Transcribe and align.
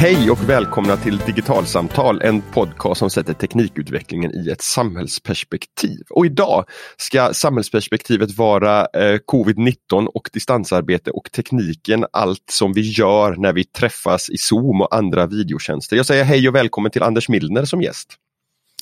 Hej 0.00 0.30
och 0.30 0.48
välkomna 0.48 0.96
till 0.96 1.18
Digitalsamtal, 1.18 2.22
en 2.22 2.42
podcast 2.42 2.98
som 2.98 3.10
sätter 3.10 3.34
teknikutvecklingen 3.34 4.34
i 4.34 4.50
ett 4.50 4.62
samhällsperspektiv. 4.62 6.00
Och 6.10 6.26
idag 6.26 6.64
ska 6.96 7.32
samhällsperspektivet 7.32 8.38
vara 8.38 8.80
eh, 8.80 9.18
covid-19 9.32 10.06
och 10.06 10.30
distansarbete 10.32 11.10
och 11.10 11.32
tekniken, 11.32 12.06
allt 12.12 12.50
som 12.50 12.72
vi 12.72 12.80
gör 12.80 13.36
när 13.36 13.52
vi 13.52 13.64
träffas 13.64 14.30
i 14.30 14.38
Zoom 14.38 14.80
och 14.80 14.94
andra 14.94 15.26
videotjänster. 15.26 15.96
Jag 15.96 16.06
säger 16.06 16.24
hej 16.24 16.48
och 16.48 16.54
välkommen 16.54 16.90
till 16.90 17.02
Anders 17.02 17.28
Milner 17.28 17.64
som 17.64 17.82
gäst. 17.82 18.16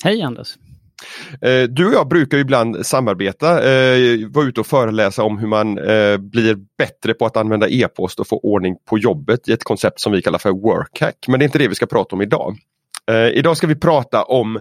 Hej 0.03 0.21
Anders! 0.21 0.55
Eh, 1.41 1.63
du 1.63 1.87
och 1.87 1.93
jag 1.93 2.07
brukar 2.07 2.37
ibland 2.37 2.85
samarbeta, 2.85 3.71
eh, 3.71 4.27
vara 4.29 4.45
ute 4.45 4.59
och 4.59 4.67
föreläsa 4.67 5.23
om 5.23 5.37
hur 5.37 5.47
man 5.47 5.77
eh, 5.77 6.17
blir 6.17 6.57
bättre 6.77 7.13
på 7.13 7.25
att 7.25 7.37
använda 7.37 7.69
e-post 7.69 8.19
och 8.19 8.27
få 8.27 8.39
ordning 8.39 8.75
på 8.89 8.97
jobbet 8.97 9.49
i 9.49 9.51
ett 9.51 9.63
koncept 9.63 9.99
som 9.99 10.11
vi 10.11 10.21
kallar 10.21 10.39
för 10.39 10.51
workhack. 10.51 11.15
Men 11.27 11.39
det 11.39 11.43
är 11.43 11.45
inte 11.45 11.59
det 11.59 11.67
vi 11.67 11.75
ska 11.75 11.85
prata 11.85 12.15
om 12.15 12.21
idag. 12.21 12.57
Eh, 13.11 13.27
idag 13.27 13.57
ska 13.57 13.67
vi 13.67 13.75
prata 13.75 14.23
om 14.23 14.59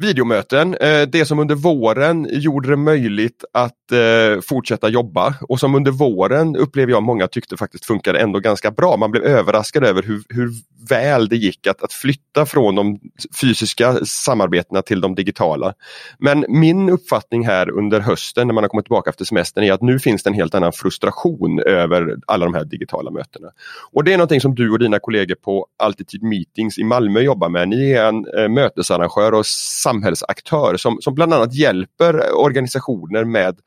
videomöten, 0.00 0.74
eh, 0.74 1.02
det 1.02 1.24
som 1.24 1.38
under 1.38 1.54
våren 1.54 2.28
gjorde 2.30 2.68
det 2.68 2.76
möjligt 2.76 3.44
att 3.52 3.92
eh, 3.92 4.40
fortsätta 4.40 4.88
jobba 4.88 5.34
och 5.40 5.60
som 5.60 5.74
under 5.74 5.90
våren 5.90 6.56
upplever 6.56 6.92
jag 6.92 7.02
många 7.02 7.28
tyckte 7.28 7.56
faktiskt 7.56 7.84
funkade 7.86 8.20
ändå 8.20 8.38
ganska 8.38 8.70
bra. 8.70 8.96
Man 8.96 9.10
blev 9.10 9.24
överraskad 9.24 9.84
över 9.84 10.02
hur, 10.02 10.22
hur 10.28 10.50
väl 10.88 11.28
det 11.28 11.36
gick 11.36 11.66
att, 11.66 11.82
att 11.82 11.92
flytta 11.92 12.46
från 12.46 12.74
de 12.74 12.98
fysiska 13.40 14.04
samarbetena 14.04 14.82
till 14.82 15.00
de 15.00 15.14
digitala. 15.14 15.74
Men 16.18 16.44
min 16.48 16.88
uppfattning 16.88 17.46
här 17.46 17.70
under 17.70 18.00
hösten 18.00 18.46
när 18.46 18.54
man 18.54 18.64
har 18.64 18.68
kommit 18.68 18.86
tillbaka 18.86 19.10
efter 19.10 19.24
semestern 19.24 19.64
är 19.64 19.72
att 19.72 19.82
nu 19.82 19.98
finns 19.98 20.22
det 20.22 20.30
en 20.30 20.34
helt 20.34 20.54
annan 20.54 20.72
frustration 20.72 21.60
över 21.60 22.16
alla 22.26 22.44
de 22.44 22.54
här 22.54 22.64
digitala 22.64 23.10
mötena. 23.10 23.48
Och 23.92 24.04
det 24.04 24.12
är 24.12 24.16
någonting 24.16 24.40
som 24.40 24.54
du 24.54 24.70
och 24.70 24.78
dina 24.78 24.98
kollegor 24.98 25.34
på 25.34 25.66
Altitude 25.78 26.26
Meetings 26.26 26.78
i 26.78 26.84
Malmö 26.84 27.20
jobbar 27.20 27.48
med. 27.48 27.68
Ni 27.68 27.90
är 27.90 28.08
en 28.08 28.26
eh, 28.38 28.48
mötesarrangör 28.48 29.34
och 29.34 29.46
samhällsaktör 29.90 30.76
som, 30.76 30.98
som 31.00 31.14
bland 31.14 31.34
annat 31.34 31.54
hjälper 31.54 32.36
organisationer 32.36 33.24
med 33.24 33.58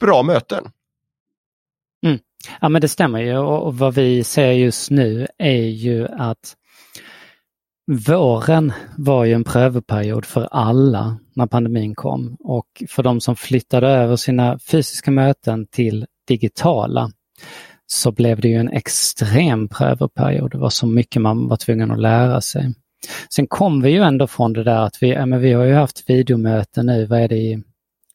bra 0.00 0.22
möten. 0.22 0.64
Mm. 2.06 2.18
Ja 2.60 2.68
men 2.68 2.80
det 2.80 2.88
stämmer 2.88 3.20
ju 3.20 3.38
och 3.38 3.78
vad 3.78 3.94
vi 3.94 4.24
ser 4.24 4.52
just 4.52 4.90
nu 4.90 5.26
är 5.38 5.66
ju 5.66 6.08
att 6.08 6.56
Våren 8.08 8.72
var 8.96 9.24
ju 9.24 9.32
en 9.32 9.44
prövoperiod 9.44 10.24
för 10.24 10.48
alla 10.50 11.18
när 11.34 11.46
pandemin 11.46 11.94
kom 11.94 12.36
och 12.40 12.82
för 12.88 13.02
de 13.02 13.20
som 13.20 13.36
flyttade 13.36 13.88
över 13.88 14.16
sina 14.16 14.58
fysiska 14.58 15.10
möten 15.10 15.66
till 15.66 16.06
digitala 16.28 17.10
så 17.86 18.12
blev 18.12 18.40
det 18.40 18.48
ju 18.48 18.54
en 18.54 18.68
extrem 18.68 19.68
prövoperiod. 19.68 20.50
Det 20.50 20.58
var 20.58 20.70
så 20.70 20.86
mycket 20.86 21.22
man 21.22 21.48
var 21.48 21.56
tvungen 21.56 21.90
att 21.90 22.00
lära 22.00 22.40
sig. 22.40 22.74
Sen 23.34 23.46
kom 23.46 23.82
vi 23.82 23.90
ju 23.90 24.02
ändå 24.02 24.26
från 24.26 24.52
det 24.52 24.64
där 24.64 24.80
att 24.80 25.02
vi, 25.02 25.08
ja, 25.08 25.26
men 25.26 25.40
vi 25.40 25.52
har 25.52 25.64
ju 25.64 25.74
haft 25.74 26.10
videomöten 26.10 26.86
nu, 26.86 27.06
vad 27.06 27.20
är 27.20 27.28
det 27.28 27.36
i 27.36 27.62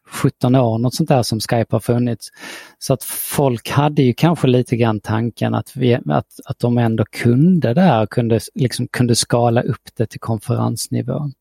17 0.10 0.56
år, 0.56 0.78
något 0.78 0.96
sånt 0.96 1.10
där 1.10 1.24
som 1.24 1.40
Skype 1.40 1.76
har 1.76 1.80
funnits. 1.80 2.28
Så 2.80 2.94
att 2.94 3.04
folk 3.04 3.70
hade 3.70 4.02
ju 4.02 4.14
kanske 4.14 4.48
lite 4.48 4.76
grann 4.76 5.00
tanken 5.00 5.54
att, 5.56 5.76
vi, 5.76 5.96
att, 5.96 6.28
att 6.46 6.60
de 6.60 6.78
ändå 6.78 7.06
kunde 7.12 7.74
där, 7.74 8.06
kunde, 8.06 8.40
liksom, 8.56 8.88
kunde 8.88 9.16
skala 9.16 9.62
upp 9.62 9.90
det 9.98 10.06
till 10.06 10.20
konferensnivå. 10.20 11.32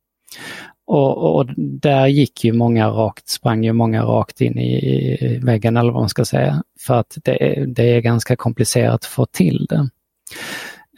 Och, 0.86 1.36
och, 1.36 1.46
där 1.56 2.06
gick 2.06 2.44
ju 2.44 2.52
många 2.52 2.88
rakt, 2.88 3.28
sprang 3.28 3.64
ju 3.64 3.72
många 3.72 4.02
rakt 4.02 4.40
in 4.40 4.58
i, 4.58 4.74
i 5.20 5.38
väggen 5.38 5.76
eller 5.76 5.92
vad 5.92 6.02
man 6.02 6.08
ska 6.08 6.24
säga. 6.24 6.62
För 6.80 6.94
att 6.94 7.18
det, 7.24 7.64
det 7.68 7.82
är 7.82 8.00
ganska 8.00 8.36
komplicerat 8.36 8.94
att 8.94 9.04
få 9.04 9.26
till 9.26 9.66
det. 9.68 9.88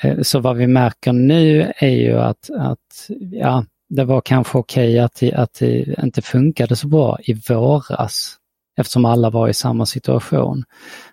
Eh, 0.03 0.23
så 0.23 0.41
vad 0.41 0.57
vi 0.57 0.67
märker 0.67 1.13
nu 1.13 1.73
är 1.77 1.89
ju 1.89 2.19
att, 2.19 2.51
att 2.51 3.11
ja, 3.33 3.65
det 3.89 4.05
var 4.05 4.21
kanske 4.21 4.59
okej 4.59 4.89
okay 4.89 4.99
att, 4.99 5.15
det, 5.15 5.35
att 5.35 5.55
det 5.55 5.99
inte 6.03 6.23
funkade 6.23 6.77
så 6.77 6.89
bra 6.89 7.19
i 7.23 7.33
våras 7.49 8.39
eftersom 8.77 9.05
alla 9.05 9.31
var 9.31 9.49
i 9.49 9.55
samma 9.55 9.87
situation. 9.87 10.65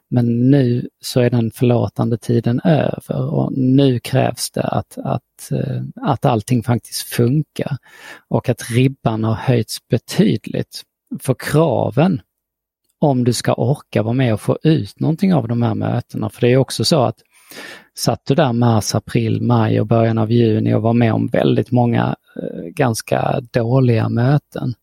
Men 0.09 0.50
nu 0.52 0.90
så 1.02 1.20
är 1.20 1.30
den 1.30 1.52
förlåtande 1.52 2.18
tiden 2.18 2.62
över 2.64 3.34
och 3.34 3.58
nu 3.58 4.00
krävs 4.00 4.52
det 4.52 4.64
att, 4.64 4.98
att, 4.98 5.52
eh, 5.52 5.82
att 6.02 6.26
allting 6.26 6.64
faktiskt 6.64 7.02
funkar 7.02 7.78
och 8.28 8.50
att 8.50 8.70
ribban 8.72 9.24
har 9.24 9.34
höjts 9.34 9.88
betydligt. 9.88 10.82
För 11.20 11.36
kraven 11.40 12.22
om 13.00 13.24
du 13.24 13.34
ska 13.34 13.54
orka 13.54 14.04
vara 14.04 14.14
med 14.14 14.34
och 14.34 14.42
få 14.42 14.58
ut 14.64 15.00
någonting 15.00 15.34
av 15.34 15.48
de 15.48 15.62
här 15.62 15.76
mötena, 15.76 16.30
för 16.30 16.42
det 16.42 16.54
är 16.54 16.58
också 16.58 16.86
så 16.86 17.04
att 17.04 17.22
satt 17.98 18.26
du 18.26 18.36
där 18.36 18.54
mars, 18.54 18.96
april, 18.96 19.42
maj 19.42 19.80
och 19.80 19.88
början 19.88 20.18
av 20.18 20.32
juni 20.32 20.74
och 20.74 20.82
var 20.82 20.94
med 20.94 21.14
om 21.14 21.28
väldigt 21.28 21.72
många 21.72 22.16
eh, 22.36 22.64
ganska 22.64 23.42
dåliga 23.52 24.10
möten 24.10 24.74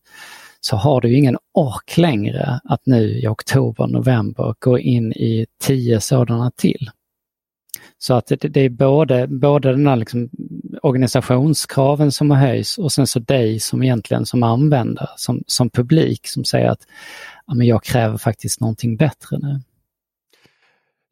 så 0.61 0.75
har 0.75 1.01
du 1.01 1.15
ingen 1.15 1.37
ork 1.53 1.97
längre 1.97 2.59
att 2.63 2.85
nu 2.85 3.19
i 3.19 3.27
oktober, 3.27 3.87
november 3.87 4.55
gå 4.59 4.79
in 4.79 5.13
i 5.13 5.45
tio 5.61 5.99
sådana 5.99 6.51
till. 6.51 6.89
Så 7.97 8.13
att 8.13 8.31
det, 8.39 8.57
är 8.57 8.69
både, 8.69 9.27
både 9.27 9.71
den 9.71 9.87
här 9.87 9.95
liksom 9.95 10.29
organisationskraven 10.81 12.11
som 12.11 12.31
har 12.31 12.37
höjs 12.37 12.77
och 12.77 12.91
sen 12.91 13.07
så 13.07 13.19
dig 13.19 13.59
som 13.59 13.83
egentligen 13.83 14.25
som 14.25 14.43
användare, 14.43 15.09
som, 15.17 15.43
som 15.47 15.69
publik 15.69 16.27
som 16.27 16.43
säger 16.43 16.67
att 16.67 16.81
ja, 17.47 17.53
men 17.53 17.67
jag 17.67 17.83
kräver 17.83 18.17
faktiskt 18.17 18.59
någonting 18.59 18.97
bättre 18.97 19.37
nu. 19.37 19.61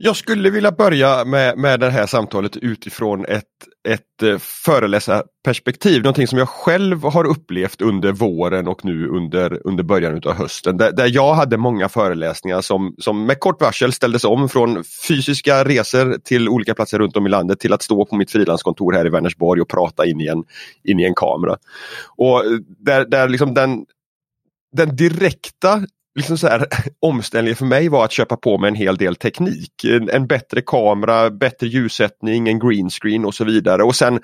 Jag 0.04 0.16
skulle 0.16 0.50
vilja 0.50 0.72
börja 0.72 1.26
med, 1.26 1.58
med 1.58 1.80
det 1.80 1.90
här 1.90 2.06
samtalet 2.06 2.58
utifrån 2.58 3.26
ett, 3.26 3.44
ett 3.88 4.24
eh, 4.24 4.38
föreläsarperspektiv, 4.38 6.04
någonting 6.04 6.28
som 6.28 6.40
jag 6.40 6.50
själv 6.50 7.04
har 7.04 7.26
upplevt 7.26 7.82
under 7.82 8.12
våren 8.12 8.68
och 8.68 8.86
nu 8.86 9.08
under, 9.08 9.68
under 9.68 9.84
början 9.84 10.22
av 10.26 10.34
hösten. 10.34 10.78
Där, 10.78 10.92
där 10.92 11.08
jag 11.08 11.34
hade 11.34 11.58
många 11.58 11.90
föreläsningar 11.90 12.62
som, 12.62 12.96
som 12.98 13.26
med 13.26 13.40
kort 13.40 13.62
varsel 13.62 13.94
ställdes 13.94 14.24
om 14.24 14.50
från 14.50 14.84
fysiska 15.08 15.64
resor 15.64 16.18
till 16.24 16.50
olika 16.50 16.74
platser 16.74 17.00
runt 17.00 17.18
om 17.18 17.26
i 17.26 17.30
landet 17.30 17.60
till 17.60 17.74
att 17.74 17.82
stå 17.82 18.06
på 18.06 18.16
mitt 18.16 18.32
frilanskontor 18.32 18.94
här 18.94 19.06
i 19.06 19.10
Vänersborg 19.10 19.62
och 19.62 19.70
prata 19.70 20.06
in 20.06 20.22
i 20.22 20.28
en, 20.28 20.44
in 20.84 21.00
i 21.00 21.04
en 21.04 21.16
kamera. 21.16 21.58
Och 22.18 22.46
eh, 22.46 22.52
där, 22.80 23.06
där 23.06 23.30
liksom 23.30 23.54
den, 23.54 23.86
den 24.72 24.96
direkta 24.96 25.82
liksom 26.16 26.38
så 26.38 26.48
här, 26.48 26.66
omställningen 27.00 27.56
för 27.56 27.66
mig 27.66 27.90
var 27.90 28.06
att 28.06 28.12
köpa 28.12 28.38
på 28.38 28.58
mig 28.58 28.68
en 28.68 28.76
hel 28.76 28.98
del 28.98 29.16
teknik. 29.16 29.84
En, 29.84 30.10
en, 30.10 30.28
bättre 30.28 30.62
kamera, 30.62 31.30
bättre 31.30 31.68
ljussättning, 31.68 32.48
en 32.48 32.60
greenscreen 32.60 33.26
och 33.26 33.36
så 33.36 33.44
vidare. 33.44 33.84
Och 33.84 33.96
sen 33.96 34.20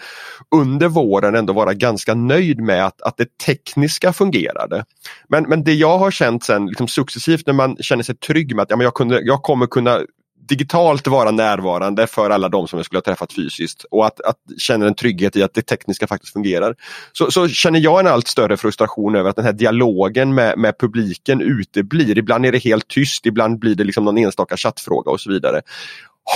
under 0.55 0.87
våren 0.87 1.35
ändå 1.35 1.53
vara 1.53 1.73
ganska 1.73 2.13
nöjd 2.13 2.59
med 2.59 2.85
att, 2.85 3.01
att 3.01 3.17
det 3.17 3.37
tekniska 3.37 4.13
fungerade. 4.13 4.85
Men, 5.29 5.43
men 5.43 5.63
det 5.63 5.73
jag 5.73 5.97
har 5.97 6.11
känt 6.11 6.43
sen 6.43 6.65
liksom 6.65 6.87
successivt 6.87 7.47
när 7.47 7.53
man 7.53 7.77
känner 7.77 8.03
sig 8.03 8.15
trygg 8.15 8.55
med 8.55 8.63
att 8.63 8.69
ja, 8.69 8.75
men 8.75 8.83
jag, 8.83 8.93
kunde, 8.93 9.21
jag 9.21 9.43
kommer 9.43 9.67
kunna 9.67 9.99
digitalt 10.47 11.07
vara 11.07 11.31
närvarande 11.31 12.07
för 12.07 12.29
alla 12.29 12.49
de 12.49 12.67
som 12.67 12.79
jag 12.79 12.85
skulle 12.85 12.97
ha 12.97 13.03
träffat 13.03 13.33
fysiskt 13.33 13.85
och 13.91 14.05
att, 14.05 14.21
att 14.21 14.37
känna 14.57 14.87
en 14.87 14.95
trygghet 14.95 15.35
i 15.35 15.43
att 15.43 15.53
det 15.53 15.61
tekniska 15.61 16.07
faktiskt 16.07 16.33
fungerar. 16.33 16.75
Så, 17.11 17.31
så 17.31 17.47
känner 17.47 17.79
jag 17.79 17.99
en 17.99 18.07
allt 18.07 18.27
större 18.27 18.57
frustration 18.57 19.15
över 19.15 19.29
att 19.29 19.35
den 19.35 19.45
här 19.45 19.53
dialogen 19.53 20.35
med, 20.35 20.57
med 20.57 20.79
publiken 20.79 21.41
uteblir. 21.41 22.17
Ibland 22.17 22.45
är 22.45 22.51
det 22.51 22.63
helt 22.63 22.87
tyst, 22.87 23.25
ibland 23.25 23.59
blir 23.59 23.75
det 23.75 23.83
liksom 23.83 24.05
någon 24.05 24.17
enstaka 24.17 24.57
chattfråga 24.57 25.11
och 25.11 25.21
så 25.21 25.29
vidare. 25.29 25.61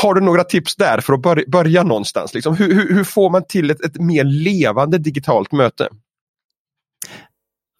Har 0.02 0.14
du 0.14 0.22
några 0.22 0.44
tips 0.44 0.76
där 0.76 1.02
för 1.02 1.14
att 1.14 1.22
börja, 1.22 1.44
börja 1.48 1.84
någonstans? 1.84 2.34
Liksom, 2.34 2.56
hur, 2.56 2.74
hur, 2.74 2.94
hur 2.94 3.04
får 3.04 3.30
man 3.30 3.44
till 3.48 3.72
ett, 3.72 3.86
ett 3.86 4.00
mer 4.00 4.24
levande 4.24 4.98
digitalt 4.98 5.52
möte? 5.52 5.90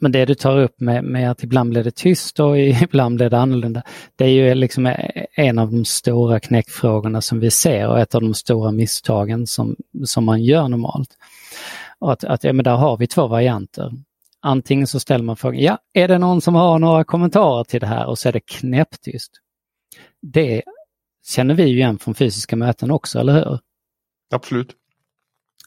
Men 0.02 0.12
det 0.12 0.26
du 0.26 0.36
tar 0.36 0.58
upp 0.58 0.80
med, 0.80 1.04
med, 1.04 1.32
att 1.32 1.44
ibland 1.44 1.70
blir 1.70 1.84
det 1.84 1.96
tyst 1.96 2.40
och 2.40 2.58
ibland 2.82 3.16
blir 3.16 3.30
det 3.30 3.40
annorlunda. 3.40 3.84
Det 4.16 4.26
är 4.26 4.30
ju 4.30 4.56
liksom 4.56 4.96
en 5.36 5.60
av 5.60 5.72
de 5.72 5.86
stora 5.86 6.40
knäckfrågorna 6.40 7.22
som 7.22 7.40
vi 7.40 7.52
ser 7.52 7.88
och 7.88 8.00
ett 8.00 8.16
av 8.16 8.22
de 8.22 8.34
stora 8.34 8.72
misstagen 8.72 9.48
som, 9.48 9.76
som 10.06 10.26
man 10.26 10.44
gör 10.44 10.68
normalt. 10.68 11.18
Och 12.00 12.12
att, 12.12 12.24
att 12.24 12.44
ja, 12.44 12.54
men 12.54 12.64
där 12.64 12.76
har 12.76 12.98
vi 12.98 13.08
två 13.08 13.28
varianter. 13.28 13.92
Antingen 14.40 14.88
så 14.88 15.00
ställer 15.00 15.24
man 15.24 15.38
frågan, 15.38 15.62
ja, 15.62 15.78
är 15.94 16.08
det 16.08 16.18
någon 16.18 16.42
som 16.42 16.56
har 16.56 16.80
några 16.80 17.04
kommentarer 17.04 17.64
till 17.64 17.80
det 17.80 17.88
här? 17.88 18.06
Och 18.06 18.20
så 18.20 18.30
är 18.30 18.34
det 18.34 18.40
knäpptyst. 18.40 19.32
Det 20.22 20.62
känner 21.28 21.54
vi 21.54 21.64
ju 21.64 21.76
igen 21.78 22.00
från 22.00 22.16
fysiska 22.16 22.56
möten 22.56 22.92
också, 22.92 23.20
eller 23.20 23.34
hur? 23.34 23.60
Absolut. 24.34 24.76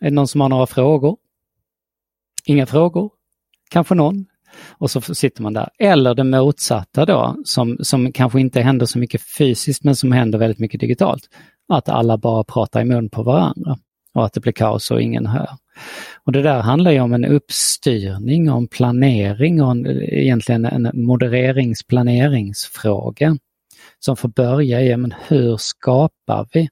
Är 0.00 0.04
det 0.04 0.14
någon 0.14 0.28
som 0.28 0.40
har 0.40 0.48
några 0.48 0.66
frågor? 0.66 1.16
Inga 2.44 2.66
frågor? 2.66 3.10
Kanske 3.74 3.94
någon. 3.94 4.26
Och 4.78 4.90
så 4.90 5.00
sitter 5.00 5.42
man 5.42 5.52
där. 5.52 5.68
Eller 5.78 6.14
det 6.14 6.24
motsatta 6.24 7.04
då, 7.04 7.36
som, 7.44 7.78
som 7.80 8.12
kanske 8.12 8.40
inte 8.40 8.60
händer 8.60 8.86
så 8.86 8.98
mycket 8.98 9.22
fysiskt 9.38 9.84
men 9.84 9.96
som 9.96 10.12
händer 10.12 10.38
väldigt 10.38 10.58
mycket 10.58 10.80
digitalt. 10.80 11.28
Att 11.68 11.88
alla 11.88 12.18
bara 12.18 12.44
pratar 12.44 12.80
i 12.80 12.84
mun 12.84 13.10
på 13.10 13.22
varandra 13.22 13.76
och 14.14 14.24
att 14.24 14.32
det 14.32 14.40
blir 14.40 14.52
kaos 14.52 14.90
och 14.90 15.02
ingen 15.02 15.26
hör. 15.26 15.48
Och 16.26 16.32
det 16.32 16.42
där 16.42 16.60
handlar 16.60 16.90
ju 16.90 17.00
om 17.00 17.12
en 17.12 17.24
uppstyrning, 17.24 18.50
om 18.50 18.68
planering 18.68 19.62
och 19.62 19.70
en, 19.70 19.86
egentligen 20.02 20.64
en 20.64 20.90
modereringsplaneringsfråga 20.94 23.36
som 23.98 24.16
får 24.16 24.28
börja 24.28 24.82
i 24.82 24.96
men 24.96 25.14
hur 25.28 25.56
skapar 25.56 26.48
vi 26.52 26.68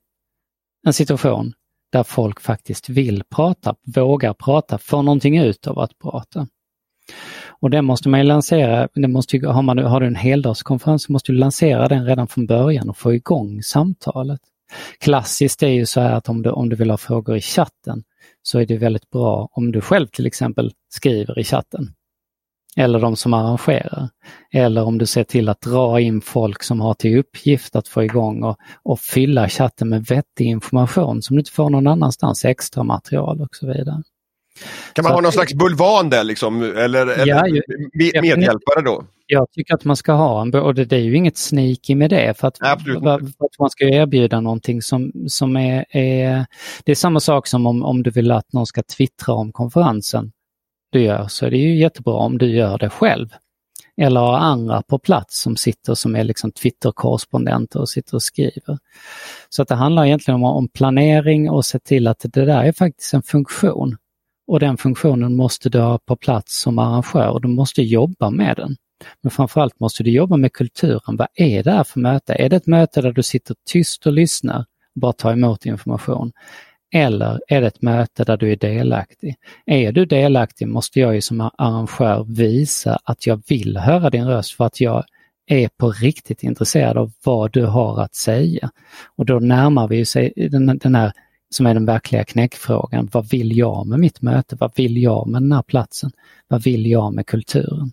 en 0.86 0.92
situation 0.92 1.52
där 1.92 2.02
folk 2.02 2.40
faktiskt 2.40 2.88
vill 2.88 3.22
prata, 3.30 3.74
vågar 3.94 4.34
prata, 4.34 4.78
får 4.78 5.02
någonting 5.02 5.38
ut 5.38 5.66
av 5.66 5.78
att 5.78 5.98
prata. 5.98 6.46
Och 7.60 7.70
det 7.70 7.82
måste 7.82 8.08
man 8.08 8.20
ju 8.20 8.26
lansera, 8.26 8.88
det 8.94 9.08
måste 9.08 9.36
ju, 9.36 9.46
har, 9.46 9.62
man, 9.62 9.78
har 9.78 10.00
du 10.00 10.06
en 10.06 10.14
heldagskonferens 10.14 11.02
så 11.02 11.12
måste 11.12 11.32
du 11.32 11.38
lansera 11.38 11.88
den 11.88 12.06
redan 12.06 12.28
från 12.28 12.46
början 12.46 12.90
och 12.90 12.96
få 12.96 13.14
igång 13.14 13.62
samtalet. 13.62 14.40
Klassiskt 14.98 15.62
är 15.62 15.68
ju 15.68 15.86
så 15.86 16.00
här 16.00 16.12
att 16.12 16.28
om 16.28 16.42
du, 16.42 16.50
om 16.50 16.68
du 16.68 16.76
vill 16.76 16.90
ha 16.90 16.96
frågor 16.96 17.36
i 17.36 17.40
chatten 17.40 18.02
så 18.42 18.58
är 18.58 18.66
det 18.66 18.76
väldigt 18.76 19.10
bra 19.10 19.48
om 19.52 19.72
du 19.72 19.80
själv 19.80 20.06
till 20.06 20.26
exempel 20.26 20.72
skriver 20.88 21.38
i 21.38 21.44
chatten. 21.44 21.92
Eller 22.76 23.00
de 23.00 23.16
som 23.16 23.34
arrangerar. 23.34 24.08
Eller 24.52 24.84
om 24.84 24.98
du 24.98 25.06
ser 25.06 25.24
till 25.24 25.48
att 25.48 25.60
dra 25.60 26.00
in 26.00 26.20
folk 26.20 26.62
som 26.62 26.80
har 26.80 26.94
till 26.94 27.18
uppgift 27.18 27.76
att 27.76 27.88
få 27.88 28.04
igång 28.04 28.42
och, 28.42 28.56
och 28.82 29.00
fylla 29.00 29.48
chatten 29.48 29.88
med 29.88 30.04
vettig 30.04 30.46
information 30.46 31.22
som 31.22 31.36
du 31.36 31.40
inte 31.40 31.52
får 31.52 31.70
någon 31.70 31.86
annanstans, 31.86 32.44
extra 32.44 32.82
material 32.82 33.40
och 33.40 33.56
så 33.56 33.66
vidare. 33.66 34.02
Kan 34.92 35.02
man 35.02 35.10
så 35.10 35.14
ha 35.14 35.20
någon 35.20 35.28
att, 35.28 35.34
slags 35.34 35.54
bulvan 35.54 36.10
där 36.10 36.24
liksom, 36.24 36.62
eller, 36.62 37.06
eller 37.06 37.26
ja, 37.26 38.20
medhjälpare 38.20 38.82
då? 38.84 39.04
Jag 39.26 39.50
tycker 39.52 39.74
att 39.74 39.84
man 39.84 39.96
ska 39.96 40.12
ha 40.12 40.42
en, 40.42 40.54
och 40.54 40.74
det, 40.74 40.84
det 40.84 40.96
är 40.96 41.00
ju 41.00 41.16
inget 41.16 41.36
sneaky 41.36 41.94
med 41.94 42.10
det 42.10 42.38
för 42.38 42.48
att, 42.48 42.58
för, 42.58 43.14
att 43.14 43.58
man 43.58 43.70
ska 43.70 43.84
erbjuda 43.84 44.40
någonting 44.40 44.82
som, 44.82 45.12
som 45.28 45.56
är, 45.56 45.84
är, 45.96 46.46
Det 46.84 46.92
är 46.92 46.96
samma 46.96 47.20
sak 47.20 47.46
som 47.46 47.66
om, 47.66 47.82
om 47.82 48.02
du 48.02 48.10
vill 48.10 48.30
att 48.30 48.52
någon 48.52 48.66
ska 48.66 48.82
twittra 48.82 49.34
om 49.34 49.52
konferensen 49.52 50.32
du 50.92 51.02
gör 51.02 51.28
så 51.28 51.46
är 51.46 51.50
det 51.50 51.56
ju 51.56 51.76
jättebra 51.76 52.14
om 52.14 52.38
du 52.38 52.46
gör 52.46 52.78
det 52.78 52.90
själv. 52.90 53.28
Eller 53.96 54.20
har 54.20 54.38
andra 54.38 54.82
på 54.82 54.98
plats 54.98 55.42
som 55.42 55.56
sitter 55.56 55.94
som 55.94 56.16
är 56.16 56.24
liksom 56.24 56.52
Twitter-korrespondenter 56.52 57.80
och 57.80 57.88
sitter 57.88 58.14
och 58.14 58.22
skriver. 58.22 58.78
Så 59.48 59.62
att 59.62 59.68
det 59.68 59.74
handlar 59.74 60.04
egentligen 60.04 60.36
om, 60.36 60.44
om 60.44 60.68
planering 60.68 61.50
och 61.50 61.64
se 61.64 61.78
till 61.78 62.06
att 62.06 62.18
det 62.18 62.44
där 62.44 62.64
är 62.64 62.72
faktiskt 62.72 63.14
en 63.14 63.22
funktion. 63.22 63.96
Och 64.52 64.60
den 64.60 64.76
funktionen 64.76 65.36
måste 65.36 65.68
du 65.68 65.80
ha 65.80 65.98
på 65.98 66.16
plats 66.16 66.60
som 66.60 66.78
arrangör 66.78 67.28
och 67.28 67.40
du 67.40 67.48
måste 67.48 67.82
jobba 67.82 68.30
med 68.30 68.56
den. 68.56 68.76
Men 69.22 69.30
framförallt 69.30 69.80
måste 69.80 70.02
du 70.02 70.10
jobba 70.10 70.36
med 70.36 70.52
kulturen. 70.52 71.16
Vad 71.16 71.26
är 71.34 71.62
det 71.62 71.72
här 71.72 71.84
för 71.84 72.00
möte? 72.00 72.34
Är 72.34 72.48
det 72.48 72.56
ett 72.56 72.66
möte 72.66 73.02
där 73.02 73.12
du 73.12 73.22
sitter 73.22 73.56
tyst 73.66 74.06
och 74.06 74.12
lyssnar, 74.12 74.64
bara 74.94 75.12
tar 75.12 75.32
emot 75.32 75.66
information? 75.66 76.32
Eller 76.94 77.40
är 77.48 77.60
det 77.60 77.66
ett 77.66 77.82
möte 77.82 78.24
där 78.24 78.36
du 78.36 78.52
är 78.52 78.56
delaktig? 78.56 79.34
Är 79.66 79.92
du 79.92 80.04
delaktig 80.04 80.68
måste 80.68 81.00
jag 81.00 81.14
ju 81.14 81.20
som 81.20 81.40
arrangör 81.40 82.24
visa 82.24 82.98
att 83.04 83.26
jag 83.26 83.42
vill 83.48 83.76
höra 83.76 84.10
din 84.10 84.26
röst 84.26 84.52
för 84.52 84.64
att 84.64 84.80
jag 84.80 85.04
är 85.46 85.68
på 85.68 85.90
riktigt 85.90 86.42
intresserad 86.42 86.98
av 86.98 87.12
vad 87.24 87.52
du 87.52 87.66
har 87.66 88.02
att 88.02 88.14
säga. 88.14 88.70
Och 89.16 89.26
då 89.26 89.38
närmar 89.38 89.88
vi 89.88 90.02
oss 90.02 90.16
den, 90.36 90.78
den 90.78 90.94
här 90.94 91.12
som 91.54 91.66
är 91.66 91.74
den 91.74 91.86
verkliga 91.86 92.24
knäckfrågan. 92.24 93.08
Vad 93.12 93.28
vill 93.30 93.56
jag 93.56 93.86
med 93.86 94.00
mitt 94.00 94.22
möte? 94.22 94.56
Vad 94.60 94.72
vill 94.76 95.02
jag 95.02 95.28
med 95.28 95.42
den 95.42 95.52
här 95.52 95.62
platsen? 95.62 96.10
Vad 96.48 96.62
vill 96.62 96.86
jag 96.86 97.14
med 97.14 97.26
kulturen? 97.26 97.90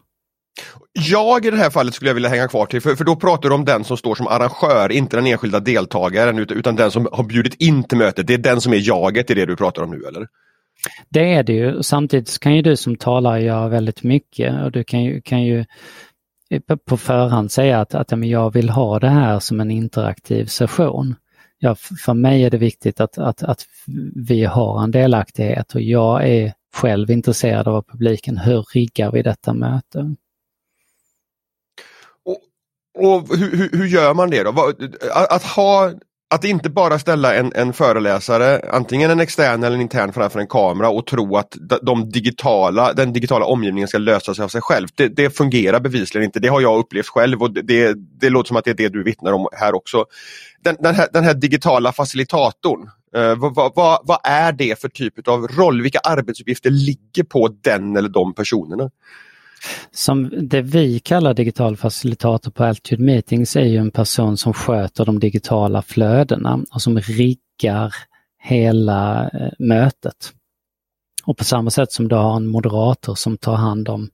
Jag 0.94 1.46
i 1.46 1.52
det 1.52 1.58
här 1.58 1.70
fallet 1.70 1.94
skulle 1.94 2.10
jag 2.10 2.16
vilja 2.16 2.30
hänga 2.30 2.48
kvar 2.48 2.66
till, 2.66 2.82
för, 2.82 2.96
för 2.96 3.06
då 3.06 3.16
pratar 3.16 3.50
du 3.50 3.56
om 3.56 3.66
den 3.66 3.84
som 3.84 3.98
står 3.98 4.16
som 4.16 4.28
arrangör, 4.28 4.92
inte 4.92 5.18
den 5.18 5.28
enskilda 5.28 5.60
deltagaren 5.60 6.40
utan 6.40 6.76
den 6.76 6.92
som 6.92 7.08
har 7.12 7.24
bjudit 7.24 7.62
in 7.62 7.84
till 7.84 7.98
mötet. 7.98 8.28
Det 8.28 8.34
är 8.34 8.38
den 8.38 8.62
som 8.62 8.74
är 8.74 8.88
jaget 8.88 9.32
i 9.32 9.34
det 9.34 9.46
du 9.46 9.56
pratar 9.56 9.82
om 9.82 9.92
nu 9.92 10.04
eller? 10.08 10.28
Det 11.10 11.34
är 11.34 11.44
det 11.44 11.54
ju. 11.54 11.84
Samtidigt 11.84 12.40
kan 12.40 12.56
ju 12.56 12.62
du 12.62 12.78
som 12.78 12.96
talar 12.96 13.38
göra 13.38 13.68
väldigt 13.68 14.04
mycket 14.04 14.64
och 14.64 14.72
du 14.72 14.84
kan 14.84 15.04
ju, 15.04 15.22
kan 15.22 15.44
ju 15.44 15.66
på 16.86 16.98
förhand 16.98 17.52
säga 17.52 17.82
att, 17.82 17.96
att 17.96 18.12
jag 18.12 18.54
vill 18.54 18.70
ha 18.70 19.00
det 19.00 19.10
här 19.10 19.40
som 19.40 19.60
en 19.60 19.72
interaktiv 19.72 20.46
session. 20.46 21.16
Ja, 21.62 21.76
för 21.76 22.14
mig 22.14 22.44
är 22.44 22.50
det 22.50 22.58
viktigt 22.58 23.00
att, 23.00 23.18
att, 23.18 23.44
att 23.44 23.66
vi 24.16 24.46
har 24.46 24.84
en 24.84 24.92
delaktighet 24.92 25.76
och 25.76 25.82
jag 25.82 26.30
är 26.30 26.54
själv 26.74 27.12
intresserad 27.12 27.68
av 27.68 27.82
publiken. 27.82 28.38
Hur 28.38 28.66
riggar 28.74 29.12
vi 29.12 29.22
detta 29.22 29.54
möte? 29.54 30.16
Och 32.98 33.38
hur, 33.38 33.78
hur, 33.78 33.88
gör 33.88 34.14
man 34.14 34.30
det 34.30 34.44
då? 34.44 34.74
Att, 35.30 35.44
ha, 35.44 35.94
att 36.32 36.44
inte 36.44 36.70
bara 36.70 37.00
ställa 37.00 37.36
en, 37.36 37.52
en 37.56 37.74
föreläsare, 37.74 38.62
antingen 38.72 39.12
en 39.12 39.20
extern 39.20 39.64
eller 39.64 39.76
en 39.76 39.82
intern 39.82 40.14
framför 40.14 40.40
en 40.40 40.48
kamera 40.48 40.90
och 40.90 41.06
tro 41.06 41.38
att 41.38 41.58
de 41.82 42.10
digitala, 42.10 42.94
den 42.94 43.14
digitala 43.14 43.46
omgivningen 43.46 43.88
ska 43.88 43.98
lösa 43.98 44.36
sig 44.36 44.44
av 44.44 44.48
sig 44.48 44.62
själv. 44.62 44.88
Det, 44.96 45.08
det 45.08 45.38
fungerar 45.38 45.80
bevisligen 45.80 46.26
inte. 46.26 46.40
Det 46.40 46.48
har 46.48 46.62
jag 46.62 46.80
upplevt 46.80 47.08
själv 47.08 47.42
och 47.42 47.52
det, 47.52 47.94
det 48.20 48.30
låter 48.30 48.48
som 48.48 48.58
att 48.58 48.66
det 48.66 48.72
är 48.72 48.76
det 48.76 48.90
du 48.90 49.04
vittnar 49.04 49.32
om 49.32 49.48
här 49.52 49.76
också. 49.76 50.06
Den, 50.64 50.76
den, 50.80 50.96
här, 50.96 51.08
den 51.14 51.24
här, 51.24 51.34
digitala 51.34 51.92
facilitatorn, 51.92 52.90
eh, 53.16 53.36
vad, 53.36 53.76
vad, 53.76 54.00
vad 54.04 54.20
är 54.24 54.52
det 54.52 54.82
för 54.82 54.90
typ 54.90 55.28
av 55.28 55.48
roll? 55.48 55.82
Vilka 55.82 56.00
arbetsuppgifter 56.00 56.70
ligger 56.70 57.24
på 57.24 57.48
den 57.62 57.98
eller 57.98 58.10
de 58.10 58.34
personerna? 58.34 58.90
Som 59.92 60.30
det 60.42 60.62
vi 60.62 61.00
kallar 61.00 61.34
digital 61.34 61.78
facilitator 61.78 62.52
på 62.52 62.64
Altitude 62.64 63.04
Meetings 63.04 63.56
är 63.56 63.66
ju 63.66 63.78
en 63.78 63.92
person 63.92 64.38
som 64.38 64.54
sköter 64.54 65.06
de 65.06 65.20
digitala 65.20 65.82
flödena 65.82 66.60
och 66.72 66.82
som 66.82 67.00
riggar 67.00 67.94
hela 68.44 69.30
eh, 69.30 69.52
mötet. 69.60 70.34
Och 71.26 71.38
på 71.38 71.44
samma 71.44 71.70
sätt 71.70 71.92
som 71.92 72.08
du 72.08 72.16
har 72.16 72.36
en 72.36 72.48
moderator 72.48 73.16
som 73.16 73.38
tar 73.38 73.56
hand 73.56 73.90
om 73.90 74.10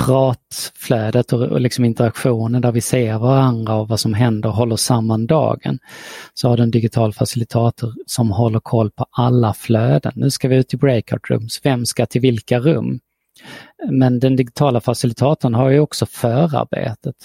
pratflödet 0.00 1.32
och, 1.32 1.42
och 1.42 1.60
liksom 1.60 1.84
interaktionen 1.84 2.62
där 2.62 2.72
vi 2.72 2.80
ser 2.80 3.18
varandra 3.18 3.74
och 3.74 3.88
vad 3.88 4.00
som 4.00 4.14
händer 4.14 4.48
och 4.48 4.54
håller 4.54 4.76
samman 4.76 5.26
dagen. 5.26 5.78
Så 6.34 6.48
har 6.48 6.56
du 6.56 6.62
en 6.62 6.70
digital 6.70 7.12
facilitator 7.12 7.94
som 8.06 8.30
håller 8.30 8.60
koll 8.60 8.90
på 8.90 9.06
alla 9.10 9.54
flöden. 9.54 10.12
Nu 10.16 10.30
ska 10.30 10.48
vi 10.48 10.56
ut 10.56 10.74
i 10.74 10.76
breakout 10.76 11.30
rooms. 11.30 11.60
Vem 11.62 11.86
ska 11.86 12.06
till 12.06 12.20
vilka 12.20 12.60
rum? 12.60 13.00
Men 13.90 14.20
den 14.20 14.36
digitala 14.36 14.80
facilitatorn 14.80 15.54
har 15.54 15.70
ju 15.70 15.80
också 15.80 16.06
förarbetet. 16.06 17.16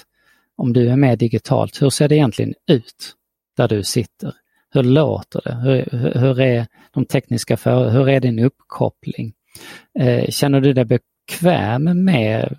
Om 0.56 0.74
du 0.74 0.89
är 0.89 0.95
med 0.95 1.19
digitalt, 1.19 1.81
hur 1.81 1.89
ser 1.89 2.07
det 2.07 2.15
egentligen 2.15 2.54
ut 2.68 3.15
där 3.57 3.68
du 3.68 3.83
sitter? 3.83 4.33
Hur 4.69 4.83
låter 4.83 5.42
det? 5.45 5.56
Hur, 5.56 6.09
hur 6.19 6.42
är 6.42 6.68
de 6.92 7.06
tekniska 7.06 7.57
för, 7.57 7.89
hur 7.89 8.09
är 8.09 8.19
din 8.19 8.39
uppkoppling? 8.39 9.33
Eh, 10.00 10.30
känner 10.30 10.62
du 10.62 10.74
dig 10.74 10.86
bekväm 10.86 12.06
med, 12.06 12.57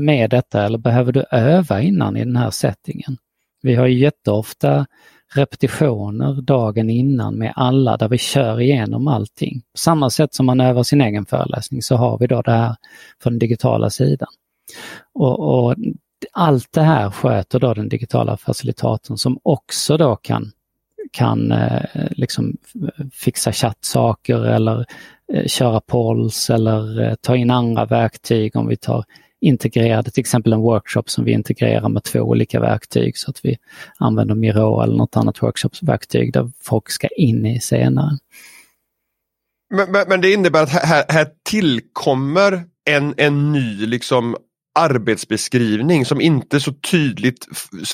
med 0.00 0.30
detta 0.30 0.64
eller 0.64 0.78
behöver 0.78 1.12
du 1.12 1.24
öva 1.30 1.82
innan 1.82 2.16
i 2.16 2.24
den 2.24 2.36
här 2.36 2.50
settingen? 2.50 3.16
Vi 3.62 3.74
har 3.74 3.86
ju 3.86 3.98
jätteofta 3.98 4.86
repetitioner 5.34 6.42
dagen 6.42 6.90
innan 6.90 7.34
med 7.34 7.52
alla 7.56 7.96
där 7.96 8.08
vi 8.08 8.18
kör 8.18 8.60
igenom 8.60 9.08
allting. 9.08 9.60
På 9.60 9.78
samma 9.78 10.10
sätt 10.10 10.34
som 10.34 10.46
man 10.46 10.60
övar 10.60 10.82
sin 10.82 11.00
egen 11.00 11.26
föreläsning 11.26 11.82
så 11.82 11.96
har 11.96 12.18
vi 12.18 12.26
då 12.26 12.42
det 12.42 12.52
här 12.52 12.76
för 13.22 13.30
den 13.30 13.38
digitala 13.38 13.90
sidan. 13.90 14.28
Och, 15.12 15.40
och 15.40 15.74
allt 16.32 16.72
det 16.72 16.82
här 16.82 17.10
sköter 17.10 17.60
då 17.60 17.74
den 17.74 17.88
digitala 17.88 18.36
facilitatorn 18.36 19.16
som 19.16 19.38
också 19.42 19.96
då 19.96 20.16
kan, 20.16 20.52
kan 21.12 21.52
eh, 21.52 21.82
liksom 22.10 22.56
fixa 23.12 23.52
chattsaker 23.52 24.44
eller 24.44 24.86
eh, 25.32 25.46
köra 25.46 25.80
polls 25.80 26.50
eller 26.50 27.00
eh, 27.00 27.14
ta 27.20 27.36
in 27.36 27.50
andra 27.50 27.84
verktyg 27.84 28.56
om 28.56 28.68
vi 28.68 28.76
tar 28.76 29.04
integrerade, 29.40 30.10
till 30.10 30.20
exempel 30.20 30.52
en 30.52 30.60
workshop 30.60 31.02
som 31.06 31.24
vi 31.24 31.32
integrerar 31.32 31.88
med 31.88 32.04
två 32.04 32.20
olika 32.20 32.60
verktyg 32.60 33.18
så 33.18 33.30
att 33.30 33.44
vi 33.44 33.56
använder 33.98 34.34
Miro 34.34 34.82
eller 34.82 34.96
något 34.96 35.16
annat 35.16 35.42
workshopsverktyg 35.42 36.32
där 36.32 36.50
folk 36.62 36.90
ska 36.90 37.08
in 37.08 37.46
i 37.46 37.60
senare. 37.60 38.18
Men, 39.74 39.92
men, 39.92 40.04
men 40.08 40.20
det 40.20 40.32
innebär 40.32 40.62
att 40.62 40.70
här, 40.70 41.04
här 41.08 41.28
tillkommer 41.50 42.64
en, 42.84 43.14
en 43.16 43.52
ny 43.52 43.86
liksom 43.86 44.36
arbetsbeskrivning 44.78 46.04
som 46.04 46.20
inte 46.20 46.60
så 46.60 46.72
tydligt 46.72 47.46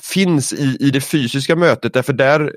finns 0.02 0.52
i, 0.52 0.76
i 0.80 0.90
det 0.90 1.00
fysiska 1.00 1.56
mötet 1.56 1.92
därför 1.92 2.12
där 2.12 2.52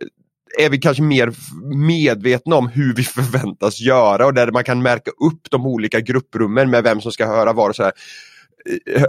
är 0.60 0.70
vi 0.70 0.77
kanske 0.77 1.03
mer 1.03 1.34
medvetna 1.75 2.56
om 2.56 2.67
hur 2.67 2.94
vi 2.96 3.03
förväntas 3.03 3.79
göra 3.79 4.25
och 4.25 4.34
där 4.34 4.51
man 4.51 4.63
kan 4.63 4.82
märka 4.82 5.12
upp 5.12 5.51
de 5.51 5.65
olika 5.65 6.00
grupprummen 6.00 6.70
med 6.70 6.84
vem 6.84 7.01
som 7.01 7.12
ska 7.12 7.25
höra 7.25 7.53
var 7.53 7.70
och 7.70 7.75
så 7.75 7.84
här 7.84 7.94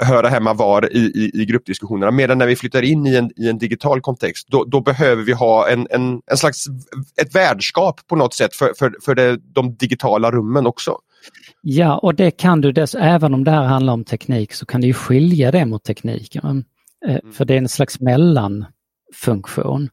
höra 0.01 0.29
hemma 0.29 0.55
var 0.55 0.97
i, 0.97 0.99
i, 0.99 1.31
i 1.43 1.45
gruppdiskussionerna. 1.45 2.11
Medan 2.11 2.39
när 2.39 2.47
vi 2.47 2.57
flyttar 2.57 2.83
in 2.83 3.07
i 3.07 3.17
en, 3.17 3.31
i 3.37 3.49
en 3.49 3.59
digital 3.59 4.01
kontext 4.01 4.49
då, 4.49 4.65
då 4.65 4.81
behöver 4.81 5.23
vi 5.23 5.33
ha 5.33 5.69
en, 5.69 5.87
en, 5.91 6.21
en 6.27 6.37
slags 6.37 6.65
ett 7.23 7.35
värdskap 7.35 8.01
på 8.07 8.17
något 8.17 8.35
sätt 8.35 8.55
för, 8.55 8.73
för, 8.79 8.95
för 9.05 9.15
det, 9.15 9.37
de 9.37 9.75
digitala 9.75 10.31
rummen 10.31 10.67
också. 10.67 10.97
Ja, 11.61 11.99
och 11.99 12.15
det 12.15 12.31
kan 12.31 12.61
du, 12.61 12.73
dess, 12.73 12.95
även 12.95 13.35
om 13.35 13.45
det 13.45 13.51
här 13.51 13.65
handlar 13.65 13.93
om 13.93 14.05
teknik, 14.05 14.53
så 14.53 14.67
kan 14.67 14.81
du 14.81 14.93
skilja 14.93 15.51
det 15.51 15.67
mot 15.67 15.85
tekniken. 15.85 16.65
Eh, 17.07 17.11
mm. 17.11 17.33
För 17.33 17.45
det 17.45 17.55
är 17.55 17.59
en 17.59 17.69
slags 17.69 18.01
mellanfunktion. 18.01 19.89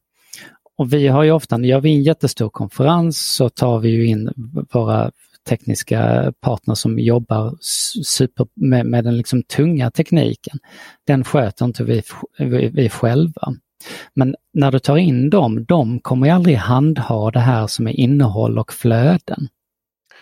Och 0.77 0.93
vi 0.93 1.07
har 1.07 1.23
ju 1.23 1.31
ofta, 1.31 1.59
gör 1.59 1.79
vi 1.79 1.95
en 1.95 2.03
jättestor 2.03 2.49
konferens 2.49 3.35
så 3.35 3.49
tar 3.49 3.79
vi 3.79 3.89
ju 3.89 4.05
in 4.05 4.29
våra 4.71 5.11
tekniska 5.49 6.33
partner 6.41 6.75
som 6.75 6.99
jobbar 6.99 7.55
super 8.03 8.47
med, 8.53 8.85
med 8.85 9.03
den 9.03 9.17
liksom 9.17 9.43
tunga 9.43 9.91
tekniken. 9.91 10.59
Den 11.07 11.23
sköter 11.23 11.65
inte 11.65 11.83
vi, 11.83 12.01
vi, 12.39 12.67
vi 12.67 12.89
själva. 12.89 13.53
Men 14.13 14.35
när 14.53 14.71
du 14.71 14.79
tar 14.79 14.97
in 14.97 15.29
dem, 15.29 15.65
de 15.65 15.99
kommer 15.99 16.27
ju 16.27 16.33
aldrig 16.33 16.57
handha 16.57 17.31
det 17.31 17.39
här 17.39 17.67
som 17.67 17.87
är 17.87 17.91
innehåll 17.91 18.59
och 18.59 18.73
flöden. 18.73 19.47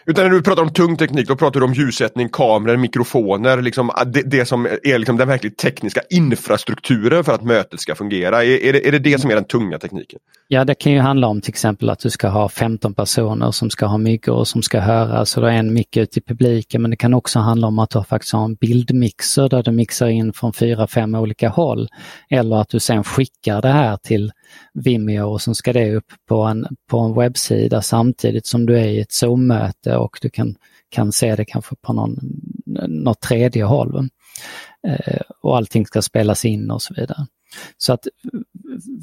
Utan 0.05 0.23
när 0.23 0.31
du 0.31 0.41
pratar 0.41 0.61
om 0.61 0.69
tung 0.69 0.97
teknik, 0.97 1.27
då 1.27 1.35
pratar 1.35 1.59
du 1.59 1.65
om 1.65 1.73
ljussättning, 1.73 2.29
kameror, 2.29 2.77
mikrofoner, 2.77 3.61
liksom 3.61 3.89
ah, 3.89 4.03
det, 4.03 4.21
det 4.21 4.45
som 4.45 4.65
är 4.83 4.97
liksom 4.97 5.17
den 5.17 5.27
verkligt 5.27 5.57
tekniska 5.57 6.01
infrastrukturen 6.09 7.23
för 7.23 7.33
att 7.33 7.43
mötet 7.43 7.79
ska 7.79 7.95
fungera. 7.95 8.43
Är, 8.43 8.63
är, 8.63 8.73
det, 8.73 8.87
är 8.87 8.91
det 8.91 8.99
det 8.99 9.21
som 9.21 9.31
är 9.31 9.35
den 9.35 9.43
tunga 9.43 9.79
tekniken? 9.79 10.19
Ja, 10.47 10.65
det 10.65 10.75
kan 10.75 10.91
ju 10.91 10.99
handla 10.99 11.27
om 11.27 11.41
till 11.41 11.49
exempel 11.49 11.89
att 11.89 11.99
du 11.99 12.09
ska 12.09 12.27
ha 12.27 12.49
15 12.49 12.93
personer 12.93 13.51
som 13.51 13.69
ska 13.69 13.85
ha 13.85 13.97
myggor 13.97 14.35
och 14.35 14.47
som 14.47 14.61
ska 14.61 14.79
höra, 14.79 15.25
så 15.25 15.39
du 15.39 15.45
har 15.45 15.53
en 15.53 15.73
mick 15.73 15.97
ute 15.97 16.19
i 16.19 16.21
publiken. 16.21 16.81
Men 16.81 16.91
det 16.91 16.97
kan 16.97 17.13
också 17.13 17.39
handla 17.39 17.67
om 17.67 17.79
att 17.79 17.89
du 17.89 18.03
faktiskt 18.03 18.33
har 18.33 18.45
en 18.45 18.55
bildmixer 18.55 19.49
där 19.49 19.63
du 19.63 19.71
mixar 19.71 20.07
in 20.07 20.33
från 20.33 20.53
fyra, 20.53 20.87
fem 20.87 21.15
olika 21.15 21.49
håll. 21.49 21.87
Eller 22.29 22.61
att 22.61 22.69
du 22.69 22.79
sen 22.79 23.03
skickar 23.03 23.61
det 23.61 23.71
här 23.71 23.97
till 23.97 24.31
Vimeo 24.73 25.29
och 25.29 25.41
sen 25.41 25.55
ska 25.55 25.73
det 25.73 25.95
upp 25.95 26.11
på 26.27 26.41
en, 26.41 26.67
på 26.89 26.99
en 26.99 27.13
webbsida 27.13 27.81
samtidigt 27.81 28.45
som 28.45 28.65
du 28.65 28.79
är 28.79 28.87
i 28.87 28.99
ett 28.99 29.11
Zoom-möte 29.11 29.97
och 29.97 30.17
du 30.21 30.29
kan, 30.29 30.55
kan 30.89 31.11
se 31.11 31.35
det 31.35 31.45
kanske 31.45 31.75
på 31.75 31.93
någon, 31.93 32.19
något 32.87 33.21
tredje 33.21 33.63
håll. 33.63 34.09
Eh, 34.87 35.21
och 35.41 35.57
allting 35.57 35.85
ska 35.85 36.01
spelas 36.01 36.45
in 36.45 36.71
och 36.71 36.81
så 36.81 36.93
vidare. 36.93 37.27
Så 37.77 37.93
att 37.93 38.07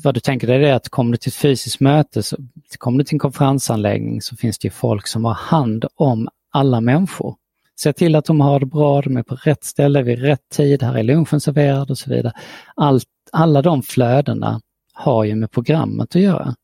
vad 0.04 0.14
du 0.14 0.20
tänker 0.20 0.46
dig 0.46 0.64
är 0.64 0.74
att 0.74 0.88
kommer 0.88 1.12
du 1.12 1.16
till 1.16 1.30
ett 1.30 1.34
fysiskt 1.34 1.80
möte, 1.80 2.22
så 2.22 2.36
kommer 2.78 2.98
du 2.98 3.04
till 3.04 3.14
en 3.14 3.18
konferensanläggning 3.18 4.22
så 4.22 4.36
finns 4.36 4.58
det 4.58 4.66
ju 4.66 4.70
folk 4.70 5.06
som 5.06 5.24
har 5.24 5.34
hand 5.34 5.84
om 5.94 6.28
alla 6.50 6.80
människor. 6.80 7.36
Se 7.80 7.92
till 7.92 8.14
att 8.14 8.24
de 8.24 8.40
har 8.40 8.60
det 8.60 8.66
bra, 8.66 9.02
de 9.02 9.16
är 9.16 9.22
på 9.22 9.34
rätt 9.34 9.64
ställe 9.64 10.02
vid 10.02 10.18
rätt 10.18 10.48
tid, 10.48 10.82
här 10.82 10.98
är 10.98 11.02
lunchen 11.02 11.40
serverad 11.40 11.90
och 11.90 11.98
så 11.98 12.10
vidare. 12.10 12.32
Allt, 12.76 13.04
alla 13.32 13.62
de 13.62 13.82
flödena 13.82 14.60
har 14.92 15.24
ju 15.24 15.34
med 15.34 15.50
programmet 15.50 16.16
att 16.16 16.22
göra. 16.22 16.54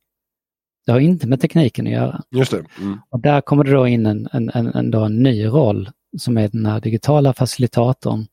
Det 0.86 0.92
har 0.92 1.00
inte 1.00 1.26
med 1.26 1.40
tekniken 1.40 1.86
att 1.86 1.92
göra. 1.92 2.22
Just 2.30 2.50
det. 2.50 2.64
Mm. 2.80 3.00
Och 3.08 3.20
där 3.20 3.40
kommer 3.40 3.64
det 3.64 3.72
då 3.72 3.86
in 3.86 4.06
en, 4.06 4.28
en, 4.32 4.50
en, 4.54 4.66
en, 4.66 4.94
en 4.94 5.22
ny 5.22 5.46
roll 5.46 5.90
som 6.18 6.38
är 6.38 6.48
den 6.48 6.66
här 6.66 6.80
digitala 6.80 7.32
facilitatorn 7.32 8.26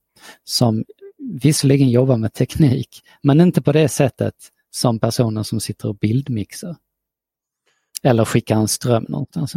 som 0.44 0.84
visserligen 1.42 1.90
jobbar 1.90 2.18
med 2.18 2.34
teknik, 2.34 3.02
men 3.24 3.42
inte 3.42 3.62
på 3.62 3.72
det 3.72 3.90
sättet 3.90 4.34
som 4.72 5.00
personen 5.00 5.44
som 5.44 5.60
sitter 5.60 5.90
och 5.90 5.98
bildmixar. 5.98 6.76
Eller 8.04 8.26
skickar 8.26 8.56
en 8.56 8.68
ström 8.68 9.06
någonstans. 9.10 9.56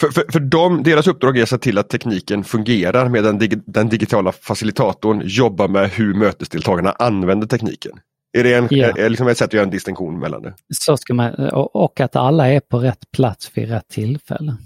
För, 0.00 0.08
för, 0.08 0.24
för 0.32 0.40
dem, 0.40 0.82
deras 0.82 1.06
uppdrag 1.06 1.38
är 1.38 1.42
att 1.42 1.48
se 1.48 1.58
till 1.58 1.78
att 1.78 1.88
tekniken 1.88 2.44
fungerar 2.44 3.08
medan 3.08 3.38
dig, 3.38 3.48
den 3.66 3.88
digitala 3.88 4.32
facilitatorn 4.32 5.22
jobbar 5.24 5.68
med 5.68 5.90
hur 5.90 6.14
mötesdeltagarna 6.14 6.90
använder 6.90 7.46
tekniken. 7.46 8.00
Är 8.32 8.44
det 8.44 8.54
en, 8.54 8.68
ja. 8.70 8.86
är, 8.86 9.08
liksom 9.08 9.28
ett 9.28 9.38
sätt 9.38 9.46
att 9.46 9.52
göra 9.52 9.64
en 9.64 9.70
distinktion 9.70 10.18
mellan 10.18 10.42
det? 10.42 10.54
Så 10.74 10.96
ska 10.96 11.14
man, 11.14 11.34
och, 11.52 12.00
att 12.00 12.16
alla 12.16 12.48
är 12.48 12.60
på 12.60 12.78
rätt 12.78 13.10
plats 13.10 13.50
vid 13.54 13.68
rätt 13.68 13.88
tillfälle. 13.88 14.56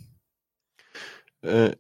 Uh, 1.47 1.71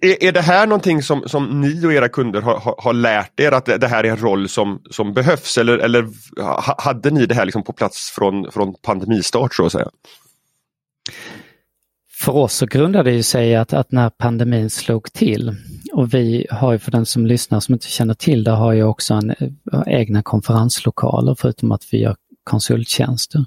är, 0.00 0.24
är 0.24 0.32
det 0.32 0.40
här 0.40 0.66
någonting 0.66 1.02
som, 1.02 1.28
som 1.28 1.60
ni 1.60 1.86
och 1.86 1.92
era 1.92 2.08
kunder 2.08 2.40
har, 2.40 2.58
har, 2.58 2.74
har 2.78 2.92
lärt 2.92 3.40
er 3.40 3.52
att 3.52 3.64
det, 3.64 3.78
det, 3.78 3.88
här 3.88 4.04
är 4.04 4.10
en 4.10 4.16
roll 4.16 4.48
som, 4.48 4.82
som 4.90 5.14
behövs 5.14 5.58
eller, 5.58 5.78
eller 5.78 6.08
hade 6.82 7.10
ni 7.10 7.26
det 7.26 7.34
här 7.34 7.44
liksom 7.44 7.62
på 7.62 7.72
plats 7.72 8.10
från, 8.10 8.52
från 8.52 8.74
pandemistart 8.74 9.54
så 9.54 9.66
att 9.66 9.72
säga? 9.72 9.88
För 12.20 12.36
oss 12.36 12.54
så 12.54 12.66
grundade 12.66 13.10
det 13.10 13.22
sig 13.22 13.56
att, 13.56 13.72
att 13.72 13.92
när 13.92 14.10
pandemin 14.10 14.70
slog 14.70 15.12
till 15.12 15.56
och 15.92 16.14
vi 16.14 16.46
har 16.50 16.72
ju 16.72 16.78
för 16.78 16.90
den 16.90 17.06
som 17.06 17.26
lyssnar 17.26 17.60
som 17.60 17.72
inte 17.72 17.86
känner 17.86 18.14
till 18.14 18.44
det 18.44 18.50
har 18.50 18.72
ju 18.72 18.82
också 18.82 19.14
en, 19.14 19.30
eh, 19.30 19.82
egna 19.86 20.22
konferenslokaler 20.22 21.34
förutom 21.34 21.72
att 21.72 21.82
vi 21.92 21.98
gör 21.98 22.16
konsulttjänster. 22.44 23.44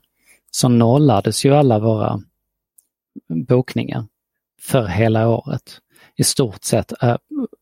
Så 0.51 0.69
nollades 0.69 1.45
ju 1.45 1.53
alla 1.53 1.79
våra 1.79 2.19
bokningar 3.47 4.05
för 4.61 4.85
hela 4.85 5.29
året. 5.29 5.79
I 6.15 6.23
stort 6.23 6.63
sett 6.63 7.03
eh, 7.03 7.17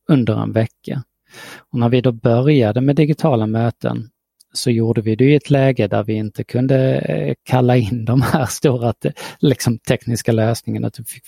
under 0.09 0.43
en 0.43 0.51
vecka. 0.51 1.03
Och 1.71 1.79
när 1.79 1.89
vi 1.89 2.01
då 2.01 2.11
började 2.11 2.81
med 2.81 2.95
digitala 2.95 3.47
möten 3.47 4.09
så 4.53 4.71
gjorde 4.71 5.01
vi 5.01 5.15
det 5.15 5.25
i 5.25 5.35
ett 5.35 5.49
läge 5.49 5.87
där 5.87 6.03
vi 6.03 6.13
inte 6.13 6.43
kunde 6.43 6.97
eh, 6.97 7.33
kalla 7.43 7.77
in 7.77 8.05
de 8.05 8.21
här 8.21 8.45
stora 8.49 8.93
eh, 9.05 9.11
liksom, 9.39 9.79
tekniska 9.79 10.31
lösningarna. 10.31 10.87
Att 10.87 10.99
vi 10.99 11.03
fick 11.03 11.23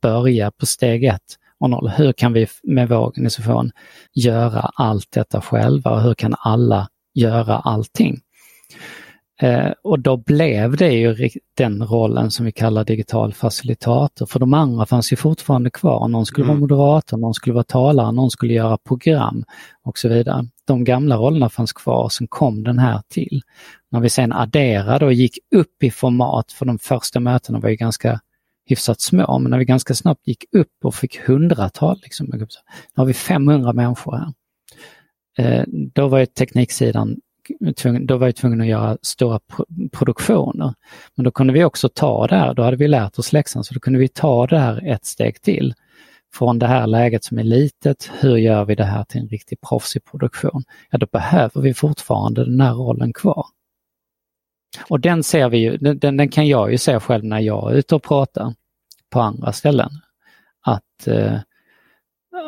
börja 0.00 0.50
på 0.50 0.66
steg 0.66 1.04
ett 1.04 1.36
och 1.60 1.70
noll. 1.70 1.88
Hur 1.88 2.12
kan 2.12 2.32
vi 2.32 2.46
med 2.62 2.88
vår 2.88 2.96
organisation 2.96 3.70
göra 4.14 4.70
allt 4.74 5.10
detta 5.10 5.40
själva 5.40 5.90
och 5.90 6.02
hur 6.02 6.14
kan 6.14 6.34
alla 6.38 6.88
göra 7.14 7.58
allting? 7.58 8.20
Eh, 9.42 9.72
och 9.82 10.00
då 10.00 10.16
blev 10.16 10.76
det 10.76 10.92
ju 10.92 11.28
den 11.54 11.86
rollen 11.86 12.30
som 12.30 12.46
vi 12.46 12.52
kallar 12.52 12.84
digital 12.84 13.34
facilitator, 13.34 14.26
för 14.26 14.40
de 14.40 14.54
andra 14.54 14.86
fanns 14.86 15.12
ju 15.12 15.16
fortfarande 15.16 15.70
kvar. 15.70 16.08
Någon 16.08 16.26
skulle 16.26 16.44
mm. 16.44 16.56
vara 16.56 16.60
moderator, 16.60 17.16
någon 17.16 17.34
skulle 17.34 17.54
vara 17.54 17.64
talare, 17.64 18.12
någon 18.12 18.30
skulle 18.30 18.52
göra 18.52 18.78
program 18.78 19.44
och 19.82 19.98
så 19.98 20.08
vidare. 20.08 20.48
De 20.64 20.84
gamla 20.84 21.16
rollerna 21.16 21.48
fanns 21.48 21.72
kvar, 21.72 22.08
sen 22.08 22.26
kom 22.26 22.64
den 22.64 22.78
här 22.78 23.02
till. 23.08 23.42
När 23.90 24.00
vi 24.00 24.08
sen 24.08 24.32
adderade 24.32 25.06
och 25.06 25.12
gick 25.12 25.38
upp 25.54 25.82
i 25.82 25.90
format, 25.90 26.52
för 26.52 26.66
de 26.66 26.78
första 26.78 27.20
mötena 27.20 27.58
var 27.58 27.68
ju 27.68 27.76
ganska 27.76 28.20
hyfsat 28.66 29.00
små, 29.00 29.38
men 29.38 29.50
när 29.50 29.58
vi 29.58 29.64
ganska 29.64 29.94
snabbt 29.94 30.26
gick 30.28 30.44
upp 30.52 30.84
och 30.84 30.94
fick 30.94 31.20
hundratal, 31.20 32.00
liksom, 32.02 32.26
nu 32.32 32.46
har 32.94 33.04
vi 33.04 33.14
500 33.14 33.72
människor 33.72 34.16
här. 34.16 34.32
Eh, 35.38 35.64
då 35.68 36.08
var 36.08 36.18
ju 36.18 36.26
tekniksidan 36.26 37.16
då 38.00 38.16
var 38.16 38.26
jag 38.26 38.36
tvungen 38.36 38.60
att 38.60 38.66
göra 38.66 38.98
stora 39.02 39.40
produktioner. 39.92 40.74
Men 41.14 41.24
då 41.24 41.30
kunde 41.30 41.52
vi 41.52 41.64
också 41.64 41.88
ta 41.88 42.26
det 42.26 42.36
här, 42.36 42.54
då 42.54 42.62
hade 42.62 42.76
vi 42.76 42.88
lärt 42.88 43.18
oss 43.18 43.32
läxan, 43.32 43.64
så 43.64 43.74
då 43.74 43.80
kunde 43.80 43.98
vi 43.98 44.08
ta 44.08 44.46
det 44.46 44.58
här 44.58 44.88
ett 44.88 45.04
steg 45.04 45.42
till. 45.42 45.74
Från 46.34 46.58
det 46.58 46.66
här 46.66 46.86
läget 46.86 47.24
som 47.24 47.38
är 47.38 47.42
litet, 47.42 48.10
hur 48.20 48.36
gör 48.36 48.64
vi 48.64 48.74
det 48.74 48.84
här 48.84 49.04
till 49.04 49.20
en 49.20 49.28
riktig 49.28 49.60
proffsig 49.60 50.04
produktion? 50.04 50.62
Ja, 50.90 50.98
då 50.98 51.06
behöver 51.12 51.60
vi 51.60 51.74
fortfarande 51.74 52.44
den 52.44 52.60
här 52.60 52.74
rollen 52.74 53.12
kvar. 53.12 53.46
Och 54.88 55.00
den 55.00 55.22
ser 55.22 55.48
vi 55.48 55.58
ju, 55.58 55.76
den, 55.76 56.16
den 56.16 56.28
kan 56.28 56.48
jag 56.48 56.72
ju 56.72 56.78
se 56.78 57.00
själv 57.00 57.24
när 57.24 57.40
jag 57.40 57.72
är 57.72 57.76
ute 57.76 57.94
och 57.94 58.02
pratar 58.02 58.54
på 59.10 59.20
andra 59.20 59.52
ställen. 59.52 59.90
Att, 60.60 61.06
eh, 61.06 61.38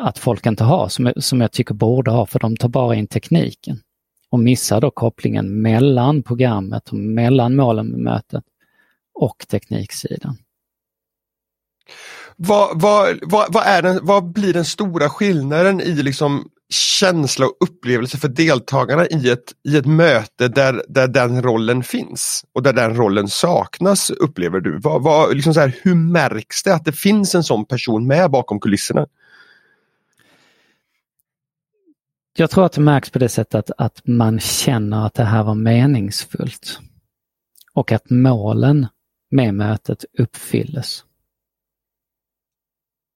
att 0.03 0.19
folk 0.19 0.47
inte 0.47 0.65
har, 0.65 0.89
som, 0.89 1.13
som 1.17 1.41
jag 1.41 1.53
tycker 1.53 1.75
borde 1.75 2.11
ha, 2.11 2.27
för 2.27 2.39
de 2.39 2.57
tar 2.57 2.69
bara 2.69 2.95
in 2.95 3.07
tekniken 3.07 3.81
och 4.31 4.41
missar 4.41 4.81
då 4.81 4.91
kopplingen 4.91 5.63
mellan 5.63 6.23
programmet 6.23 6.89
och 6.89 6.99
mellan 6.99 7.57
målen 7.57 7.87
med 7.87 8.01
mötet 8.01 8.45
och 9.15 9.45
tekniksidan. 9.49 10.37
Vad, 12.37 12.81
vad, 12.81 13.19
vad, 13.23 13.53
vad, 13.53 13.67
är 13.67 13.83
den, 13.83 13.99
vad 14.03 14.33
blir 14.33 14.53
den 14.53 14.65
stora 14.65 15.09
skillnaden 15.09 15.81
i 15.81 15.95
liksom 16.03 16.49
känsla 16.71 17.47
och 17.47 17.57
upplevelse 17.61 18.19
för 18.19 18.29
deltagarna 18.29 19.07
i 19.07 19.31
ett, 19.31 19.53
i 19.69 19.77
ett 19.77 19.87
möte 19.87 20.49
där, 20.49 20.83
där 20.89 21.09
den 21.09 21.43
rollen 21.43 21.83
finns 21.83 22.45
och 22.55 22.63
där 22.63 22.73
den 22.73 22.97
rollen 22.97 23.29
saknas 23.29 24.11
upplever 24.11 24.61
du? 24.61 24.79
Vad, 24.79 25.03
vad, 25.03 25.35
liksom 25.35 25.55
så 25.55 25.61
här, 25.61 25.77
hur 25.83 25.95
märks 25.95 26.63
det 26.63 26.75
att 26.75 26.85
det 26.85 26.93
finns 26.93 27.35
en 27.35 27.45
sån 27.45 27.67
person 27.67 28.07
med 28.07 28.31
bakom 28.31 28.61
kulisserna? 28.61 29.07
Jag 32.41 32.51
tror 32.51 32.67
att 32.67 32.73
det 32.73 32.81
märks 32.81 33.11
på 33.11 33.19
det 33.19 33.29
sättet 33.29 33.55
att, 33.55 33.71
att 33.79 34.07
man 34.07 34.41
känner 34.41 35.07
att 35.07 35.15
det 35.15 35.25
här 35.25 35.45
var 35.45 35.55
meningsfullt. 35.55 36.81
Och 37.75 37.93
att 37.93 38.11
målen 38.11 38.87
med 39.31 39.55
mötet 39.55 40.05
uppfylles. 40.19 41.05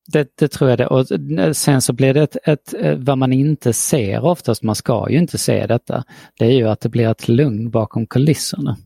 Det, 0.06 0.36
det, 0.36 0.48
tror 0.48 0.70
jag 0.70 0.78
det. 0.78 0.86
Och 0.86 1.06
sen 1.56 1.82
så 1.82 1.92
blir 1.92 2.14
det 2.14 2.22
ett, 2.22 2.36
ett, 2.44 2.74
vad 2.98 3.18
man 3.18 3.32
inte 3.32 3.72
ser 3.72 4.24
oftast, 4.24 4.62
man 4.62 4.74
ska 4.74 5.10
ju 5.10 5.18
inte 5.18 5.38
se 5.38 5.66
detta, 5.66 6.04
det 6.38 6.44
är 6.44 6.52
ju 6.52 6.68
att 6.68 6.80
det 6.80 6.88
blir 6.88 7.08
ett 7.08 7.28
lugn 7.28 7.70
bakom 7.70 8.06
kulisserna. 8.06 8.76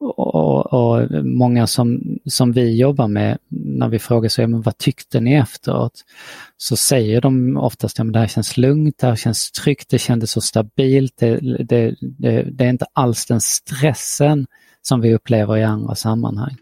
Och, 0.00 0.72
och, 0.72 1.24
många 1.24 1.66
som, 1.66 2.18
som 2.26 2.52
vi 2.52 2.76
jobbar 2.76 3.08
med, 3.08 3.38
när 3.48 3.88
vi 3.88 3.98
frågar 3.98 4.28
så, 4.28 4.46
men 4.46 4.62
vad 4.62 4.78
tyckte 4.78 5.20
ni 5.20 5.34
efteråt? 5.34 6.04
Så 6.56 6.76
säger 6.76 7.20
de 7.20 7.56
oftast, 7.56 8.00
att 8.00 8.12
det 8.12 8.18
här 8.18 8.26
känns 8.26 8.56
lugnt, 8.56 8.98
det 8.98 9.06
här 9.06 9.16
känns 9.16 9.50
tryggt, 9.50 9.90
det 9.90 9.98
kändes 9.98 10.30
så 10.30 10.40
stabilt, 10.40 11.12
det, 11.16 11.64
det, 11.64 11.94
det, 12.00 12.42
det 12.42 12.64
är 12.64 12.68
inte 12.68 12.86
alls 12.92 13.26
den 13.26 13.40
stressen 13.40 14.46
som 14.82 15.00
vi 15.00 15.14
upplever 15.14 15.56
i 15.56 15.64
andra 15.64 15.94
sammanhang. 15.94 16.56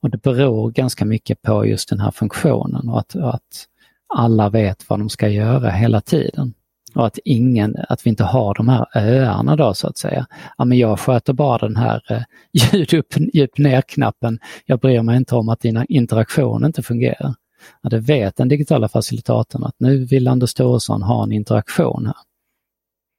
Och 0.00 0.10
det 0.10 0.22
beror 0.22 0.70
ganska 0.70 1.04
mycket 1.04 1.42
på 1.42 1.66
just 1.66 1.88
den 1.88 2.00
här 2.00 2.10
funktionen 2.10 2.88
och 2.88 2.98
att, 2.98 3.16
att 3.16 3.66
alla 4.14 4.50
vet 4.50 4.88
vad 4.88 4.98
de 4.98 5.08
ska 5.08 5.28
göra 5.28 5.70
hela 5.70 6.00
tiden. 6.00 6.54
Och 6.96 7.06
att 7.06 7.18
ingen, 7.24 7.76
att 7.88 8.06
vi 8.06 8.10
inte 8.10 8.24
har 8.24 8.54
de 8.54 8.68
här 8.68 8.86
öarna 8.94 9.56
då 9.56 9.74
så 9.74 9.86
att 9.86 9.98
säga. 9.98 10.26
Ja 10.58 10.64
men 10.64 10.78
jag 10.78 11.00
sköter 11.00 11.32
bara 11.32 11.58
den 11.58 11.76
här 11.76 12.02
eh, 12.10 12.22
ljud 12.72 12.94
upp, 12.94 13.06
djup 13.34 13.58
ner-knappen. 13.58 14.38
Jag 14.66 14.78
bryr 14.78 15.02
mig 15.02 15.16
inte 15.16 15.34
om 15.34 15.48
att 15.48 15.60
dina 15.60 15.84
interaktion 15.84 16.64
inte 16.64 16.82
fungerar. 16.82 17.34
Ja, 17.82 17.88
det 17.88 17.98
vet 17.98 18.36
den 18.36 18.48
digitala 18.48 18.88
facilitatorn 18.88 19.64
att 19.64 19.74
nu 19.78 20.04
vill 20.04 20.28
Anders 20.28 20.54
Thoresson 20.54 21.02
ha 21.02 21.22
en 21.24 21.32
interaktion 21.32 22.06
här. 22.06 22.14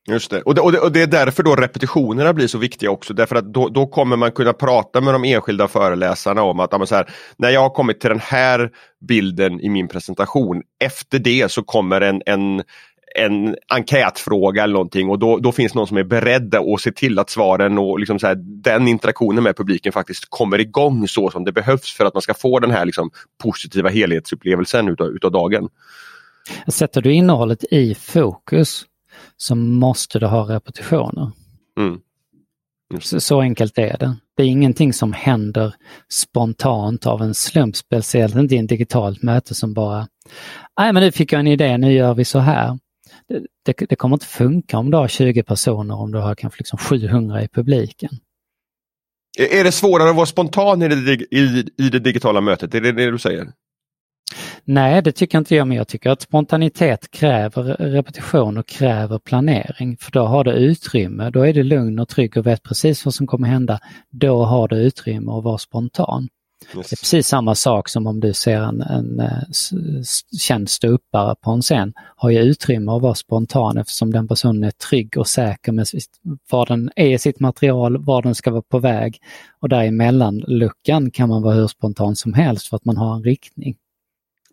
Just 0.09 0.31
det. 0.31 0.41
Och, 0.41 0.55
det, 0.55 0.61
och, 0.61 0.71
det, 0.71 0.79
och 0.79 0.91
det 0.91 1.01
är 1.01 1.07
därför 1.07 1.43
då 1.43 1.55
repetitionerna 1.55 2.33
blir 2.33 2.47
så 2.47 2.57
viktiga 2.57 2.91
också. 2.91 3.13
Därför 3.13 3.35
att 3.35 3.53
då, 3.53 3.69
då 3.69 3.87
kommer 3.87 4.17
man 4.17 4.31
kunna 4.31 4.53
prata 4.53 5.01
med 5.01 5.13
de 5.13 5.23
enskilda 5.23 5.67
föreläsarna 5.67 6.43
om 6.43 6.59
att 6.59 6.89
så 6.89 6.95
här, 6.95 7.09
när 7.37 7.49
jag 7.49 7.61
har 7.61 7.69
kommit 7.69 7.99
till 7.99 8.09
den 8.09 8.19
här 8.19 8.71
bilden 9.07 9.61
i 9.61 9.69
min 9.69 9.87
presentation, 9.87 10.61
efter 10.79 11.19
det 11.19 11.51
så 11.51 11.63
kommer 11.63 12.01
en, 12.01 12.21
en, 12.25 12.63
en 13.15 13.55
enkätfråga 13.67 14.63
eller 14.63 14.73
någonting 14.73 15.09
och 15.09 15.19
då, 15.19 15.37
då 15.37 15.51
finns 15.51 15.73
någon 15.73 15.87
som 15.87 15.97
är 15.97 16.03
beredd 16.03 16.55
att 16.55 16.81
se 16.81 16.91
till 16.91 17.19
att 17.19 17.29
svaren 17.29 17.77
och 17.77 17.99
liksom 17.99 18.19
så 18.19 18.27
här, 18.27 18.35
den 18.63 18.87
interaktionen 18.87 19.43
med 19.43 19.57
publiken 19.57 19.93
faktiskt 19.93 20.25
kommer 20.29 20.59
igång 20.59 21.07
så 21.07 21.31
som 21.31 21.43
det 21.43 21.51
behövs 21.51 21.93
för 21.93 22.05
att 22.05 22.13
man 22.13 22.21
ska 22.21 22.33
få 22.33 22.59
den 22.59 22.71
här 22.71 22.85
liksom, 22.85 23.11
positiva 23.43 23.89
helhetsupplevelsen 23.89 24.87
utav, 24.87 25.07
utav 25.07 25.31
dagen. 25.31 25.69
Sätter 26.67 27.01
du 27.01 27.13
innehållet 27.13 27.63
i 27.71 27.95
fokus 27.95 28.85
så 29.37 29.55
måste 29.55 30.19
du 30.19 30.25
ha 30.25 30.55
repetitioner. 30.55 31.31
Mm. 31.79 31.99
Så, 32.99 33.19
så, 33.19 33.41
enkelt 33.41 33.77
är 33.77 33.97
det. 33.97 34.17
Det 34.37 34.43
är 34.43 34.47
ingenting 34.47 34.93
som 34.93 35.13
händer 35.13 35.73
spontant 36.09 37.05
av 37.05 37.21
en 37.21 37.33
slump, 37.33 37.75
speciellt 37.75 38.35
inte 38.35 38.55
i 38.55 38.57
ett 38.57 38.69
digitalt 38.69 39.23
möte 39.23 39.55
som 39.55 39.73
bara, 39.73 40.07
nej 40.79 40.93
men 40.93 41.03
nu 41.03 41.11
fick 41.11 41.33
jag 41.33 41.39
en 41.39 41.47
idé, 41.47 41.77
nu 41.77 41.93
gör 41.93 42.13
vi 42.13 42.25
så 42.25 42.39
här. 42.39 42.77
Det, 43.65 43.73
det, 43.89 43.95
kommer 43.95 44.15
inte 44.15 44.25
funka 44.25 44.77
om 44.77 44.91
du 44.91 44.97
har 44.97 45.07
20 45.07 45.43
personer 45.43 45.95
om 45.95 46.11
du 46.11 46.17
har 46.19 46.35
kanske 46.35 46.59
liksom 46.59 46.79
700 46.79 47.43
i 47.43 47.47
publiken. 47.47 48.09
Är 49.39 49.63
det 49.63 49.71
svårare 49.71 50.09
att 50.09 50.15
vara 50.15 50.25
spontan 50.25 50.81
i 50.81 50.87
det, 50.87 51.13
i, 51.13 51.65
i 51.77 51.89
det 51.89 51.99
digitala 51.99 52.41
mötet? 52.41 52.75
Är 52.75 52.81
det 52.81 52.91
det 52.91 53.11
du 53.11 53.19
säger? 53.19 53.47
Nej, 54.63 55.01
det 55.01 55.11
tycker 55.11 55.37
inte 55.37 55.55
jag, 55.55 55.67
men 55.67 55.77
jag 55.77 55.87
tycker 55.87 56.09
att 56.09 56.21
spontanitet 56.21 57.11
kräver 57.11 57.63
repetition 57.79 58.57
och 58.57 58.67
kräver 58.67 59.19
planering. 59.19 59.97
För 59.97 60.11
då 60.11 60.25
har 60.25 60.43
du 60.43 60.51
utrymme, 60.51 61.29
då 61.29 61.41
är 61.41 61.53
du 61.53 61.63
lugn 61.63 61.99
och 61.99 62.09
trygg 62.09 62.37
och 62.37 62.47
vet 62.47 62.63
precis 62.63 63.05
vad 63.05 63.13
som 63.13 63.27
kommer 63.27 63.47
hända. 63.47 63.79
Då 64.09 64.43
har 64.43 64.67
du 64.67 64.75
utrymme 64.75 65.31
att 65.31 65.43
vara 65.43 65.57
spontan. 65.57 66.27
Yes. 66.65 66.89
Det 66.89 66.95
är 66.95 66.97
precis 66.97 67.27
samma 67.27 67.55
sak 67.55 67.89
som 67.89 68.07
om 68.07 68.19
du 68.19 68.33
ser 68.33 68.61
en, 68.61 68.81
en, 68.81 69.19
eh, 69.19 69.43
en 69.71 70.03
känd 70.39 70.69
ståuppare 70.69 71.35
på 71.41 71.51
en 71.51 71.61
scen, 71.61 71.93
har 72.15 72.29
ju 72.29 72.39
utrymme 72.39 72.91
att 72.91 73.01
vara 73.01 73.15
spontan 73.15 73.77
eftersom 73.77 74.11
den 74.11 74.27
personen 74.27 74.63
är 74.63 74.71
trygg 74.71 75.17
och 75.17 75.27
säker 75.27 75.71
med 75.71 75.87
var 76.49 76.65
den 76.65 76.91
är 76.95 77.13
i 77.13 77.19
sitt 77.19 77.39
material, 77.39 77.97
var 77.97 78.21
den 78.21 78.35
ska 78.35 78.51
vara 78.51 78.61
på 78.61 78.79
väg. 78.79 79.17
Och 79.59 79.69
däremellan 79.69 80.37
luckan 80.37 81.11
kan 81.11 81.29
man 81.29 81.41
vara 81.41 81.55
hur 81.55 81.67
spontan 81.67 82.15
som 82.15 82.33
helst 82.33 82.67
för 82.67 82.75
att 82.75 82.85
man 82.85 82.97
har 82.97 83.15
en 83.15 83.23
riktning. 83.23 83.75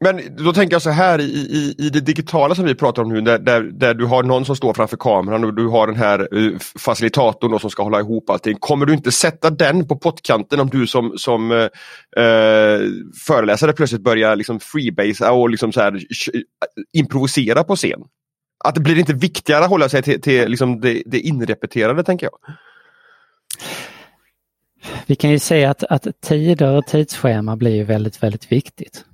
Men 0.04 0.36
då 0.36 0.52
tänker 0.52 0.74
jag 0.74 0.82
så 0.82 0.90
här 0.90 1.20
i, 1.20 1.24
i, 1.24 1.74
i 1.78 1.90
det 1.90 2.00
digitala 2.00 2.54
som 2.54 2.64
vi 2.64 2.74
pratar 2.74 3.02
om 3.02 3.08
nu 3.08 3.20
där, 3.20 3.38
där, 3.38 3.62
där, 3.62 3.94
du 3.94 4.04
har 4.04 4.22
någon 4.22 4.44
som 4.44 4.56
står 4.56 4.74
framför 4.74 4.96
kameran 4.96 5.44
och 5.44 5.54
du 5.54 5.66
har 5.66 5.86
den 5.86 5.96
här 5.96 6.34
uh, 6.34 6.58
facilitatorn 6.58 7.60
som 7.60 7.70
ska 7.70 7.82
hålla 7.82 8.00
ihop 8.00 8.30
allting. 8.30 8.56
Kommer 8.60 8.86
du 8.86 8.92
inte 8.92 9.12
sätta 9.12 9.50
den 9.50 9.88
på 9.88 9.96
pottkanten 9.96 10.60
om 10.60 10.68
du 10.68 10.86
som, 10.86 11.12
som 11.16 11.50
uh, 11.50 11.68
föreläsare 13.26 13.72
plötsligt 13.72 14.02
börjar 14.02 14.36
liksom 14.36 14.60
freebasea 14.60 15.32
och 15.32 15.50
liksom 15.50 15.72
så 15.72 15.80
här, 15.80 16.00
improvisera 16.92 17.64
på 17.64 17.76
scen? 17.76 18.00
Att 18.64 18.74
det 18.74 18.80
blir 18.80 18.98
inte 18.98 19.14
viktigare 19.14 19.64
att 19.64 19.70
hålla 19.70 19.88
sig 19.88 20.02
till, 20.02 20.20
till 20.20 20.48
liksom 20.48 20.80
det, 20.80 21.02
det 21.06 21.20
inrepeterade 21.20 22.04
tänker 22.04 22.26
jag. 22.26 22.54
Vi 25.06 25.14
kan 25.14 25.30
ju 25.30 25.38
säga 25.38 25.70
att, 25.70 25.84
att 25.84 26.06
tider 26.20 26.76
och 26.76 26.86
tidsschema 26.86 27.56
blir 27.56 27.84
väldigt, 27.84 28.22
väldigt 28.22 28.52
viktigt. 28.52 29.04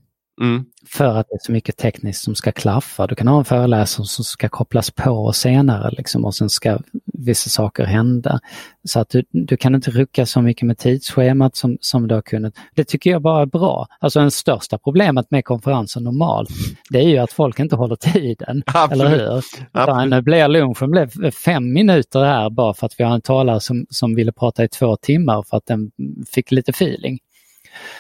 Mm. 0.41 0.65
För 0.87 1.05
att 1.05 1.27
det 1.29 1.35
är 1.35 1.39
så 1.47 1.53
mycket 1.53 1.77
tekniskt 1.77 2.25
som 2.25 2.35
ska 2.35 2.53
klaffa. 2.53 3.07
Du 3.07 3.15
kan 3.15 3.29
ha 3.29 3.39
en 3.39 3.45
föreläsare 3.45 4.07
som 4.07 4.25
ska 4.25 4.49
kopplas 4.49 4.91
på 4.91 5.33
senare 5.33 5.91
liksom, 5.91 6.25
och 6.25 6.35
sen 6.35 6.51
ska 6.51 6.79
vissa 7.05 7.51
saker 7.51 7.85
hända. 7.85 8.41
Så 8.85 9.01
att 9.01 9.09
du, 9.09 9.25
du 9.31 9.57
kan 9.57 9.75
inte 9.75 9.91
rucka 9.91 10.27
så 10.27 10.43
mycket 10.43 10.67
med 10.67 10.79
tidsschemat 10.79 11.57
som, 11.57 11.79
som 11.81 12.09
du 12.09 12.15
har 12.15 12.23
kunnat. 12.23 12.55
Det 12.75 12.85
tycker 12.85 13.11
jag 13.11 13.23
bara 13.23 13.43
är 13.43 13.47
bra. 13.47 13.87
Alltså 14.01 14.21
det 14.21 14.31
största 14.31 14.79
problemet 14.79 15.31
med 15.31 15.45
konferensen 15.45 16.05
normalt, 16.05 16.51
det 16.91 16.99
är 16.99 17.09
ju 17.09 17.19
att 17.19 17.33
folk 17.33 17.59
inte 17.59 17.77
håller 17.77 17.97
tiden. 17.97 18.63
Absolut. 18.67 19.03
Eller 19.13 19.35
hur? 19.35 19.43
Absolut. 19.73 20.11
Nu 20.11 20.23
blir 20.23 20.49
lunchen 20.49 20.91
blev 20.91 21.31
fem 21.31 21.73
minuter 21.73 22.25
här 22.25 22.51
bara 22.51 22.75
för 22.75 22.87
att 22.87 22.95
vi 22.99 23.05
har 23.05 23.15
en 23.15 23.21
talare 23.21 23.61
som, 23.61 23.87
som 23.91 24.15
ville 24.15 24.33
prata 24.33 24.65
i 24.65 24.69
två 24.69 24.97
timmar 24.97 25.45
för 25.51 25.57
att 25.57 25.67
den 25.67 25.91
fick 26.35 26.51
lite 26.51 26.71
feeling. 26.71 27.19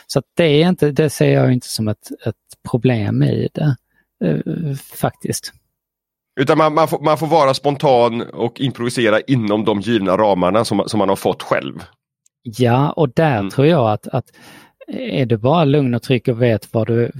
Så 0.07 0.23
det, 0.37 0.63
är 0.63 0.69
inte, 0.69 0.91
det 0.91 1.11
ser 1.11 1.35
jag 1.35 1.53
inte 1.53 1.69
som 1.69 1.89
ett, 1.89 2.11
ett 2.27 2.71
problem 2.71 3.23
i 3.23 3.49
det 3.53 3.77
eh, 4.25 4.75
faktiskt. 5.01 5.53
Utan 6.41 6.59
man, 6.59 6.75
man, 6.75 6.89
får, 6.89 7.01
man 7.01 7.19
får 7.19 7.27
vara 7.27 7.55
spontan 7.55 8.23
och 8.23 8.61
improvisera 8.61 9.21
inom 9.21 9.65
de 9.65 9.81
givna 9.81 10.17
ramarna 10.17 10.65
som, 10.65 10.83
som 10.87 10.99
man 10.99 11.09
har 11.09 11.17
fått 11.17 11.43
själv. 11.43 11.75
Ja, 12.43 12.91
och 12.91 13.09
där 13.09 13.39
mm. 13.39 13.51
tror 13.51 13.67
jag 13.67 13.93
att, 13.93 14.09
att 14.09 14.25
är 14.93 15.27
du 15.27 15.37
bara 15.37 15.65
lugn 15.65 15.95
och 15.95 16.03
trygg 16.03 16.29
och 16.29 16.43
vet 16.43 16.75
vad, 16.75 16.87
du, 16.87 17.11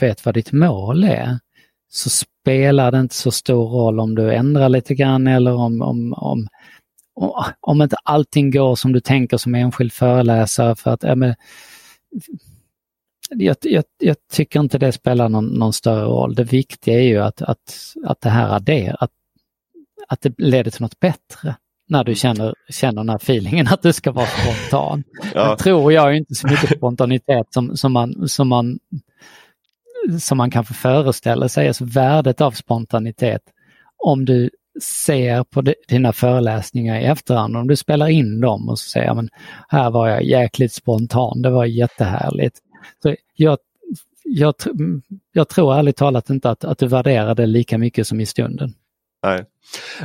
vet 0.00 0.24
vad 0.24 0.34
ditt 0.34 0.52
mål 0.52 1.04
är 1.04 1.38
så 1.88 2.10
spelar 2.10 2.92
det 2.92 3.00
inte 3.00 3.14
så 3.14 3.30
stor 3.30 3.68
roll 3.68 4.00
om 4.00 4.14
du 4.14 4.34
ändrar 4.34 4.68
lite 4.68 4.94
grann 4.94 5.26
eller 5.26 5.54
om, 5.54 5.82
om, 5.82 6.12
om, 6.12 6.48
om 7.60 7.82
inte 7.82 7.96
allting 8.04 8.50
går 8.50 8.74
som 8.74 8.92
du 8.92 9.00
tänker 9.00 9.36
som 9.36 9.54
enskild 9.54 9.92
föreläsare 9.92 10.76
för 10.76 10.90
att 10.90 11.02
ja, 11.02 11.14
men, 11.14 11.34
jag, 13.30 13.56
jag, 13.60 13.84
jag, 13.98 14.16
tycker 14.32 14.60
inte 14.60 14.78
det 14.78 14.92
spelar 14.92 15.28
någon, 15.28 15.46
någon, 15.46 15.72
större 15.72 16.04
roll. 16.04 16.34
Det 16.34 16.44
viktiga 16.44 16.94
är 16.94 17.04
ju 17.04 17.18
att, 17.18 17.42
att, 17.42 17.94
att 18.04 18.20
det 18.20 18.30
här 18.30 18.48
adderar, 18.56 18.96
att, 19.00 19.10
att 20.08 20.20
det 20.20 20.34
leder 20.38 20.70
till 20.70 20.82
något 20.82 21.00
bättre 21.00 21.56
när 21.88 22.04
du 22.04 22.14
känner, 22.14 22.54
känner 22.68 23.02
den 23.02 23.08
här 23.08 23.16
feelingen 23.16 23.68
att 23.68 23.82
du 23.82 23.92
ska 23.92 24.12
vara 24.12 24.26
spontan. 24.26 25.04
Ja. 25.34 25.48
Jag 25.48 25.58
tror 25.58 25.92
jag 25.92 26.16
inte 26.16 26.34
så 26.34 26.46
mycket 26.46 26.76
spontanitet 26.76 27.46
som, 27.50 27.76
som, 27.76 27.92
man, 27.92 28.28
som, 28.28 28.48
man, 28.48 28.78
som 30.20 30.38
man 30.38 30.50
kanske 30.50 30.74
föreställer 30.74 31.48
sig. 31.48 31.68
Alltså 31.68 31.84
värdet 31.84 32.40
av 32.40 32.50
spontanitet. 32.50 33.42
Om 33.96 34.24
du 34.24 34.50
ser 34.82 35.44
på 35.44 35.62
dina 35.88 36.12
föreläsningar 36.12 37.00
i 37.00 37.04
efterhand, 37.04 37.56
om 37.56 37.68
du 37.68 37.76
spelar 37.76 38.08
in 38.08 38.40
dem 38.40 38.68
och 38.68 38.78
säger 38.78 39.14
men 39.14 39.28
här 39.68 39.90
var 39.90 40.08
jag 40.08 40.24
jäkligt 40.24 40.72
spontan, 40.72 41.42
det 41.42 41.50
var 41.50 41.64
jättehärligt. 41.64 42.58
Så 43.02 43.14
jag, 43.34 43.58
jag, 44.24 44.54
mm, 44.66 45.02
jag 45.32 45.48
tror 45.48 45.74
ärligt 45.74 45.96
talat 45.96 46.30
inte 46.30 46.50
att, 46.50 46.64
att 46.64 46.78
du 46.78 46.86
värderar 46.86 47.34
det 47.34 47.46
lika 47.46 47.78
mycket 47.78 48.06
som 48.06 48.20
i 48.20 48.26
stunden. 48.26 48.74
Nej. 49.24 49.44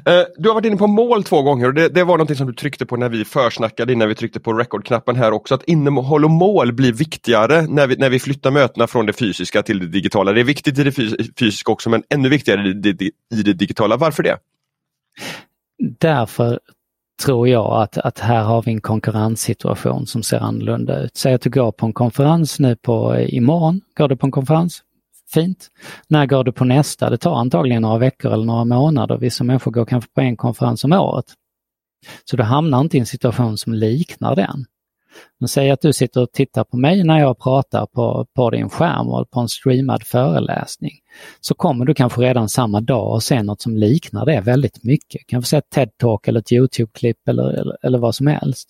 Eh, 0.06 0.26
du 0.38 0.50
har 0.50 0.56
varit 0.56 0.66
inne 0.66 0.78
på 0.78 0.88
mål 0.88 1.24
två 1.24 1.42
gånger 1.42 1.68
och 1.68 1.74
det, 1.74 1.90
det, 1.90 2.04
var 2.04 2.18
något 2.18 2.38
som 2.38 2.48
du 2.48 2.54
tryckte 2.54 2.86
på 2.86 2.98
när 2.98 3.10
vi 3.10 3.26
försnackade 3.26 3.94
innan 3.94 4.08
vi 4.08 4.16
tryckte 4.16 4.40
på 4.40 4.54
rekordknappen 4.54 5.16
här 5.16 5.32
också. 5.32 5.56
Att 5.56 5.64
innehåll 5.64 6.26
och 6.26 6.32
mål 6.32 6.74
blir 6.74 6.94
viktigare 6.94 7.62
när 7.62 7.88
vi, 7.88 7.96
när 7.96 8.10
vi 8.10 8.20
flyttar 8.20 8.52
mötena 8.52 8.88
från 8.88 9.06
det 9.06 9.14
fysiska 9.14 9.64
till 9.64 9.80
det 9.80 9.88
digitala. 9.88 10.34
Det 10.34 10.40
är 10.40 10.44
viktigt 10.44 10.80
i 10.80 10.84
det 10.84 10.92
fysiska 11.40 11.72
också 11.72 11.90
men 11.90 12.04
ännu 12.10 12.30
viktigare 12.30 12.70
i 12.70 12.74
det, 12.74 13.06
i 13.36 13.44
det 13.44 13.54
digitala. 13.54 13.98
Varför 13.98 14.24
det? 14.24 14.38
Därför 15.80 16.60
tror 17.24 17.48
jag 17.48 17.82
att, 17.82 17.98
att 17.98 18.20
här 18.20 18.44
har 18.44 18.62
vi 18.62 18.72
en 18.72 18.82
konkurrenssituation 18.82 20.08
som 20.08 20.24
ser 20.24 20.38
annorlunda 20.38 21.00
ut. 21.00 21.18
Säg 21.18 21.34
att 21.34 21.42
du 21.42 21.50
går 21.50 21.72
på 21.72 21.86
en 21.86 21.94
konferens 21.94 22.60
nu 22.60 22.76
på 22.76 23.14
eh, 23.14 23.34
imorgon, 23.34 23.82
går 23.98 24.08
du 24.08 24.18
på 24.18 24.26
en 24.26 24.32
konferens? 24.32 24.84
Fint. 25.34 25.68
När 26.08 26.26
går 26.26 26.44
du 26.44 26.52
på 26.52 26.66
nästa? 26.66 27.10
Det 27.10 27.18
tar 27.18 27.36
antagligen 27.36 27.82
några 27.82 27.98
veckor 27.98 28.34
eller 28.34 28.46
några 28.46 28.66
månader. 28.66 29.18
Vissa 29.18 29.44
människor 29.44 29.72
går 29.72 29.86
kanske 29.86 30.12
på 30.14 30.22
en 30.22 30.38
konferens 30.38 30.84
om 30.84 30.94
året. 30.94 31.26
Så 32.26 32.38
du 32.38 32.44
hamnar 32.44 32.82
inte 32.82 32.98
i 32.98 33.00
en 33.00 33.06
situation 33.06 33.58
som 33.58 33.74
liknar 33.74 34.36
den. 34.36 34.66
Men 35.40 35.48
säg 35.48 35.72
att 35.72 35.82
du 35.82 35.94
sitter 35.94 36.22
och 36.22 36.32
tittar 36.32 36.64
på 36.64 36.78
mig 36.78 37.04
när 37.04 37.20
jag 37.20 37.40
pratar 37.40 37.86
på, 37.86 38.28
på 38.36 38.50
din 38.50 38.70
skärm 38.70 39.08
och 39.08 39.32
på 39.32 39.40
en 39.40 39.50
streamad 39.50 40.04
föreläsning. 40.04 40.92
Så 41.40 41.54
kommer 41.54 41.86
du 41.86 41.94
kanske 41.94 42.22
redan 42.22 42.50
samma 42.50 42.82
dag 42.82 43.14
och 43.14 43.24
se 43.24 43.44
något 43.44 43.62
som 43.62 43.78
liknar 43.78 44.26
det 44.26 44.42
väldigt 44.42 44.84
mycket. 44.84 45.22
Kanske 45.28 45.50
se 45.50 45.58
ett 45.58 45.70
TED-talk 45.76 46.28
eller 46.28 46.40
ett 46.40 46.52
YouTube-klipp 46.52 47.28
eller, 47.28 47.50
eller, 47.50 47.78
eller, 47.86 47.98
vad 47.98 48.16
som 48.16 48.28
helst. 48.28 48.70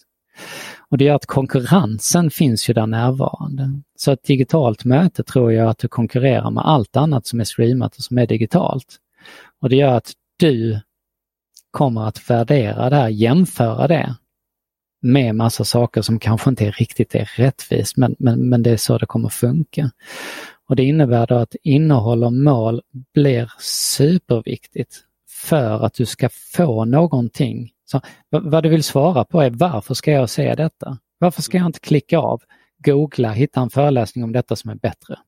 Och 0.90 0.98
det 0.98 1.06
gör 1.06 1.16
att 1.16 1.26
konkurrensen 1.26 2.32
finns 2.32 2.70
ju 2.70 2.74
där 2.74 2.88
närvarande. 2.88 3.82
Så 3.96 4.12
ett 4.12 4.24
digitalt 4.24 4.86
möte 4.86 5.24
tror 5.24 5.54
jag 5.54 5.70
att 5.70 5.78
du 5.78 5.88
konkurrerar 5.88 6.52
med 6.52 6.66
allt 6.66 6.98
annat 6.98 7.28
som 7.28 7.40
är 7.40 7.44
streamat 7.44 7.98
och 7.98 8.04
som 8.04 8.18
är 8.18 8.28
digitalt. 8.28 8.98
Och 9.62 9.70
det 9.70 9.76
gör 9.76 9.94
att 9.94 10.12
du 10.38 10.80
kommer 11.72 12.08
att 12.08 12.30
värdera 12.30 12.90
det 12.90 12.96
här, 12.96 13.10
jämföra 13.10 13.88
det 13.88 14.16
med 15.02 15.36
massa 15.36 15.64
saker 15.64 16.02
som 16.02 16.20
kanske 16.20 16.50
inte 16.50 16.72
riktigt 16.72 17.16
är 17.16 17.32
rättvist 17.36 17.98
men, 17.98 18.16
men, 18.20 18.50
men 18.50 18.64
det 18.64 18.72
är 18.72 18.78
så 18.78 18.98
det 18.98 19.06
kommer 19.06 19.30
funka. 19.30 19.92
Och 20.70 20.76
Det 20.76 20.84
innebär 20.84 21.28
då 21.28 21.36
att 21.36 21.56
innehåll 21.64 22.24
och 22.24 22.34
mål 22.34 22.82
blir 23.14 23.52
superviktigt 23.60 25.04
för 25.30 25.86
att 25.86 25.94
du 25.94 26.06
ska 26.06 26.30
få 26.30 26.86
någonting. 26.86 27.72
Så, 27.86 28.02
vad 28.30 28.64
du 28.64 28.70
vill 28.70 28.84
svara 28.84 29.26
på 29.26 29.42
är 29.42 29.50
varför 29.50 29.94
ska 29.94 30.12
jag 30.12 30.30
se 30.30 30.56
detta? 30.56 30.98
Varför 31.18 31.42
ska 31.42 31.58
jag 31.58 31.66
inte 31.66 31.80
klicka 31.80 32.20
av, 32.20 32.42
googla, 32.78 33.32
hitta 33.32 33.62
en 33.62 33.70
föreläsning 33.70 34.24
om 34.24 34.32
detta 34.32 34.56
som 34.56 34.70
är 34.70 34.76
bättre? 34.76 35.20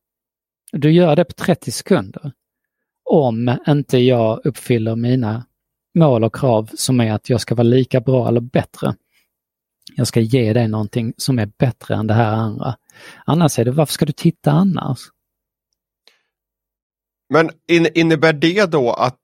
Du 0.72 0.92
gör 0.92 1.16
det 1.16 1.26
på 1.26 1.34
30 1.34 1.72
sekunder. 1.72 2.32
Om 3.04 3.58
inte 3.68 3.98
jag 3.98 4.46
uppfyller 4.46 4.96
mina 4.96 5.46
mål 5.96 6.24
och 6.24 6.36
krav 6.36 6.70
som 6.74 7.02
är 7.02 7.14
att 7.14 7.30
jag 7.30 7.42
ska 7.42 7.56
vara 7.56 7.64
lika 7.64 8.02
bra 8.02 8.28
eller 8.28 8.42
bättre. 8.42 8.96
Jag 9.96 10.08
ska 10.08 10.20
ge 10.20 10.54
dig 10.54 10.68
någonting 10.68 11.14
som 11.18 11.40
är 11.40 11.52
bättre 11.58 11.96
än 11.96 12.08
det 12.08 12.14
här 12.14 12.34
andra. 12.34 12.76
Annars 13.26 13.60
är 13.60 13.66
det, 13.66 13.72
varför 13.72 13.94
ska 13.94 14.06
du 14.06 14.14
titta 14.14 14.52
annars? 14.52 15.00
Men 17.30 17.50
in, 17.68 17.88
innebär 17.96 18.34
det 18.34 18.72
då 18.72 18.94
att, 18.94 19.20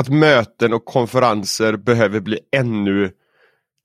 att 0.00 0.08
möten 0.08 0.72
och 0.72 0.84
konferenser 0.84 1.76
behöver 1.76 2.20
bli 2.20 2.38
ännu 2.56 3.12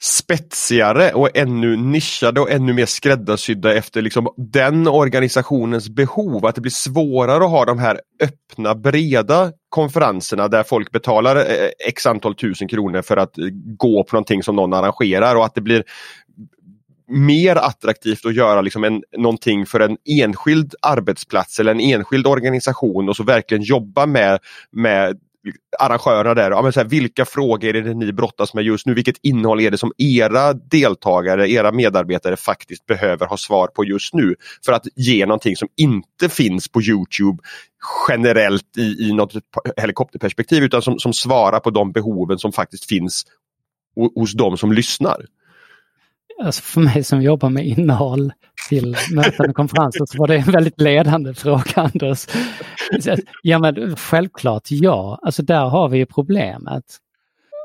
spetsigare 0.02 1.14
och 1.14 1.38
ännu 1.38 1.76
nischade 1.76 2.42
och 2.42 2.52
ännu 2.52 2.74
mer 2.74 2.86
skräddarsydda 2.86 3.74
efter 3.74 4.02
liksom 4.02 4.28
den 4.38 4.88
organisationens 4.88 5.90
behov. 5.90 6.46
Att 6.46 6.56
det 6.56 6.62
blir 6.62 6.72
svårare 6.72 7.44
att 7.44 7.50
ha 7.50 7.66
de 7.66 7.80
här 7.80 8.02
öppna 8.24 8.76
breda 8.76 9.52
konferenserna 9.70 10.48
där 10.48 10.64
folk 10.64 10.92
betalar 10.92 11.36
eh, 11.36 11.70
x 11.88 12.06
antal 12.06 12.36
tusen 12.36 12.68
kronor 12.68 13.02
för 13.02 13.18
att 13.18 13.38
eh, 13.38 13.46
gå 13.78 14.04
på 14.04 14.16
någonting 14.16 14.44
som 14.44 14.56
någon 14.56 14.74
arrangerar 14.74 15.36
och 15.36 15.46
att 15.46 15.56
det 15.56 15.62
blir 15.62 15.84
mer 17.08 17.56
attraktivt 17.56 18.26
att 18.26 18.36
göra 18.36 18.62
liksom 18.62 18.84
en, 18.84 19.04
någonting 19.18 19.66
för 19.66 19.80
en 19.80 19.98
enskild 20.06 20.76
arbetsplats 20.82 21.60
eller 21.60 21.72
en 21.72 21.80
enskild 21.80 22.28
organisation 22.28 23.10
och 23.10 23.16
så 23.16 23.24
verkligen 23.24 23.64
jobba 23.64 24.06
med, 24.06 24.40
med 24.72 25.20
arrangörerna 25.80 26.34
där. 26.34 26.52
Ja, 26.52 26.62
men 26.62 26.73
så 26.73 26.80
här, 26.80 26.88
vilka 26.88 27.25
frågor 27.25 27.75
är 27.75 27.82
det 27.82 27.93
ni 27.93 28.13
brottas 28.13 28.54
med 28.54 28.63
just 28.63 28.86
nu? 28.86 28.93
Vilket 28.93 29.17
innehåll 29.23 29.62
är 29.62 29.71
det 29.71 29.78
som 29.78 29.91
era 29.97 30.54
deltagare, 30.54 31.49
era 31.49 31.71
medarbetare 31.71 32.38
faktiskt 32.38 32.86
behöver 32.86 33.25
ha 33.25 33.38
svar 33.38 33.67
på 33.67 33.86
just 33.86 34.13
nu? 34.13 34.36
För 34.65 34.73
att 34.73 34.88
ge 34.95 35.25
någonting 35.25 35.56
som 35.56 35.67
inte 35.78 36.30
finns 36.30 36.67
på 36.67 36.82
Youtube 36.82 37.43
generellt 38.10 38.78
i, 38.78 39.10
i 39.10 39.13
något 39.13 39.34
helikopterperspektiv 39.78 40.63
utan 40.63 40.82
som, 40.82 40.99
som 40.99 41.13
svarar 41.13 41.60
på 41.60 41.69
de 41.69 41.91
behoven 41.91 42.39
som 42.39 42.52
faktiskt 42.52 42.86
finns 42.86 43.25
hos 44.15 44.34
de 44.34 44.58
som 44.58 44.71
lyssnar 44.71 45.25
alltså 46.43 46.62
för 46.62 46.82
mig 46.82 47.04
som 47.04 47.21
jobbar 47.21 47.49
med 47.49 47.67
innehåll 47.67 48.34
till 48.69 48.95
möten 49.15 49.49
och 49.49 49.56
konferenser 49.56 50.06
så 50.06 50.17
var 50.17 50.28
det 50.28 50.36
en 50.36 50.52
väldigt 50.52 50.82
ledande 50.82 51.34
fråga 51.34 51.63
Anders. 51.75 52.28
Ja 53.43 53.60
men 53.60 53.95
självklart 53.95 54.63
ja, 54.69 55.19
alltså 55.21 55.43
där 55.43 55.65
har 55.65 55.89
vi 55.89 55.97
ju 55.97 56.06
problemet. 56.06 56.84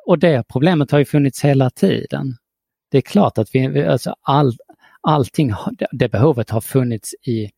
Och 0.06 0.18
det 0.18 0.44
problemet 0.48 0.90
har 0.90 0.98
ju 0.98 1.04
funnits 1.04 1.44
hela 1.44 1.70
tiden. 1.70 2.36
Det 2.90 2.98
är 2.98 3.02
klart 3.02 3.38
att 3.38 3.48
vi, 3.52 3.84
alltså 3.84 4.14
all, 4.22 4.52
allting, 5.00 5.52
det 5.92 6.08
behovet 6.08 6.50
har 6.50 6.60
funnits 6.60 7.14
i 7.26 7.50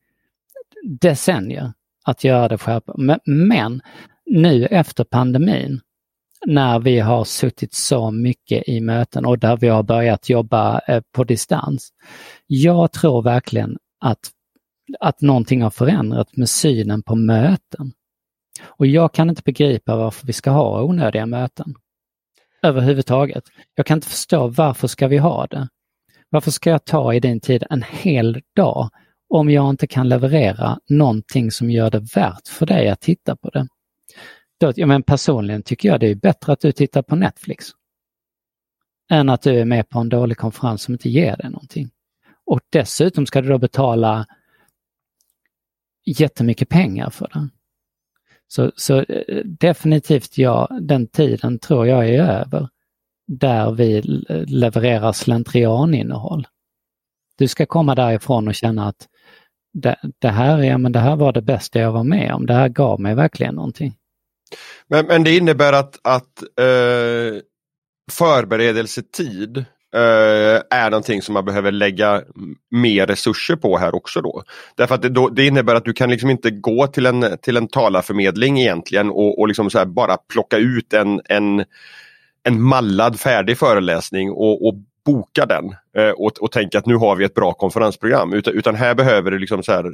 decennier 1.00 1.72
att 2.05 2.24
göra 2.24 2.48
det 2.48 2.59
skärpa. 2.59 2.94
Men, 2.98 3.20
men 3.24 3.81
nu 4.26 4.66
efter 4.66 5.05
pandemin 5.05 5.81
när 6.46 6.79
vi 6.79 7.01
har 7.01 7.25
suttit 7.25 7.75
så 7.75 8.11
mycket 8.11 8.68
i 8.68 8.81
möten 8.81 9.27
och 9.27 9.38
där 9.38 9.57
vi 9.57 9.68
har 9.68 9.83
börjat 9.83 10.29
jobba 10.29 10.81
eh, 10.88 11.03
på 11.12 11.25
distans. 11.25 11.90
Jag 12.46 12.92
tror 12.92 13.22
verkligen 13.22 13.79
att, 14.01 14.31
att 15.01 15.20
någonting 15.20 15.62
har 15.62 15.70
förändrat 15.70 16.37
med 16.37 16.49
synen 16.49 17.03
på 17.03 17.14
möten. 17.14 17.92
Och 18.62 18.87
jag 18.87 19.14
kan 19.14 19.31
inte 19.31 19.42
begripa 19.44 19.96
varför 19.96 20.27
vi 20.27 20.33
ska 20.33 20.51
ha 20.51 20.83
onödiga 20.83 21.27
möten. 21.27 21.75
Överhuvudtaget. 22.62 23.44
Jag 23.75 23.87
kan 23.87 23.99
inte 23.99 24.09
förstå 24.09 24.49
varför 24.49 24.88
ska 24.88 25.09
vi 25.09 25.18
ha 25.18 25.46
det? 25.46 25.68
Varför 26.31 26.51
ska 26.51 26.70
jag 26.70 26.85
ta 26.85 27.14
i 27.14 27.20
din 27.20 27.40
tid 27.40 27.64
en 27.70 27.83
hel 27.90 28.40
dag 28.57 28.90
om 29.29 29.51
jag 29.51 29.70
inte 29.70 29.87
kan 29.87 30.09
leverera 30.09 30.79
någonting 30.88 31.51
som 31.51 31.70
gör 31.70 31.90
det 31.90 32.14
värt 32.14 32.49
för 32.49 32.66
dig 32.66 32.88
att 32.88 33.01
titta 33.01 33.37
på 33.37 33.51
det? 33.51 33.68
Då, 34.61 34.73
ja, 34.77 34.87
men 34.87 35.03
personligen 35.03 35.62
tycker 35.62 35.88
jag 35.88 36.01
det 36.01 36.07
är 36.07 36.14
bättre 36.14 36.53
att 36.53 36.61
du 36.61 36.73
tittar 36.73 37.03
på 37.03 37.16
Netflix. 37.16 37.66
Än 39.11 39.29
att 39.29 39.42
du 39.42 39.61
är 39.61 39.64
med 39.64 39.88
på 39.88 39.99
en 39.99 40.09
dålig 40.09 40.37
konferens 40.37 40.83
som 40.83 40.95
inte 40.95 41.09
ger 41.09 41.37
dig 41.37 41.51
någonting. 41.51 41.90
Och 42.47 42.61
dessutom 42.71 43.27
ska 43.27 43.40
du 43.40 43.49
då 43.49 43.59
betala 43.59 44.27
jättemycket 46.07 46.69
pengar 46.69 47.11
för 47.11 47.31
den. 47.33 47.51
Så, 48.49 48.73
så 48.77 48.99
eh, 48.99 49.45
definitivt 49.45 50.38
ja, 50.38 50.69
den 50.81 51.07
tiden 51.07 51.59
tror 51.59 51.87
jag 51.87 52.09
är 52.09 52.23
över 52.23 52.69
där 53.27 53.73
vi 53.73 54.03
levererar 54.47 55.12
slentrianinnehåll. 55.12 56.47
Du 57.38 57.49
ska 57.49 57.66
komma 57.66 57.95
därifrån 57.95 58.49
och 58.49 58.55
känna 58.55 58.88
att 58.88 59.09
det, 59.73 59.97
det, 60.19 60.29
här, 60.29 60.59
ja, 60.59 60.79
men 60.79 60.92
det 60.92 60.99
här 60.99 61.16
var 61.16 61.33
det 61.33 61.42
bästa 61.42 61.79
jag 61.79 61.92
var 61.92 62.05
med 62.05 62.35
om. 62.35 62.47
Det 62.47 62.55
här 62.55 62.69
gav 62.69 63.01
mig 63.01 63.14
verkligen 63.14 63.55
någonting. 63.55 63.95
Men, 64.88 65.06
men 65.06 65.24
det 65.24 65.37
innebär 65.37 65.72
att, 65.72 65.98
att 66.02 66.42
eh, 66.61 67.40
förberedelsetid 68.12 69.56
eh, 69.94 70.62
är 70.70 70.90
någonting 70.90 71.22
som 71.22 71.32
man 71.32 71.44
behöver 71.44 71.72
lägga 71.72 72.22
mer 72.70 73.06
resurser 73.06 73.56
på 73.56 73.78
här 73.78 73.94
också 73.94 74.20
då. 74.20 74.42
Därför 74.74 74.94
att 74.94 75.02
det, 75.02 75.09
då, 75.09 75.28
det 75.28 75.46
innebär 75.46 75.74
att 75.74 75.85
du 75.85 75.92
kan 75.92 76.11
liksom 76.11 76.30
inte 76.30 76.50
gå 76.50 76.87
till 76.87 77.06
en, 77.06 77.38
till 77.42 77.56
en 77.56 77.68
talarförmedling 77.68 78.61
egentligen 78.61 79.11
och, 79.11 79.38
och 79.38 79.48
liksom 79.48 79.70
så 79.70 79.87
bara 79.87 80.16
plocka 80.16 80.56
ut 80.56 80.92
en, 80.92 81.20
en, 81.24 81.64
en 82.42 82.62
mallad 82.62 83.20
färdig 83.20 83.59
föreläsning 83.59 84.30
och, 84.30 84.68
och 84.68 84.74
boka 85.06 85.46
den 85.46 85.64
eh, 85.96 86.11
och, 86.11 86.38
och 86.38 86.52
tänka 86.52 86.78
att 86.78 86.87
nu 86.87 86.94
har 86.94 87.16
vi 87.16 87.24
ett 87.24 87.35
bra 87.35 87.52
konferensprogram. 87.52 88.32
Utan, 88.32 88.54
utan 88.54 88.74
här 88.74 88.94
behöver 88.94 89.30
du 89.30 89.38
liksom 89.38 89.62
så 89.62 89.72
här, 89.72 89.92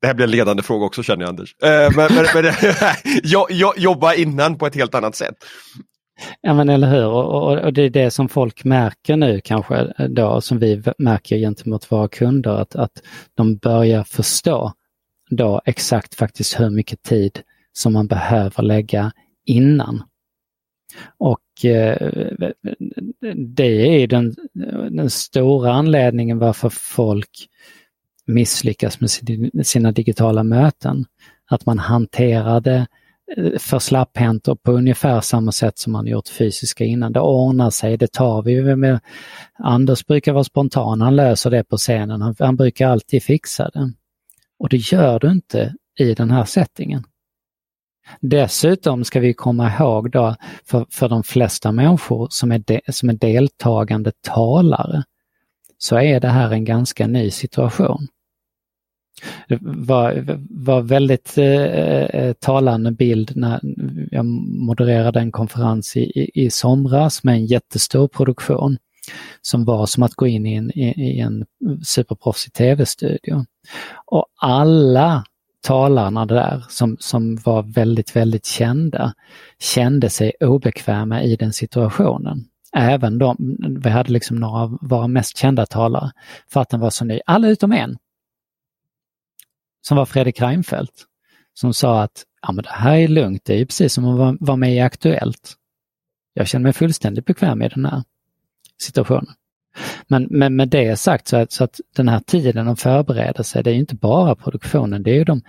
det 0.00 0.06
här 0.06 0.14
blir 0.14 0.24
en 0.24 0.30
ledande 0.30 0.62
fråga 0.62 0.86
också 0.86 1.02
känner 1.02 1.22
jag 1.22 1.28
Anders. 1.28 1.56
Eh, 1.62 1.96
men, 1.96 2.14
men, 2.14 2.26
men 2.34 2.52
jag, 3.22 3.46
jag, 3.50 3.78
jobba 3.78 4.14
innan 4.14 4.58
på 4.58 4.66
ett 4.66 4.74
helt 4.74 4.94
annat 4.94 5.14
sätt. 5.16 5.34
Ja 6.40 6.54
men 6.54 6.68
eller 6.68 6.90
hur 6.90 7.06
och, 7.06 7.58
och, 7.58 7.72
det 7.72 7.82
är 7.82 7.90
det 7.90 8.10
som 8.10 8.28
folk 8.28 8.64
märker 8.64 9.16
nu 9.16 9.40
kanske 9.44 9.92
eh, 9.98 10.08
då 10.08 10.40
som 10.40 10.58
vi 10.58 10.82
märker 10.98 11.36
gentemot 11.36 11.92
våra 11.92 12.08
kunder 12.08 12.50
att, 12.50 12.76
att 12.76 13.02
de 13.34 13.56
börjar 13.56 14.04
förstå 14.04 14.72
då 15.30 15.60
exakt 15.64 16.14
faktiskt 16.14 16.60
hur 16.60 16.70
mycket 16.70 17.02
tid 17.02 17.40
som 17.72 17.92
man 17.92 18.06
behöver 18.06 18.62
lägga 18.62 19.12
innan. 19.46 20.02
Och 21.18 21.64
eh, 21.64 22.10
det 23.56 24.02
är 24.02 24.06
den, 24.06 24.34
den 24.90 25.10
stora 25.10 25.72
anledningen 25.72 26.38
varför 26.38 26.68
folk 26.68 27.48
misslyckas 28.30 29.00
med 29.00 29.10
sina 29.66 29.92
digitala 29.92 30.42
möten. 30.42 31.04
Att 31.50 31.66
man 31.66 31.78
hanterar 31.78 32.60
det 32.60 32.86
eh, 33.36 33.58
för 33.58 33.78
slapphänt 33.78 34.48
och 34.48 34.62
på 34.62 34.72
ungefär 34.72 35.20
samma 35.20 35.52
sätt 35.52 35.78
som 35.78 35.92
man 35.92 36.06
gjort 36.06 36.28
fysiska 36.28 36.84
innan. 36.84 37.12
Det 37.12 37.20
ordnar 37.20 37.70
sig, 37.70 37.96
det 37.96 38.12
tar 38.12 38.42
vi 38.42 38.76
med. 38.76 39.00
Anders 39.58 40.06
brukar 40.06 40.32
vara 40.32 40.44
spontan, 40.44 41.00
han 41.00 41.16
löser 41.16 41.50
det 41.50 41.64
på 41.64 41.76
scenen, 41.76 42.22
han, 42.22 42.34
han 42.38 42.56
brukar 42.56 42.88
alltid 42.88 43.22
fixa 43.22 43.70
det. 43.74 43.92
Och 44.58 44.68
det 44.68 44.76
gör 44.76 45.18
du 45.18 45.30
inte 45.30 45.74
i 45.98 46.14
den 46.14 46.30
här 46.30 46.44
settingen. 46.44 47.04
Dessutom 48.20 49.04
ska 49.04 49.20
vi 49.20 49.34
komma 49.34 49.72
ihåg 49.74 50.10
då 50.10 50.36
för, 50.64 50.86
för 50.90 51.08
de 51.08 51.22
flesta 51.22 51.72
människor 51.72 52.28
som 52.30 52.52
är, 52.52 52.58
de, 52.58 52.80
som 52.88 53.08
är 53.08 53.14
deltagande 53.14 54.12
talare 54.20 55.02
så 55.78 55.98
är 55.98 56.20
det 56.20 56.28
här 56.28 56.50
en 56.52 56.64
ganska 56.64 57.06
ny 57.06 57.30
situation. 57.30 58.08
Det 59.48 59.58
var, 59.60 60.38
var 60.50 60.80
väldigt 60.80 61.38
eh, 61.38 61.44
eh, 61.44 62.32
talande 62.32 62.90
bild 62.92 63.32
när 63.36 63.60
jag 64.10 64.24
modererade 64.24 65.20
en 65.20 65.32
konferens 65.32 65.96
i, 65.96 66.00
i, 66.00 66.44
i 66.44 66.50
somras 66.50 67.24
med 67.24 67.34
en 67.34 67.46
jättestor 67.46 68.08
produktion 68.08 68.78
som 69.42 69.64
var 69.64 69.86
som 69.86 70.02
att 70.02 70.14
gå 70.14 70.26
in 70.26 70.46
i 70.46 70.54
en, 70.54 70.70
i, 70.70 70.88
i 70.88 71.20
en 71.20 71.44
superproffsig 71.84 72.52
tv-studio. 72.52 73.44
Och 74.06 74.26
alla 74.40 75.24
talarna 75.62 76.26
där 76.26 76.64
som, 76.68 76.96
som 77.00 77.36
var 77.36 77.62
väldigt, 77.62 78.16
väldigt 78.16 78.46
kända 78.46 79.14
kände 79.58 80.10
sig 80.10 80.32
obekväma 80.40 81.22
i 81.22 81.36
den 81.36 81.52
situationen. 81.52 82.44
Även 82.76 83.18
de, 83.18 83.56
vi 83.82 83.90
hade 83.90 84.12
liksom 84.12 84.36
några 84.36 84.62
av 84.62 84.78
våra 84.80 85.08
mest 85.08 85.36
kända 85.36 85.66
talare 85.66 86.10
för 86.52 86.60
att 86.60 86.68
den 86.68 86.80
var 86.80 86.90
så 86.90 87.04
ny. 87.04 87.20
Alla 87.26 87.48
utom 87.48 87.72
en 87.72 87.96
som 89.80 89.96
var 89.96 90.06
Fredrik 90.06 90.40
Reinfeldt, 90.40 91.04
som 91.54 91.74
sa 91.74 92.02
att 92.02 92.24
ja, 92.42 92.52
men 92.52 92.62
det 92.62 92.70
här 92.70 92.96
är 92.96 93.08
lugnt, 93.08 93.44
det 93.44 93.60
är 93.60 93.64
precis 93.64 93.92
som 93.92 94.04
att 94.04 94.36
vara 94.40 94.56
med 94.56 94.74
i 94.74 94.80
Aktuellt. 94.80 95.56
Jag 96.34 96.48
känner 96.48 96.62
mig 96.62 96.72
fullständigt 96.72 97.26
bekväm 97.26 97.62
i 97.62 97.68
den 97.68 97.84
här 97.84 98.02
situationen. 98.82 99.34
Men, 100.06 100.26
men 100.30 100.56
med 100.56 100.68
det 100.68 100.96
sagt 100.96 101.28
så 101.28 101.36
att, 101.36 101.52
så 101.52 101.64
att 101.64 101.80
den 101.96 102.08
här 102.08 102.20
tiden 102.20 102.68
att 102.68 102.80
förbereda 102.80 103.42
sig, 103.42 103.62
det 103.62 103.70
är 103.70 103.74
inte 103.74 103.94
bara 103.94 104.34
produktionen, 104.34 105.02
det 105.02 105.10
är 105.10 105.14
ju 105.14 105.24
de 105.24 105.42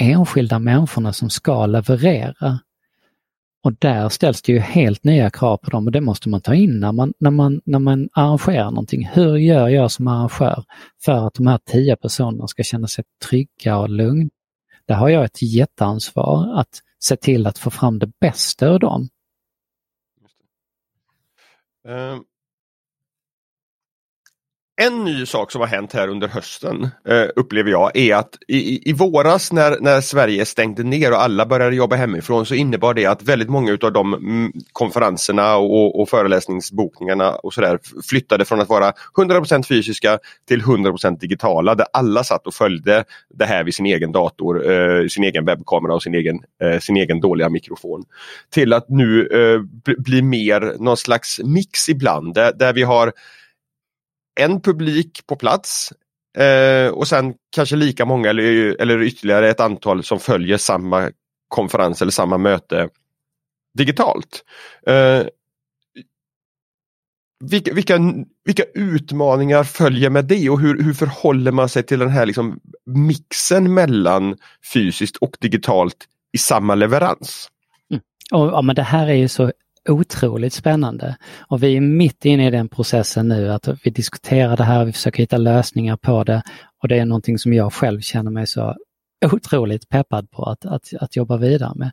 enskilda 0.00 0.58
människorna 0.58 1.12
som 1.12 1.30
ska 1.30 1.66
leverera 1.66 2.58
och 3.64 3.72
där 3.78 4.08
ställs 4.08 4.42
det 4.42 4.52
ju 4.52 4.58
helt 4.58 5.04
nya 5.04 5.30
krav 5.30 5.56
på 5.56 5.70
dem 5.70 5.86
och 5.86 5.92
det 5.92 6.00
måste 6.00 6.28
man 6.28 6.40
ta 6.40 6.54
in 6.54 6.80
när 6.80 6.92
man, 6.92 7.12
när 7.18 7.30
man, 7.30 7.60
när 7.64 7.78
man 7.78 8.08
arrangerar 8.12 8.70
någonting. 8.70 9.06
Hur 9.12 9.36
gör 9.36 9.68
jag 9.68 9.90
som 9.90 10.08
arrangör 10.08 10.64
för 11.04 11.26
att 11.26 11.34
de 11.34 11.46
här 11.46 11.58
tio 11.64 11.96
personerna 11.96 12.46
ska 12.46 12.62
känna 12.62 12.86
sig 12.86 13.04
trygga 13.28 13.78
och 13.78 13.88
lugna? 13.88 14.30
Där 14.86 14.94
har 14.94 15.08
jag 15.08 15.24
ett 15.24 15.42
jätteansvar 15.42 16.60
att 16.60 16.80
se 16.98 17.16
till 17.16 17.46
att 17.46 17.58
få 17.58 17.70
fram 17.70 17.98
det 17.98 18.10
bästa 18.20 18.66
ur 18.66 18.78
dem. 18.78 19.08
Um, 21.88 22.24
en 24.76 25.04
ny 25.04 25.26
sak 25.26 25.52
som 25.52 25.60
har 25.60 25.68
hänt 25.68 25.92
här 25.92 26.08
under 26.08 26.28
hösten 26.28 26.88
eh, 27.08 27.26
upplever 27.36 27.70
jag 27.70 27.96
är 27.96 28.16
att 28.16 28.38
i, 28.48 28.90
i 28.90 28.92
våras 28.92 29.52
när, 29.52 29.80
när 29.80 30.00
Sverige 30.00 30.44
stängde 30.44 30.82
ner 30.82 31.12
och 31.12 31.22
alla 31.22 31.46
började 31.46 31.76
jobba 31.76 31.96
hemifrån 31.96 32.46
så 32.46 32.54
innebar 32.54 32.94
det 32.94 33.06
att 33.06 33.22
väldigt 33.22 33.48
många 33.48 33.78
av 33.82 33.92
de 33.92 34.14
mm, 34.14 34.52
konferenserna 34.72 35.56
och, 35.56 36.00
och 36.00 36.08
föreläsningsbokningarna 36.08 37.34
och 37.34 37.54
sådär 37.54 37.78
flyttade 38.08 38.44
från 38.44 38.60
att 38.60 38.68
vara 38.68 38.92
100% 39.16 39.62
fysiska 39.62 40.18
till 40.48 40.62
100% 40.62 41.18
digitala 41.18 41.74
där 41.74 41.86
alla 41.92 42.24
satt 42.24 42.46
och 42.46 42.54
följde 42.54 43.04
det 43.34 43.44
här 43.44 43.64
vid 43.64 43.74
sin 43.74 43.86
egen 43.86 44.12
dator, 44.12 44.70
eh, 44.70 45.06
sin 45.06 45.24
egen 45.24 45.44
webbkamera 45.44 45.94
och 45.94 46.02
sin 46.02 46.14
egen, 46.14 46.40
eh, 46.62 46.78
sin 46.78 46.96
egen 46.96 47.20
dåliga 47.20 47.48
mikrofon. 47.48 48.04
Till 48.50 48.72
att 48.72 48.88
nu 48.88 49.26
eh, 49.26 49.92
bli 49.98 50.22
mer 50.22 50.74
någon 50.78 50.96
slags 50.96 51.40
mix 51.44 51.88
ibland 51.88 52.34
där, 52.34 52.52
där 52.52 52.72
vi 52.72 52.82
har 52.82 53.12
en 54.40 54.60
publik 54.60 55.26
på 55.26 55.36
plats 55.36 55.92
eh, 56.38 56.88
och 56.88 57.08
sen 57.08 57.34
kanske 57.50 57.76
lika 57.76 58.04
många 58.04 58.30
eller, 58.30 58.80
eller 58.80 59.02
ytterligare 59.02 59.50
ett 59.50 59.60
antal 59.60 60.04
som 60.04 60.20
följer 60.20 60.56
samma 60.56 61.10
konferens 61.48 62.02
eller 62.02 62.12
samma 62.12 62.38
möte 62.38 62.88
digitalt. 63.78 64.44
Eh, 64.86 65.26
vilka, 67.44 67.74
vilka, 67.74 67.98
vilka, 68.44 68.64
utmaningar 68.74 69.64
följer 69.64 70.10
med 70.10 70.24
det 70.24 70.50
och 70.50 70.60
hur, 70.60 70.82
hur 70.82 70.94
förhåller 70.94 71.52
man 71.52 71.68
sig 71.68 71.82
till 71.82 71.98
den 71.98 72.10
här 72.10 72.26
liksom 72.26 72.60
mixen 72.86 73.74
mellan 73.74 74.36
fysiskt 74.72 75.16
och 75.16 75.36
digitalt 75.40 75.96
i 76.32 76.38
samma 76.38 76.74
leverans? 76.74 77.48
Mm. 77.90 78.02
Och, 78.32 78.46
ja, 78.46 78.62
men 78.62 78.76
det 78.76 78.82
här 78.82 79.06
är 79.06 79.14
ju 79.14 79.28
så 79.28 79.52
otroligt 79.88 80.52
spännande. 80.52 81.16
Och 81.48 81.62
vi 81.62 81.76
är 81.76 81.80
mitt 81.80 82.24
inne 82.24 82.46
i 82.46 82.50
den 82.50 82.68
processen 82.68 83.28
nu 83.28 83.52
att 83.52 83.68
vi 83.84 83.90
diskuterar 83.90 84.56
det 84.56 84.64
här, 84.64 84.84
vi 84.84 84.92
försöker 84.92 85.22
hitta 85.22 85.36
lösningar 85.36 85.96
på 85.96 86.24
det 86.24 86.42
och 86.82 86.88
det 86.88 86.98
är 86.98 87.04
någonting 87.04 87.38
som 87.38 87.52
jag 87.52 87.72
själv 87.72 88.00
känner 88.00 88.30
mig 88.30 88.46
så 88.46 88.76
otroligt 89.32 89.88
peppad 89.88 90.30
på 90.30 90.44
att, 90.44 90.64
att, 90.64 90.94
att 91.00 91.16
jobba 91.16 91.36
vidare 91.36 91.72
med. 91.74 91.90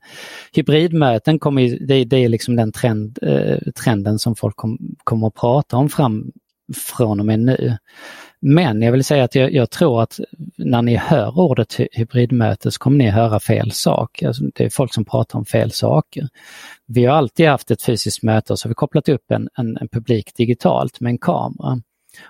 Hybridmöten 0.54 1.40
kommer 1.40 1.88
det, 1.88 2.04
det 2.04 2.18
är 2.18 2.30
liksom 2.30 2.56
den 2.56 2.72
trend, 2.72 3.20
eh, 3.22 3.58
trenden 3.84 4.20
som 4.20 4.36
folk 4.36 4.56
kom, 4.56 4.78
kommer 5.04 5.28
att 5.28 5.36
prata 5.36 5.78
om 5.78 5.90
fram 5.90 6.32
från 6.76 7.20
och 7.20 7.26
med 7.26 7.40
nu. 7.40 7.78
Men 8.42 8.82
jag 8.82 8.92
vill 8.92 9.04
säga 9.04 9.24
att 9.24 9.36
jag, 9.36 9.54
jag, 9.54 9.70
tror 9.70 10.02
att 10.02 10.20
när 10.58 10.82
ni 10.82 10.96
hör 10.96 11.40
ordet 11.40 11.80
hybridmöte 11.92 12.72
så 12.72 12.80
kommer 12.80 12.98
ni 12.98 13.10
höra 13.10 13.40
fel 13.40 13.72
sak. 13.72 14.24
Alltså, 14.24 14.44
det 14.56 14.66
är 14.66 14.70
folk 14.70 14.94
som 14.94 15.06
pratar 15.06 15.40
om 15.40 15.46
fel 15.46 15.72
saker. 15.72 16.28
Vi 16.88 17.06
har 17.06 17.18
alltid 17.18 17.48
haft 17.48 17.72
ett 17.72 17.84
fysiskt 17.84 18.24
möte 18.24 18.54
och 18.54 18.60
så 18.60 18.68
har 18.68 18.70
vi 18.70 18.76
kopplat 18.76 19.10
upp 19.10 19.32
en, 19.32 19.50
en, 19.58 19.78
en 19.78 19.88
publik 19.88 20.36
digitalt 20.36 21.00
med 21.00 21.10
en 21.10 21.18
kamera. 21.18 21.82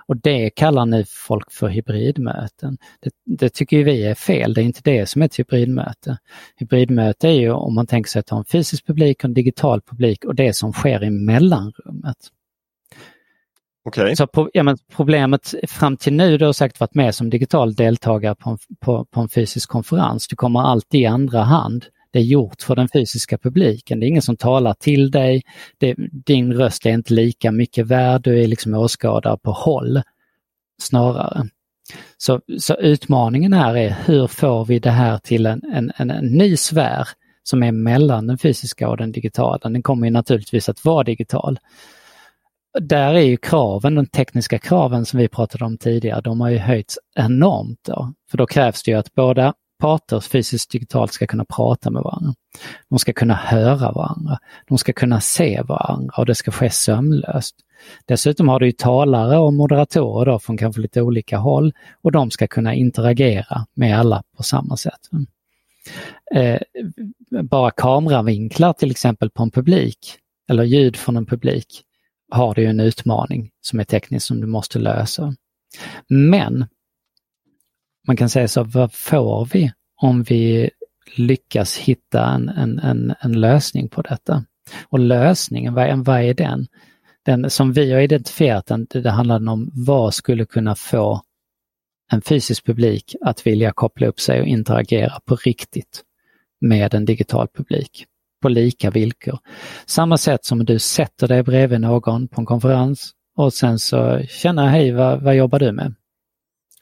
Och 0.06 0.16
det 0.16 0.50
kallar 0.50 0.86
nu 0.86 1.04
folk 1.08 1.52
för 1.52 1.68
hybridmöten. 1.68 2.78
Det, 3.00 3.10
det, 3.24 3.48
tycker 3.48 3.84
vi 3.84 4.04
är 4.04 4.14
fel, 4.14 4.54
det 4.54 4.62
är 4.62 4.64
inte 4.64 4.80
det 4.84 5.06
som 5.06 5.22
är 5.22 5.26
ett 5.26 5.38
hybridmöte. 5.38 6.18
Hybridmöte 6.56 7.28
är 7.28 7.40
ju 7.40 7.50
om 7.50 7.74
man 7.74 7.86
tänker 7.86 8.10
sig 8.10 8.20
att 8.20 8.30
ha 8.30 8.38
en 8.38 8.44
fysisk 8.44 8.86
publik 8.86 9.18
och 9.18 9.24
en 9.24 9.34
digital 9.34 9.80
publik 9.80 10.24
och 10.24 10.34
det 10.34 10.56
som 10.56 10.72
sker 10.72 11.04
i 11.04 11.10
mellanrummet. 11.10 12.16
Okay. 13.84 14.16
Så 14.16 14.28
ja, 14.52 14.62
men 14.62 14.76
problemet 14.96 15.54
fram 15.68 15.96
till 15.96 16.12
nu, 16.12 16.38
du 16.38 16.44
har 16.44 16.52
säkert 16.52 16.80
varit 16.80 16.94
med 16.94 17.14
som 17.14 17.30
digital 17.30 17.74
deltagare 17.74 18.34
på 18.34 18.50
en, 18.50 18.58
på, 18.80 19.04
på 19.04 19.20
en 19.20 19.28
fysisk 19.28 19.68
konferens. 19.68 20.28
Du 20.28 20.36
kommer 20.36 20.60
alltid 20.60 21.00
i 21.00 21.06
andra 21.06 21.42
hand. 21.42 21.84
Det 22.12 22.18
är 22.18 22.22
gjort 22.22 22.62
för 22.62 22.76
den 22.76 22.88
fysiska 22.88 23.38
publiken. 23.38 24.00
Det 24.00 24.06
är 24.06 24.08
ingen 24.08 24.22
som 24.22 24.36
talar 24.36 24.74
till 24.74 25.10
dig. 25.10 25.42
Det, 25.78 25.94
din 26.26 26.52
röst 26.52 26.86
är 26.86 26.90
inte 26.90 27.14
lika 27.14 27.52
mycket 27.52 27.86
värd. 27.86 28.22
Du 28.22 28.42
är 28.42 28.46
liksom 28.46 28.74
åskådare 28.74 29.38
på 29.38 29.52
håll 29.52 30.02
snarare. 30.82 31.48
Så, 32.16 32.40
så 32.58 32.74
utmaningen 32.74 33.52
här 33.52 33.76
är 33.76 33.96
hur 34.04 34.26
får 34.26 34.64
vi 34.64 34.78
det 34.78 34.90
här 34.90 35.18
till 35.18 35.46
en, 35.46 35.62
en, 35.72 35.92
en, 35.96 36.10
en 36.10 36.26
ny 36.26 36.56
sfär 36.56 37.08
som 37.42 37.62
är 37.62 37.72
mellan 37.72 38.26
den 38.26 38.38
fysiska 38.38 38.88
och 38.88 38.96
den 38.96 39.12
digitala. 39.12 39.58
Den 39.62 39.82
kommer 39.82 40.06
ju 40.06 40.10
naturligtvis 40.10 40.68
att 40.68 40.84
vara 40.84 41.04
digital 41.04 41.58
där 42.80 43.14
är 43.14 43.20
ju 43.20 43.36
kraven, 43.36 43.94
de 43.94 44.06
tekniska 44.06 44.58
kraven 44.58 45.06
som 45.06 45.18
vi 45.18 45.28
pratade 45.28 45.64
om 45.64 45.78
tidigare, 45.78 46.20
de 46.20 46.40
har 46.40 46.48
ju 46.48 46.58
höjts 46.58 46.98
enormt. 47.14 47.78
Då. 47.82 48.12
För 48.30 48.38
då 48.38 48.46
krävs 48.46 48.82
det 48.82 48.90
ju 48.90 48.96
att 48.96 49.14
båda 49.14 49.54
parter 49.78 50.20
fysiskt 50.20 50.70
digitalt 50.70 51.12
ska 51.12 51.26
kunna 51.26 51.44
prata 51.44 51.90
med 51.90 52.02
varandra. 52.02 52.34
De 52.88 52.98
ska 52.98 53.12
kunna 53.12 53.34
höra 53.34 53.92
varandra. 53.92 54.38
De 54.68 54.78
ska 54.78 54.92
kunna 54.92 55.20
se 55.20 55.62
varandra 55.62 56.14
och 56.16 56.26
det 56.26 56.34
ska 56.34 56.50
ske 56.50 56.70
sömlöst. 56.70 57.56
Dessutom 58.06 58.48
har 58.48 58.60
du 58.60 58.66
ju 58.66 58.72
talare 58.72 59.38
och 59.38 59.54
moderatorer 59.54 60.32
då 60.32 60.38
från 60.38 60.56
kanske 60.56 60.80
lite 60.82 61.02
olika 61.02 61.38
håll 61.38 61.72
och 62.02 62.12
de 62.12 62.30
ska 62.30 62.46
kunna 62.46 62.74
interagera 62.74 63.66
med 63.74 63.98
alla 63.98 64.22
på 64.36 64.42
samma 64.42 64.76
sätt. 64.76 65.00
Eh, 66.34 66.60
bara 67.42 67.70
kameravinklar 67.70 68.72
till 68.72 68.90
exempel 68.90 69.30
på 69.30 69.42
en 69.42 69.50
publik 69.50 69.98
eller 70.50 70.64
ljud 70.64 70.96
från 70.96 71.16
en 71.16 71.26
publik 71.26 71.84
har 72.32 72.54
du 72.54 72.64
en 72.66 72.80
utmaning 72.80 73.50
som 73.60 73.80
är 73.80 73.84
teknisk 73.84 74.26
som 74.26 74.40
du 74.40 74.46
måste 74.46 74.78
lösa. 74.78 75.34
Men 76.08 76.66
man 78.06 78.16
kan 78.16 78.28
säga 78.28 78.48
så, 78.48 78.64
vad 78.64 78.92
får 78.92 79.48
vi 79.52 79.72
om 80.00 80.22
vi 80.22 80.70
lyckas 81.16 81.76
hitta 81.76 82.26
en, 82.26 82.48
en, 82.48 82.78
en, 82.78 83.14
en 83.20 83.40
lösning 83.40 83.88
på 83.88 84.02
detta? 84.02 84.44
Och 84.88 84.98
lösningen, 84.98 85.74
vad, 85.74 86.04
vad 86.04 86.20
är 86.20 86.34
den? 86.34 86.66
Den 87.24 87.50
som 87.50 87.72
vi 87.72 87.92
har 87.92 88.00
identifierat 88.00 88.66
den, 88.66 88.86
det 88.90 89.10
handlar 89.10 89.48
om 89.48 89.70
vad 89.74 90.14
skulle 90.14 90.44
kunna 90.44 90.74
få 90.74 91.22
en 92.12 92.22
fysisk 92.22 92.66
publik 92.66 93.14
att 93.20 93.46
vilja 93.46 93.72
koppla 93.72 94.06
upp 94.06 94.20
sig 94.20 94.40
och 94.40 94.46
interagera 94.46 95.20
på 95.24 95.36
riktigt 95.36 96.02
med 96.60 96.94
en 96.94 97.04
digital 97.04 97.48
publik 97.48 98.06
på 98.42 98.48
lika 98.48 98.90
villkor. 98.90 99.38
Samma 99.86 100.18
sätt 100.18 100.44
som 100.44 100.64
du 100.64 100.78
sätter 100.78 101.28
dig 101.28 101.42
bredvid 101.42 101.80
någon 101.80 102.28
på 102.28 102.40
en 102.40 102.46
konferens 102.46 103.12
och 103.36 103.52
sen 103.52 103.78
så 103.78 104.22
känner 104.28 104.66
hej, 104.66 104.92
vad, 104.92 105.22
vad 105.22 105.36
jobbar 105.36 105.58
du 105.58 105.72
med? 105.72 105.94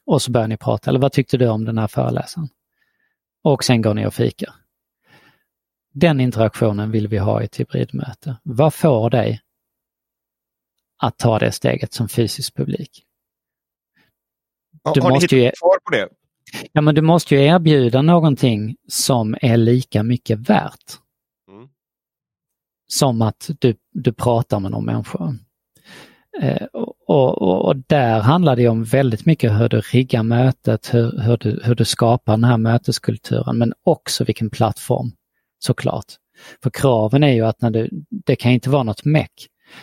Och 0.07 0.23
så 0.23 0.31
börjar 0.31 0.49
ni 0.49 0.57
prata, 0.57 0.91
eller 0.91 1.01
vad 1.01 1.13
tyckte 1.13 1.37
du 1.37 1.49
om 1.49 1.65
den 1.65 1.79
här 1.79 1.89
föreläsaren? 1.89 2.49
Och 3.43 3.65
sen 3.65 3.83
går 3.83 3.95
ni 3.95 4.07
och 4.07 4.15
fikar. 4.15 4.55
Den 5.93 6.21
interaktionen 6.21 6.91
vill 6.91 7.09
vi 7.09 7.19
ha 7.19 7.43
i 7.43 7.45
ett 7.45 7.61
hybridmöte. 7.61 8.37
Vad 8.43 8.75
får 8.75 9.11
dig 9.11 9.41
att 10.97 11.19
ta 11.19 11.39
det 11.39 11.53
steget 11.53 11.93
som 11.93 12.09
fysisk 12.09 12.57
publik? 12.57 13.05
Du 14.95 15.01
har 15.01 15.11
måste 15.11 15.35
ni 15.37 15.43
hittat 15.43 15.55
ju... 15.55 15.59
svar 15.59 15.79
på 15.85 15.91
det? 15.91 16.09
Ja, 16.73 16.81
men 16.81 16.95
du 16.95 17.03
måste 17.03 17.35
ju 17.35 17.45
erbjuda 17.45 18.03
någonting 18.03 18.77
som 18.89 19.37
är 19.43 19.57
lika 19.57 20.03
mycket 20.03 20.39
värt 20.39 20.99
som 22.93 23.23
att 23.23 23.51
du, 23.59 23.75
du 23.93 24.13
pratar 24.13 24.61
med 24.61 24.71
någon 24.71 24.85
människa. 24.85 25.35
Eh, 26.43 26.67
och, 27.07 27.43
och, 27.43 27.67
och, 27.67 27.77
där 27.77 28.21
handlar 28.21 28.57
det 28.57 28.69
om 28.69 28.85
väldigt 28.85 29.27
mycket 29.27 29.53
hur 29.53 29.69
du 29.69 29.81
riggar 29.81 30.23
mötet, 30.23 30.95
hur, 30.95 31.21
hur, 31.21 31.37
du, 31.37 31.61
hur 31.65 31.75
du 31.75 31.85
skapar 31.85 32.33
den 32.33 32.45
här 32.45 32.57
möteskulturen, 32.57 33.59
men 33.59 33.73
också 33.85 34.25
vilken 34.25 34.51
plattform 34.51 35.13
såklart. 35.59 36.05
För 36.63 36.71
kraven 36.71 37.23
är 37.23 37.33
ju 37.33 37.47
att 37.47 37.63
när 37.63 37.71
du, 37.71 37.89
det 38.11 38.37
kan 38.37 38.53
inte 38.53 38.71
vara 38.71 38.83
något 38.83 39.05
meck. 39.05 39.33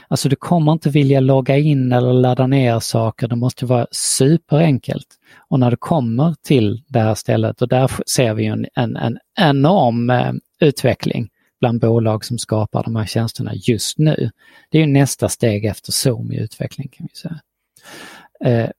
Alltså 0.07 0.29
du 0.29 0.35
kommer 0.35 0.71
inte 0.71 0.89
vilja 0.89 1.19
logga 1.19 1.57
in 1.57 1.91
eller 1.91 2.13
ladda 2.13 2.47
ner 2.47 2.79
saker, 2.79 3.27
det 3.27 3.35
måste 3.35 3.65
vara 3.65 3.87
superenkelt. 3.91 5.07
Och 5.49 5.59
när 5.59 5.71
du 5.71 5.77
kommer 5.77 6.35
till 6.43 6.83
det 6.87 6.99
här 6.99 7.15
stället, 7.15 7.61
och 7.61 7.67
där 7.67 7.91
ser 8.07 8.33
vi 8.33 8.45
en, 8.45 8.65
en, 8.75 8.95
en 8.95 9.17
enorm 9.39 10.09
eh, 10.09 10.33
utveckling 10.59 11.29
bland 11.59 11.79
bolag 11.79 12.25
som 12.25 12.37
skapar 12.37 12.83
de 12.83 12.95
här 12.95 13.05
tjänsterna 13.05 13.51
just 13.55 13.97
nu. 13.97 14.31
Det 14.69 14.81
är 14.81 14.87
nästa 14.87 15.29
steg 15.29 15.65
efter 15.65 15.91
Zoom 15.91 16.31
i 16.31 16.39
utveckling 16.39 16.87
kan 16.87 17.07
vi 17.11 17.19
säga. 17.19 17.39
Eh, 18.45 18.69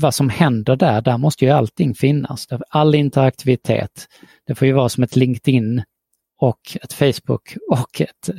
vad 0.00 0.14
som 0.14 0.30
händer 0.30 0.76
där, 0.76 1.00
där 1.00 1.18
måste 1.18 1.44
ju 1.44 1.50
allting 1.50 1.94
finnas. 1.94 2.48
All 2.70 2.94
interaktivitet. 2.94 4.08
Det 4.46 4.54
får 4.54 4.66
ju 4.66 4.72
vara 4.72 4.88
som 4.88 5.02
ett 5.04 5.16
LinkedIn 5.16 5.82
och 6.38 6.60
ett 6.82 6.92
Facebook 6.92 7.56
och 7.70 8.00
ett 8.00 8.30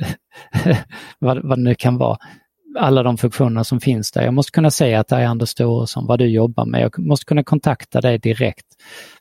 vad, 1.18 1.44
vad 1.44 1.58
det 1.58 1.62
nu 1.62 1.74
kan 1.74 1.98
vara. 1.98 2.18
Alla 2.78 3.02
de 3.02 3.18
funktioner 3.18 3.62
som 3.62 3.80
finns 3.80 4.12
där. 4.12 4.22
Jag 4.22 4.34
måste 4.34 4.52
kunna 4.52 4.70
säga 4.70 5.00
att 5.00 5.08
det 5.08 5.16
är 5.16 5.26
Anders 5.26 5.48
Storesson, 5.48 6.06
vad 6.06 6.18
du 6.18 6.26
jobbar 6.26 6.66
med. 6.66 6.80
Jag 6.80 6.98
måste 6.98 7.24
kunna 7.24 7.44
kontakta 7.44 8.00
dig 8.00 8.18
direkt. 8.18 8.66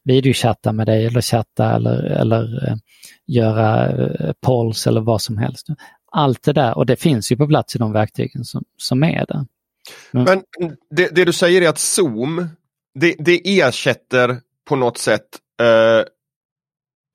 Videochatta 0.03 0.71
med 0.73 0.87
dig 0.87 1.05
eller 1.05 1.21
chatta 1.21 1.75
eller, 1.75 2.03
eller 2.03 2.67
eh, 2.67 2.75
göra 3.27 3.89
eh, 3.89 4.31
polls 4.41 4.87
eller 4.87 5.01
vad 5.01 5.21
som 5.21 5.37
helst. 5.37 5.67
Allt 6.11 6.43
det 6.43 6.53
där 6.53 6.77
och 6.77 6.85
det 6.85 6.95
finns 6.95 7.31
ju 7.31 7.37
på 7.37 7.47
plats 7.47 7.75
i 7.75 7.79
de 7.79 7.91
verktygen 7.91 8.45
som, 8.45 8.63
som 8.77 9.03
är 9.03 9.25
där. 9.27 9.45
Men, 10.11 10.23
Men 10.23 10.43
det, 10.89 11.15
det, 11.15 11.25
du 11.25 11.33
säger 11.33 11.61
är 11.61 11.69
att 11.69 11.79
Zoom, 11.79 12.47
det, 12.99 13.15
det 13.19 13.59
ersätter 13.59 14.39
på 14.67 14.75
något 14.75 14.97
sätt 14.97 15.27
eh, 15.61 16.05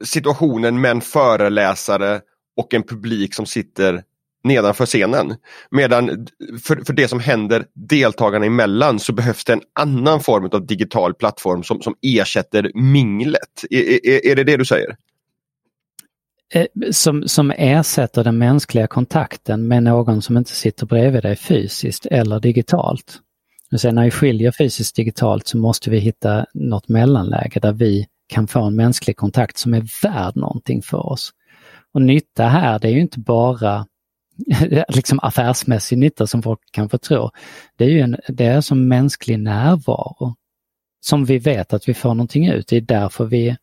situationen 0.04 0.80
med 0.80 0.90
en 0.90 1.00
föreläsare 1.00 2.20
och 2.56 2.74
en 2.74 2.82
publik 2.82 3.34
som 3.34 3.46
sitter 3.46 4.02
nedanför 4.44 4.86
scenen. 4.86 5.34
Medan 5.70 6.26
för, 6.62 6.84
för 6.86 6.92
det 6.92 7.08
som 7.08 7.20
händer 7.20 7.64
deltagarna 7.74 8.46
emellan 8.46 8.98
så 8.98 9.12
behövs 9.12 9.44
det 9.44 9.52
en 9.52 9.62
annan 9.80 10.20
form 10.20 10.48
av 10.52 10.66
digital 10.66 11.14
plattform 11.14 11.62
som, 11.62 11.82
som 11.82 11.94
ersätter 12.02 12.70
minglet. 12.74 13.64
Är, 13.70 14.08
e, 14.08 14.30
är 14.30 14.36
det 14.36 14.44
det 14.44 14.56
du 14.56 14.64
säger? 14.64 14.96
Eh, 16.54 16.66
som, 16.90 17.28
som 17.28 17.50
ersätter 17.50 18.24
den 18.24 18.38
mänskliga 18.38 18.86
kontakten 18.86 19.68
med 19.68 19.82
någon 19.82 20.22
som 20.22 20.36
inte 20.36 20.50
sitter 20.50 20.86
bredvid 20.86 21.22
dig 21.22 21.36
fysiskt 21.36 22.06
eller 22.06 22.40
digitalt. 22.40 23.18
Sen 23.78 23.94
när 23.94 24.04
vi 24.04 24.10
skiljer 24.10 24.52
fysiskt 24.58 24.96
digitalt 24.96 25.46
så 25.46 25.56
måste 25.56 25.90
vi 25.90 25.98
hitta 25.98 26.46
något 26.54 26.88
mellanläge 26.88 27.60
där 27.60 27.72
vi 27.72 28.06
kan 28.28 28.48
få 28.48 28.62
en 28.62 28.76
mänsklig 28.76 29.16
kontakt 29.16 29.58
som 29.58 29.74
är 29.74 30.02
värd 30.02 30.36
någonting 30.36 30.82
för 30.82 31.06
oss. 31.06 31.30
Och 31.94 32.02
nytta 32.02 32.46
här, 32.46 32.78
det 32.78 32.88
är 32.88 32.92
ju 32.92 33.00
inte 33.00 33.20
bara 33.20 33.86
liksom 34.88 35.18
affärsmässig 35.22 35.98
nytta 35.98 36.26
som 36.26 36.42
folk 36.42 36.60
kan 36.72 36.88
få 36.88 36.98
tro. 36.98 37.30
Det 37.76 37.84
är 37.84 37.88
ju 37.88 38.00
en, 38.00 38.16
det 38.28 38.44
är 38.44 38.60
som 38.60 38.88
mänsklig 38.88 39.38
närvaro 39.38 40.34
som 41.00 41.24
vi 41.24 41.38
vet 41.38 41.72
att 41.72 41.88
vi 41.88 41.94
får 41.94 42.14
någonting 42.14 42.48
ut. 42.48 42.68
Det 42.68 42.76
är 42.76 42.80
därför 42.80 43.24
vi 43.24 43.56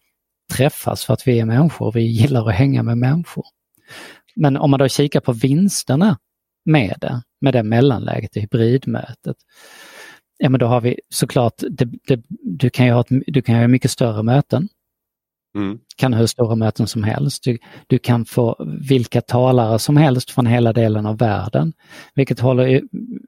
träffas, 0.53 1.05
för 1.05 1.13
att 1.13 1.27
vi 1.27 1.39
är 1.39 1.45
människor. 1.45 1.91
Vi 1.91 2.01
gillar 2.01 2.49
att 2.49 2.55
hänga 2.55 2.83
med 2.83 2.97
människor. 2.97 3.45
Men 4.35 4.57
om 4.57 4.71
man 4.71 4.79
då 4.79 4.87
kikar 4.87 5.19
på 5.19 5.33
vinsterna 5.33 6.17
med 6.65 6.95
det, 7.01 7.21
med 7.41 7.53
det 7.53 7.63
mellanläget 7.63 8.37
i 8.37 8.39
hybridmötet, 8.39 9.37
ja 10.37 10.49
men 10.49 10.59
då 10.59 10.65
har 10.65 10.81
vi 10.81 10.99
såklart, 11.09 11.53
det, 11.69 11.85
det, 11.85 12.23
du 12.29 12.69
kan 12.69 12.85
ju 12.85 12.91
ha, 12.91 13.01
ett, 13.01 13.07
du 13.27 13.41
kan 13.41 13.55
ha 13.55 13.67
mycket 13.67 13.91
större 13.91 14.23
möten. 14.23 14.69
Mm. 15.55 15.79
Kan 15.95 16.13
ha 16.13 16.19
hur 16.19 16.27
stora 16.27 16.55
möten 16.55 16.87
som 16.87 17.03
helst. 17.03 17.43
Du, 17.43 17.57
du, 17.87 17.99
kan 17.99 18.25
få 18.25 18.55
vilka 18.89 19.21
talare 19.21 19.79
som 19.79 19.97
helst 19.97 20.31
från 20.31 20.45
hela 20.45 20.73
delen 20.73 21.05
av 21.05 21.17
världen. 21.17 21.73
Vilket 22.15 22.39
håller, 22.39 22.81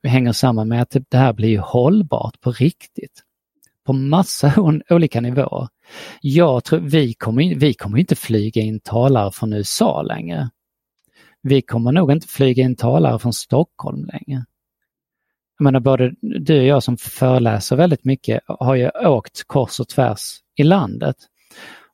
hänger 0.07 0.31
samman 0.31 0.67
med 0.67 0.81
att 0.81 0.97
det 1.09 1.17
här 1.17 1.33
blir 1.33 1.59
hållbart 1.59 2.41
på 2.41 2.51
riktigt. 2.51 3.23
På 3.85 3.93
massa 3.93 4.53
olika 4.89 5.21
nivåer. 5.21 5.67
Jag 6.21 6.63
tror, 6.63 6.79
vi 6.79 7.13
kommer, 7.13 7.55
vi 7.55 7.73
kommer 7.73 7.97
inte 7.97 8.15
flyga 8.15 8.61
in 8.61 8.79
talare 8.79 9.31
från 9.31 9.53
USA 9.53 10.01
längre. 10.01 10.49
Vi 11.41 11.61
kommer 11.61 11.91
nog 11.91 12.11
inte 12.11 12.27
flyga 12.27 12.63
in 12.63 12.75
talare 12.75 13.19
från 13.19 13.33
Stockholm 13.33 14.05
längre. 14.05 14.45
Jag 15.57 15.63
menar 15.63 15.79
både 15.79 16.13
du 16.21 16.59
och 16.59 16.65
jag 16.65 16.83
som 16.83 16.97
föreläser 16.97 17.75
väldigt 17.75 18.05
mycket 18.05 18.39
har 18.47 18.75
ju 18.75 18.89
åkt 18.89 19.47
kors 19.47 19.79
och 19.79 19.87
tvärs 19.87 20.39
i 20.55 20.63
landet. 20.63 21.15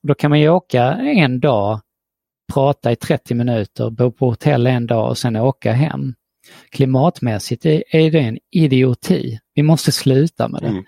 Då 0.08 0.14
kan 0.14 0.30
man 0.30 0.40
ju 0.40 0.50
åka 0.50 0.84
en 0.94 1.40
dag, 1.40 1.80
prata 2.54 2.92
i 2.92 2.96
30 2.96 3.36
minuter, 3.36 3.90
bo 3.90 4.12
på 4.12 4.30
hotell 4.30 4.68
en 4.68 4.88
dag 4.88 5.10
och 5.10 5.18
sen 5.18 5.36
åka 5.36 5.74
hem. 5.74 6.14
Klimatmässigt 6.70 7.66
är 7.66 8.12
det 8.12 8.20
en 8.20 8.38
idioti. 8.52 9.40
Vi 9.54 9.64
måste 9.64 9.92
sluta 9.92 10.48
med 10.48 10.62
det. 10.62 10.68
Mm. 10.68 10.84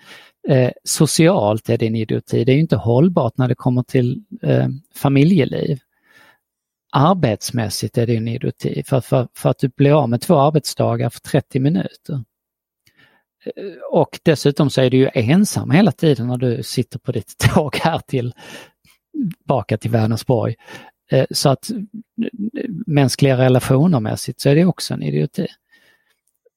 Eh, 0.48 0.72
socialt 0.84 1.68
är 1.68 1.78
det 1.78 1.86
en 1.86 1.96
idioti. 1.96 2.44
Det 2.44 2.52
är 2.52 2.58
inte 2.58 2.76
hållbart 2.76 3.38
när 3.38 3.48
det 3.48 3.54
kommer 3.54 3.82
till 3.82 4.22
eh, 4.42 4.68
familjeliv. 4.94 5.78
Arbetsmässigt 6.92 7.98
är 7.98 8.06
det 8.06 8.16
en 8.16 8.28
idioti 8.28 8.82
för, 8.86 9.00
för, 9.00 9.28
för 9.34 9.50
att 9.50 9.58
du 9.58 9.68
blir 9.68 10.02
av 10.02 10.08
med 10.08 10.20
två 10.20 10.38
arbetsdagar 10.38 11.10
för 11.10 11.20
30 11.20 11.60
minuter. 11.60 12.24
Eh, 13.44 13.82
och 13.90 14.20
dessutom 14.22 14.70
så 14.70 14.80
är 14.80 14.90
du 14.90 14.96
ju 14.96 15.10
ensam 15.14 15.70
hela 15.70 15.92
tiden 15.92 16.26
när 16.26 16.36
du 16.36 16.62
sitter 16.62 16.98
på 16.98 17.12
ditt 17.12 17.38
tåg 17.54 17.76
här 17.76 17.98
till 17.98 18.34
tillbaka 19.38 19.78
till 19.78 19.90
Vänersborg. 19.90 20.54
Eh, 21.10 21.26
så 21.30 21.48
att 21.48 21.70
eh, 21.70 21.76
mänskliga 22.86 23.38
relationer 23.38 24.00
mässigt 24.00 24.40
så 24.40 24.48
är 24.48 24.54
det 24.54 24.64
också 24.64 24.94
en 24.94 25.02
idioti. 25.02 25.46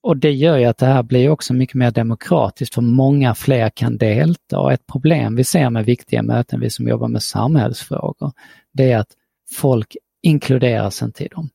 Och 0.03 0.17
det 0.17 0.31
gör 0.31 0.57
ju 0.57 0.65
att 0.65 0.77
det 0.77 0.85
här 0.85 1.03
blir 1.03 1.29
också 1.29 1.53
mycket 1.53 1.75
mer 1.75 1.91
demokratiskt 1.91 2.73
för 2.73 2.81
många 2.81 3.35
fler 3.35 3.69
kan 3.69 3.97
delta. 3.97 4.59
Och 4.59 4.73
ett 4.73 4.87
problem 4.87 5.35
vi 5.35 5.43
ser 5.43 5.69
med 5.69 5.85
viktiga 5.85 6.23
möten, 6.23 6.59
vi 6.59 6.69
som 6.69 6.87
jobbar 6.87 7.07
med 7.07 7.23
samhällsfrågor, 7.23 8.31
det 8.73 8.91
är 8.91 8.97
att 8.97 9.11
folk 9.55 9.95
inkluderas 10.23 11.01
inte 11.01 11.23
i 11.23 11.27
dem. 11.27 11.49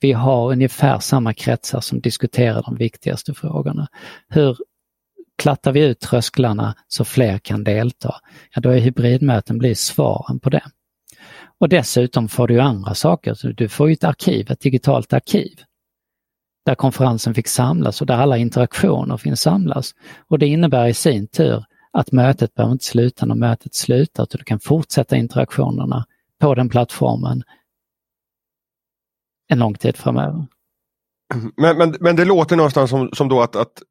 Vi 0.00 0.12
har 0.12 0.52
ungefär 0.52 0.98
samma 0.98 1.34
kretsar 1.34 1.80
som 1.80 2.00
diskuterar 2.00 2.62
de 2.62 2.76
viktigaste 2.76 3.34
frågorna. 3.34 3.88
Hur 4.28 4.56
plattar 5.44 5.72
vi 5.72 5.84
ut 5.84 6.00
trösklarna 6.00 6.74
så 6.88 7.04
fler 7.04 7.38
kan 7.38 7.64
delta, 7.64 8.14
ja 8.54 8.60
då 8.60 8.70
är 8.70 8.78
hybridmöten 8.78 9.58
blir 9.58 9.74
svaren 9.74 10.40
på 10.40 10.50
det. 10.50 10.62
Och 11.58 11.68
dessutom 11.68 12.28
får 12.28 12.48
du 12.48 12.60
andra 12.60 12.94
saker. 12.94 13.52
Du 13.52 13.68
får 13.68 13.90
ett 13.90 14.04
arkiv, 14.04 14.50
ett 14.50 14.60
digitalt 14.60 15.12
arkiv 15.12 15.60
där 16.66 16.74
konferensen 16.74 17.34
fick 17.34 17.48
samlas 17.48 18.00
och 18.00 18.06
där 18.06 18.14
alla 18.14 18.36
interaktioner 18.38 19.16
finns 19.16 19.40
samlas. 19.40 19.94
Och 20.28 20.38
det 20.38 20.46
innebär 20.46 20.86
i 20.86 20.94
sin 20.94 21.26
tur 21.26 21.64
att 21.92 22.12
mötet 22.12 22.54
behöver 22.54 22.72
inte 22.72 22.84
sluta 22.84 23.26
när 23.26 23.34
mötet 23.34 23.74
slutar, 23.74 24.22
utan 24.22 24.38
du 24.38 24.44
kan 24.44 24.60
fortsätta 24.60 25.16
interaktionerna 25.16 26.04
på 26.40 26.54
den 26.54 26.68
plattformen 26.68 27.42
en 29.48 29.58
lång 29.58 29.74
tid 29.74 29.96
framöver. 29.96 30.46
Mm. 31.34 31.52
Men, 31.56 31.78
men, 31.78 31.96
men 32.00 32.16
det 32.16 32.24
låter 32.24 32.56
någonstans 32.56 32.90
som, 32.90 33.10
som 33.12 33.28
då 33.28 33.42
att, 33.42 33.56
att 33.56 33.82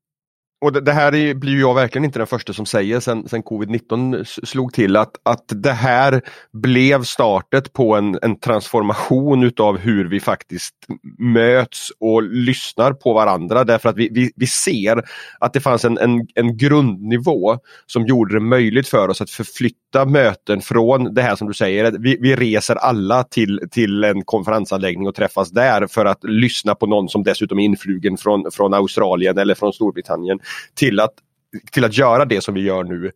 och 0.63 0.73
det, 0.73 0.81
det 0.81 0.91
här 0.91 1.15
är, 1.15 1.33
blir 1.33 1.59
jag 1.59 1.73
verkligen 1.73 2.05
inte 2.05 2.19
den 2.19 2.27
första 2.27 2.53
som 2.53 2.65
säger 2.65 2.99
sen, 2.99 3.27
sen 3.27 3.43
covid-19 3.43 4.23
slog 4.45 4.73
till 4.73 4.95
att, 4.95 5.11
att 5.23 5.43
det 5.47 5.71
här 5.71 6.21
blev 6.53 7.03
startet 7.03 7.73
på 7.73 7.95
en, 7.95 8.19
en 8.21 8.39
transformation 8.39 9.43
utav 9.43 9.77
hur 9.77 10.05
vi 10.05 10.19
faktiskt 10.19 10.75
möts 11.19 11.91
och 11.99 12.23
lyssnar 12.23 12.93
på 12.93 13.13
varandra. 13.13 13.63
Därför 13.63 13.89
att 13.89 13.97
vi, 13.97 14.09
vi, 14.11 14.31
vi 14.35 14.47
ser 14.47 15.03
att 15.39 15.53
det 15.53 15.59
fanns 15.59 15.85
en, 15.85 15.97
en, 15.97 16.27
en 16.35 16.57
grundnivå 16.57 17.57
som 17.85 18.05
gjorde 18.05 18.33
det 18.33 18.39
möjligt 18.39 18.87
för 18.87 19.07
oss 19.07 19.21
att 19.21 19.29
förflytta 19.29 20.05
möten 20.05 20.61
från 20.61 21.13
det 21.13 21.21
här 21.21 21.35
som 21.35 21.47
du 21.47 21.53
säger, 21.53 21.91
vi, 21.91 22.17
vi 22.21 22.35
reser 22.35 22.75
alla 22.75 23.23
till, 23.23 23.59
till 23.71 24.03
en 24.03 24.23
konferensanläggning 24.23 25.07
och 25.07 25.15
träffas 25.15 25.49
där 25.51 25.87
för 25.87 26.05
att 26.05 26.23
lyssna 26.23 26.75
på 26.75 26.85
någon 26.85 27.09
som 27.09 27.23
dessutom 27.23 27.59
är 27.59 27.63
influgen 27.63 28.17
från, 28.17 28.51
från 28.51 28.73
Australien 28.73 29.37
eller 29.37 29.55
från 29.55 29.73
Storbritannien 29.73 30.39
till 30.73 30.99
att, 30.99 31.13
till 31.71 31.85
att 31.85 31.97
göra 31.97 32.25
det 32.25 32.41
som 32.41 32.53
vi 32.53 32.61
gör 32.61 32.83
nu. 32.83 33.11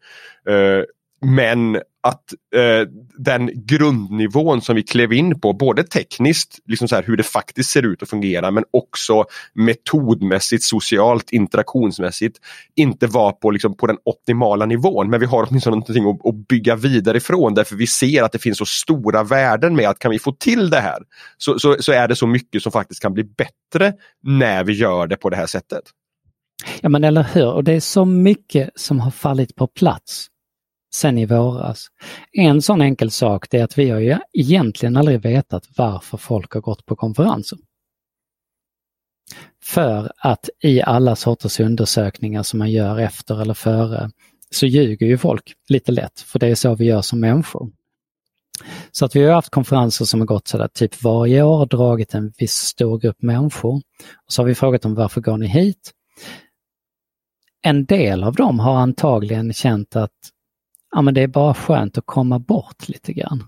Eh, 0.54 0.84
men 1.22 1.76
att 2.04 2.34
eh, 2.56 2.88
den 3.18 3.66
grundnivån 3.66 4.62
som 4.62 4.76
vi 4.76 4.84
klev 4.84 5.14
in 5.14 5.40
på, 5.40 5.54
både 5.54 5.84
tekniskt, 5.84 6.60
liksom 6.66 6.88
så 6.88 6.96
här, 6.96 7.04
hur 7.04 7.18
det 7.18 7.24
faktiskt 7.24 7.70
ser 7.70 7.86
ut 7.86 8.02
och 8.02 8.08
fungerar, 8.08 8.52
men 8.52 8.64
också 8.72 9.26
metodmässigt, 9.54 10.64
socialt, 10.64 11.32
interaktionsmässigt, 11.32 12.38
inte 12.76 13.08
var 13.08 13.32
på, 13.32 13.52
liksom, 13.52 13.78
på 13.78 13.88
den 13.88 13.98
optimala 14.06 14.66
nivån. 14.66 15.10
Men 15.10 15.20
vi 15.20 15.26
har 15.26 15.48
åtminstone 15.50 15.76
någonting 15.76 16.10
att, 16.10 16.26
att 16.26 16.48
bygga 16.48 16.76
vidare 16.76 17.18
ifrån 17.18 17.54
därför 17.54 17.76
vi 17.76 17.88
ser 17.88 18.24
att 18.24 18.32
det 18.32 18.40
finns 18.40 18.58
så 18.58 18.66
stora 18.66 19.24
värden 19.24 19.76
med 19.76 19.90
att 19.90 20.00
kan 20.00 20.12
vi 20.12 20.20
få 20.20 20.32
till 20.32 20.70
det 20.70 20.80
här 20.80 21.00
så, 21.38 21.60
så, 21.60 21.76
så 21.80 21.92
är 21.92 22.08
det 22.08 22.16
så 22.16 22.28
mycket 22.28 22.64
som 22.64 22.72
faktiskt 22.72 23.02
kan 23.02 23.14
bli 23.14 23.24
bättre 23.24 23.94
när 24.24 24.64
vi 24.64 24.74
gör 24.74 25.08
det 25.08 25.16
på 25.16 25.30
det 25.30 25.38
här 25.38 25.46
sättet. 25.46 25.84
Ja 26.82 26.90
men 26.90 27.04
eller 27.04 27.24
hur, 27.24 27.52
och 27.54 27.64
det 27.64 27.74
är 27.74 27.80
så 27.80 28.06
mycket 28.06 28.70
som 28.76 29.00
har 29.00 29.12
fallit 29.12 29.56
på 29.56 29.68
plats 29.68 30.28
sen 30.94 31.18
i 31.18 31.26
våras. 31.26 31.88
En 32.32 32.62
sån 32.62 32.82
enkel 32.82 33.12
sak 33.12 33.54
är 33.54 33.64
att 33.64 33.78
vi 33.78 33.90
har 33.90 34.00
ju 34.00 34.18
egentligen 34.34 34.98
aldrig 34.98 35.22
vetat 35.22 35.68
varför 35.78 36.18
folk 36.18 36.54
har 36.54 36.62
gått 36.62 36.86
på 36.86 36.96
konferenser. 36.96 37.58
För 39.64 40.12
att 40.18 40.50
i 40.64 40.82
alla 40.82 41.16
sorters 41.16 41.60
undersökningar 41.60 42.44
som 42.44 42.60
man 42.60 42.72
gör 42.72 43.00
efter 43.00 43.42
eller 43.42 43.54
före 43.54 44.12
så 44.52 44.66
ljuger 44.66 45.06
ju 45.06 45.18
folk 45.18 45.54
lite 45.70 45.92
lätt, 45.92 46.20
för 46.20 46.40
det 46.40 46.48
är 46.48 46.56
så 46.56 46.76
vi 46.76 46.86
gör 46.86 47.02
som 47.02 47.20
människor. 47.20 47.70
Så 48.92 49.06
att 49.06 49.16
vi 49.16 49.24
har 49.24 49.34
haft 49.34 49.50
konferenser 49.50 50.06
som 50.06 50.20
har 50.20 50.28
gått 50.28 50.48
sådär 50.48 50.68
typ 50.74 51.04
varje 51.04 51.44
år, 51.44 51.66
dragit 51.66 52.14
en 52.14 52.34
viss 52.38 52.54
stor 52.54 53.00
grupp 53.00 53.22
människor. 53.22 53.76
Och 54.26 54.34
så 54.34 54.42
har 54.42 54.48
vi 54.48 54.56
frågat 54.56 54.82
dem 54.82 54.96
varför 54.96 55.22
går 55.22 55.38
ni 55.38 55.48
hit? 55.48 55.92
En 57.62 57.86
del 57.86 58.24
av 58.24 58.36
dem 58.36 58.60
har 58.60 58.76
antagligen 58.76 59.54
känt 59.54 59.96
att 59.96 60.12
ja, 60.92 61.02
men 61.02 61.14
det 61.14 61.22
är 61.22 61.28
bara 61.28 61.54
skönt 61.54 61.98
att 61.98 62.06
komma 62.06 62.40
bort 62.40 62.90
lite 62.90 63.14
grann. 63.14 63.44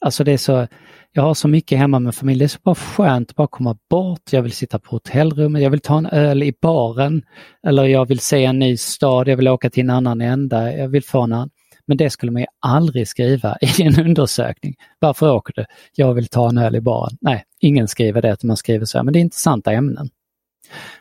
Alltså 0.00 0.24
det 0.24 0.32
är 0.32 0.36
så, 0.36 0.66
jag 1.12 1.22
har 1.22 1.34
så 1.34 1.48
mycket 1.48 1.78
hemma 1.78 1.98
med 1.98 2.14
familj, 2.14 2.38
det 2.38 2.44
är 2.44 2.48
så 2.48 2.58
bara 2.62 2.74
skönt 2.74 3.30
att 3.30 3.36
bara 3.36 3.48
komma 3.48 3.76
bort. 3.90 4.32
Jag 4.32 4.42
vill 4.42 4.52
sitta 4.52 4.78
på 4.78 4.90
hotellrummet, 4.90 5.62
jag 5.62 5.70
vill 5.70 5.80
ta 5.80 5.98
en 5.98 6.06
öl 6.06 6.42
i 6.42 6.52
baren 6.62 7.22
eller 7.66 7.84
jag 7.84 8.08
vill 8.08 8.20
se 8.20 8.44
en 8.44 8.58
ny 8.58 8.76
stad, 8.76 9.28
jag 9.28 9.36
vill 9.36 9.48
åka 9.48 9.70
till 9.70 9.82
en 9.84 9.90
annan 9.90 10.20
ända, 10.20 10.76
jag 10.76 10.88
vill 10.88 11.04
få 11.04 11.22
en 11.22 11.32
annan. 11.32 11.50
Men 11.86 11.96
det 11.96 12.10
skulle 12.10 12.32
man 12.32 12.42
ju 12.42 12.48
aldrig 12.60 13.08
skriva 13.08 13.56
i 13.60 13.82
en 13.82 14.00
undersökning. 14.00 14.74
Varför 14.98 15.32
åker 15.32 15.52
du? 15.56 15.64
Jag 15.94 16.14
vill 16.14 16.28
ta 16.28 16.48
en 16.48 16.58
öl 16.58 16.76
i 16.76 16.80
baren. 16.80 17.18
Nej, 17.20 17.44
ingen 17.60 17.88
skriver 17.88 18.22
det, 18.22 18.32
utan 18.32 18.48
man 18.48 18.56
skriver 18.56 18.84
så 18.84 18.98
här, 18.98 19.02
men 19.02 19.12
det 19.12 19.18
är 19.18 19.20
intressanta 19.20 19.72
ämnen. 19.72 20.08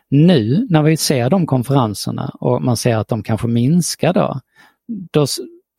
Nu 0.09 0.67
när 0.69 0.83
vi 0.83 0.97
ser 0.97 1.29
de 1.29 1.47
konferenserna 1.47 2.31
och 2.39 2.61
man 2.61 2.77
ser 2.77 2.97
att 2.97 3.07
de 3.07 3.23
kanske 3.23 3.47
minskar 3.47 4.13
då, 4.13 4.39
då 5.11 5.25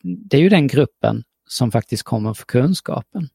det 0.03 0.37
är 0.37 0.41
ju 0.41 0.49
den 0.49 0.67
gruppen 0.67 1.23
som 1.47 1.71
faktiskt 1.71 2.03
kommer 2.03 2.33
för 2.33 2.45
kunskapen. 2.45 3.29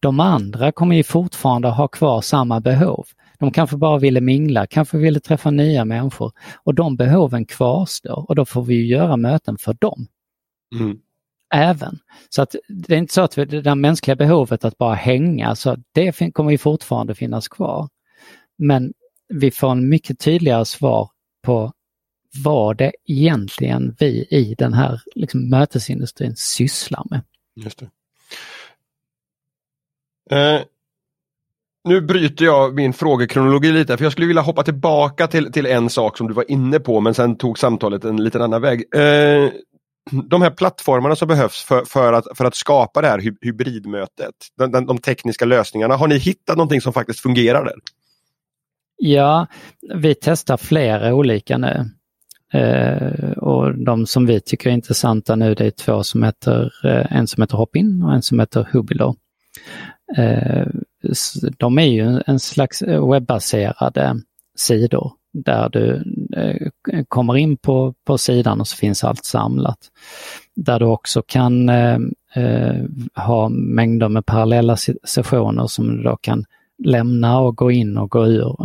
De 0.00 0.20
andra 0.20 0.72
kommer 0.72 0.96
ju 0.96 1.02
fortfarande 1.02 1.68
ha 1.68 1.88
kvar 1.88 2.20
samma 2.20 2.60
behov. 2.60 3.06
De 3.38 3.50
kanske 3.50 3.76
bara 3.76 3.98
ville 3.98 4.20
mingla, 4.20 4.66
kanske 4.66 4.98
ville 4.98 5.20
träffa 5.20 5.50
nya 5.50 5.84
människor 5.84 6.32
och 6.56 6.74
de 6.74 6.96
behoven 6.96 7.44
kvarstår 7.44 8.24
och 8.28 8.34
då 8.34 8.44
får 8.44 8.62
vi 8.62 8.86
göra 8.86 9.16
möten 9.16 9.58
för 9.58 9.76
dem. 9.80 10.06
Mm. 10.80 10.98
Även. 11.54 11.98
Så 12.28 12.42
att 12.42 12.54
det 12.68 12.94
är 12.94 12.98
inte 12.98 13.14
så 13.14 13.20
att 13.20 13.32
det 13.32 13.60
där 13.60 13.74
mänskliga 13.74 14.16
behovet 14.16 14.64
att 14.64 14.78
bara 14.78 14.94
hänga, 14.94 15.54
så 15.54 15.76
det 15.92 16.32
kommer 16.32 16.50
ju 16.50 16.58
fortfarande 16.58 17.14
finnas 17.14 17.48
kvar. 17.48 17.88
Men 18.58 18.92
vi 19.28 19.50
får 19.50 19.70
en 19.70 19.88
mycket 19.88 20.18
tydligare 20.18 20.64
svar 20.64 21.10
på 21.42 21.72
vad 22.44 22.76
det 22.76 22.92
egentligen 23.06 23.96
vi 23.98 24.26
i 24.30 24.54
den 24.58 24.72
här 24.72 25.02
liksom, 25.14 25.50
mötesindustrin 25.50 26.36
sysslar 26.36 27.02
med. 27.10 27.20
Just 27.56 27.82
eh, 27.82 27.88
nu 31.84 32.00
bryter 32.00 32.44
jag 32.44 32.74
min 32.74 32.92
frågekronologi 32.92 33.72
lite 33.72 33.96
för 33.96 34.04
jag 34.04 34.12
skulle 34.12 34.26
vilja 34.26 34.42
hoppa 34.42 34.62
tillbaka 34.62 35.26
till, 35.26 35.52
till 35.52 35.66
en 35.66 35.90
sak 35.90 36.16
som 36.16 36.28
du 36.28 36.34
var 36.34 36.50
inne 36.50 36.80
på 36.80 37.00
men 37.00 37.14
sen 37.14 37.36
tog 37.36 37.58
samtalet 37.58 38.04
en 38.04 38.24
liten 38.24 38.42
annan 38.42 38.62
väg. 38.62 38.94
Eh, 38.94 39.50
de 40.10 40.42
här 40.42 40.50
plattformarna 40.50 41.16
som 41.16 41.28
behövs 41.28 41.62
för, 41.62 41.84
för, 41.84 42.12
att, 42.12 42.26
för 42.34 42.44
att 42.44 42.54
skapa 42.54 43.00
det 43.00 43.08
här 43.08 43.36
hybridmötet, 43.42 44.34
de, 44.58 44.70
den, 44.70 44.86
de 44.86 44.98
tekniska 44.98 45.44
lösningarna, 45.44 45.96
har 45.96 46.08
ni 46.08 46.18
hittat 46.18 46.56
någonting 46.56 46.80
som 46.80 46.92
faktiskt 46.92 47.20
fungerar 47.20 47.64
där? 47.64 47.74
Ja, 48.98 49.46
vi 49.94 50.14
testar 50.14 50.56
flera 50.56 51.14
olika 51.14 51.58
nu. 51.58 51.90
Eh, 52.52 53.30
och 53.30 53.78
de 53.78 54.06
som 54.06 54.26
vi 54.26 54.40
tycker 54.40 54.70
är 54.70 54.74
intressanta 54.74 55.36
nu 55.36 55.54
det 55.54 55.66
är 55.66 55.70
två 55.70 56.02
som 56.02 56.22
heter, 56.22 56.72
eh, 56.84 57.16
en 57.16 57.26
som 57.26 57.42
heter 57.42 57.56
Hopin 57.56 58.02
och 58.02 58.14
en 58.14 58.22
som 58.22 58.40
heter 58.40 58.68
Hubilo. 58.72 59.14
Eh, 60.16 60.66
de 61.56 61.78
är 61.78 61.86
ju 61.86 62.22
en 62.26 62.40
slags 62.40 62.82
webbaserade 62.82 64.20
sidor 64.56 65.12
där 65.32 65.68
du 65.68 66.02
eh, 66.36 67.04
kommer 67.08 67.36
in 67.36 67.56
på, 67.56 67.94
på 68.04 68.18
sidan 68.18 68.60
och 68.60 68.68
så 68.68 68.76
finns 68.76 69.04
allt 69.04 69.24
samlat. 69.24 69.78
Där 70.56 70.78
du 70.78 70.84
också 70.84 71.22
kan 71.22 71.68
eh, 71.68 71.98
eh 72.34 72.84
ha 73.14 73.48
mängder 73.48 74.08
med 74.08 74.26
parallella 74.26 74.76
sessioner 75.04 75.66
som 75.66 75.96
du 75.96 76.02
då 76.02 76.16
kan 76.16 76.44
lämna 76.84 77.40
och 77.40 77.56
gå 77.56 77.70
in 77.70 77.96
och 77.96 78.10
gå 78.10 78.26
ur. 78.26 78.56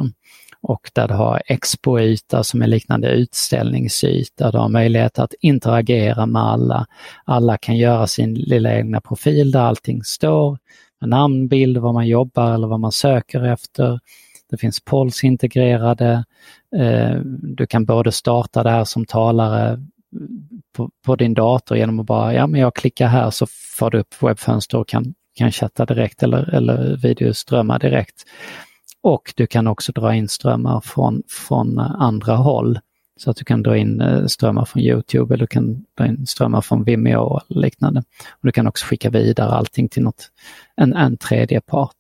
Och 0.61 0.91
där 0.93 1.07
du 1.07 1.13
har 1.13 1.41
expoyta 1.45 2.43
som 2.43 2.61
är 2.61 2.67
liknande 2.67 3.09
utställningsyta. 3.09 4.51
Du 4.51 4.57
har 4.57 4.69
möjlighet 4.69 5.19
att 5.19 5.33
interagera 5.39 6.25
med 6.25 6.41
alla. 6.41 6.87
Alla 7.25 7.57
kan 7.57 7.77
göra 7.77 8.07
sin 8.07 8.33
lilla 8.33 8.73
egna 8.73 9.01
profil 9.01 9.51
där 9.51 9.59
allting 9.59 10.03
står. 10.03 10.57
Med 11.01 11.09
namn, 11.09 11.47
bild, 11.47 11.77
vad 11.77 11.93
man 11.93 12.07
jobbar 12.07 12.53
eller 12.53 12.67
vad 12.67 12.79
man 12.79 12.91
söker 12.91 13.43
efter. 13.43 13.99
Det 14.49 14.57
finns 14.57 14.79
polls 14.79 15.23
integrerade. 15.23 16.25
Eh, 16.75 17.15
du 17.41 17.67
kan 17.67 17.85
både 17.85 18.11
starta 18.11 18.63
det 18.63 18.69
här 18.69 18.83
som 18.83 19.05
talare 19.05 19.79
på, 20.75 20.89
på, 21.05 21.15
din 21.15 21.33
dator 21.33 21.77
genom 21.77 21.99
att 21.99 22.05
bara, 22.05 22.33
ja 22.33 22.47
men 22.47 22.61
jag 22.61 22.75
klickar 22.75 23.07
här 23.07 23.29
så 23.29 23.45
får 23.77 23.91
du 23.91 23.99
upp 23.99 24.23
webbfönster 24.23 24.77
och 24.77 24.87
kan, 24.87 25.13
kan 25.35 25.51
chatta 25.51 25.85
direkt 25.85 26.23
eller, 26.23 26.55
eller 26.55 26.97
videoströmmar 26.97 27.79
direkt. 27.79 28.23
Och 29.01 29.33
du 29.35 29.47
kan 29.47 29.67
också 29.67 29.91
dra 29.91 30.15
in 30.15 30.27
strömmar 30.27 30.81
från, 30.81 31.23
från 31.27 31.79
andra 31.79 32.35
håll. 32.35 32.79
Så 33.17 33.29
att 33.29 33.37
du 33.37 33.45
kan 33.45 33.63
dra 33.63 33.77
in 33.77 34.01
eh, 34.01 34.25
strömmar 34.25 34.65
från 34.65 34.81
Youtube 34.81 35.33
eller 35.33 35.43
du 35.43 35.47
kan 35.47 35.85
dra 35.97 36.07
in 36.07 36.27
strömmar 36.27 36.61
från 36.61 36.83
Vimeo 36.83 37.19
och 37.19 37.41
liknande. 37.49 38.03
Och 38.29 38.39
du 38.41 38.51
kan 38.51 38.67
också 38.67 38.85
skicka 38.85 39.09
vidare 39.09 39.51
allting 39.51 39.89
till 39.89 40.03
något, 40.03 40.31
en, 40.75 40.93
en 40.93 41.17
tredje 41.17 41.61
part. 41.61 41.95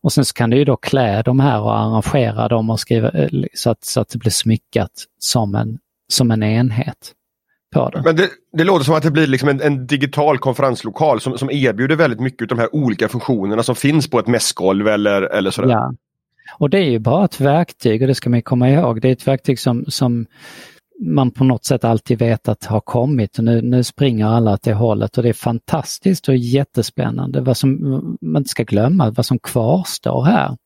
Och 0.00 0.12
sen 0.12 0.24
så 0.24 0.34
kan 0.34 0.50
du 0.50 0.56
ju 0.56 0.64
då 0.64 0.76
klä 0.76 1.22
de 1.22 1.40
här 1.40 1.60
och 1.60 1.78
arrangera 1.78 2.48
dem 2.48 2.70
och 2.70 2.80
skriva 2.80 3.10
eh, 3.10 3.28
så 3.54 3.70
att, 3.70 3.84
så 3.84 4.00
att 4.00 4.08
det 4.08 4.18
blir 4.18 4.30
smyckat 4.30 4.92
som 5.18 5.54
en, 5.54 5.78
som 6.08 6.30
en 6.30 6.42
enhet. 6.42 7.12
På 7.72 7.90
det. 7.90 8.02
Men 8.04 8.16
det, 8.16 8.28
det 8.56 8.64
låter 8.64 8.84
som 8.84 8.94
att 8.94 9.02
det 9.02 9.10
blir 9.10 9.26
liksom 9.26 9.48
en, 9.48 9.60
en, 9.60 9.86
digital 9.86 10.38
konferenslokal 10.38 11.20
som, 11.20 11.38
som 11.38 11.50
erbjuder 11.50 11.96
väldigt 11.96 12.20
mycket 12.20 12.42
av 12.42 12.56
de 12.56 12.58
här 12.58 12.74
olika 12.74 13.08
funktionerna 13.08 13.62
som 13.62 13.74
finns 13.74 14.10
på 14.10 14.18
ett 14.18 14.26
mässgolv 14.26 14.88
eller, 14.88 15.22
eller 15.22 15.50
sådär. 15.50 15.70
Ja, 15.70 15.94
och 16.58 16.70
det 16.70 16.78
är 16.78 16.90
ju 16.90 16.98
bara 16.98 17.24
ett 17.24 17.40
verktyg 17.40 18.02
och 18.02 18.08
det 18.08 18.14
ska 18.14 18.30
man 18.30 18.42
komma 18.42 18.70
ihåg. 18.70 19.00
Det 19.00 19.08
är 19.08 19.12
ett 19.12 19.28
verktyg 19.28 19.58
som, 19.58 19.84
som 19.88 20.26
man 21.00 21.30
på 21.30 21.44
något 21.44 21.64
sätt 21.64 21.84
alltid 21.84 22.18
vet 22.18 22.48
att 22.48 22.64
har 22.64 22.80
kommit 22.80 23.38
och 23.38 23.44
nu, 23.44 23.62
nu 23.62 23.84
springer 23.84 24.26
alla 24.26 24.52
åt 24.52 24.62
det 24.62 24.74
hållet 24.74 25.16
och 25.16 25.22
det 25.22 25.28
är 25.28 25.32
fantastiskt 25.32 26.28
och 26.28 26.36
jättespännande. 26.36 27.40
Vad 27.40 27.56
som 27.56 27.78
man 28.20 28.40
inte 28.40 28.50
ska 28.50 28.62
glömma, 28.62 29.10
vad 29.10 29.26
som 29.26 29.38
kvarstår 29.38 30.24
här. 30.24 30.56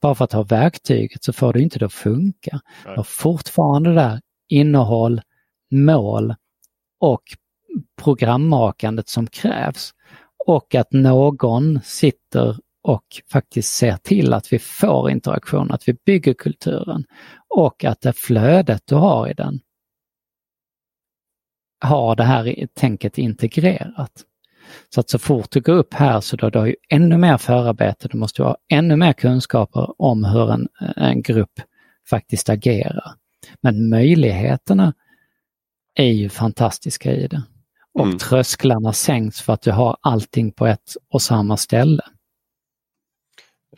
Bara 0.00 0.14
för 0.14 0.24
att 0.24 0.32
ha 0.32 0.42
verktyget 0.42 1.24
så 1.24 1.32
får 1.32 1.52
det 1.52 1.60
inte 1.60 1.78
det 1.78 1.86
att 1.86 1.92
funka. 1.92 2.60
Du 2.84 2.90
har 2.96 3.02
fortfarande 3.02 3.94
där 3.94 4.20
innehåll, 4.48 5.20
mål 5.70 6.34
och 7.02 7.22
programmakandet 8.02 9.08
som 9.08 9.26
krävs. 9.26 9.94
Och 10.46 10.74
att 10.74 10.92
någon 10.92 11.80
sitter 11.84 12.56
och 12.82 13.04
faktiskt 13.32 13.72
ser 13.72 13.96
till 13.96 14.32
att 14.32 14.52
vi 14.52 14.58
får 14.58 15.10
interaktion, 15.10 15.70
att 15.70 15.88
vi 15.88 15.96
bygger 16.06 16.34
kulturen 16.34 17.04
och 17.48 17.84
att 17.84 18.00
det 18.00 18.12
flödet 18.12 18.82
du 18.86 18.94
har 18.94 19.28
i 19.28 19.34
den 19.34 19.60
har 21.80 22.16
det 22.16 22.24
här 22.24 22.66
tänket 22.74 23.18
integrerat. 23.18 24.24
Så 24.94 25.00
att 25.00 25.10
så 25.10 25.18
fort 25.18 25.50
du 25.50 25.60
går 25.60 25.74
upp 25.74 25.94
här 25.94 26.20
så 26.20 26.36
då, 26.36 26.50
du 26.50 26.58
har 26.58 26.66
du 26.66 26.76
ännu 26.90 27.18
mer 27.18 27.38
förarbete, 27.38 28.08
du 28.08 28.18
måste 28.18 28.42
ha 28.42 28.56
ännu 28.72 28.96
mer 28.96 29.12
kunskaper 29.12 30.02
om 30.02 30.24
hur 30.24 30.52
en, 30.52 30.68
en 30.96 31.22
grupp 31.22 31.60
faktiskt 32.10 32.48
agerar. 32.48 33.12
Men 33.60 33.88
möjligheterna 33.88 34.92
är 35.94 36.12
ju 36.12 36.28
fantastiska 36.28 37.12
i 37.12 37.26
det. 37.26 37.42
Och 37.94 38.06
mm. 38.06 38.18
trösklarna 38.18 38.92
sänks 38.92 39.40
för 39.40 39.52
att 39.52 39.62
du 39.62 39.70
har 39.70 39.96
allting 40.00 40.52
på 40.52 40.66
ett 40.66 40.96
och 41.10 41.22
samma 41.22 41.56
ställe. 41.56 42.02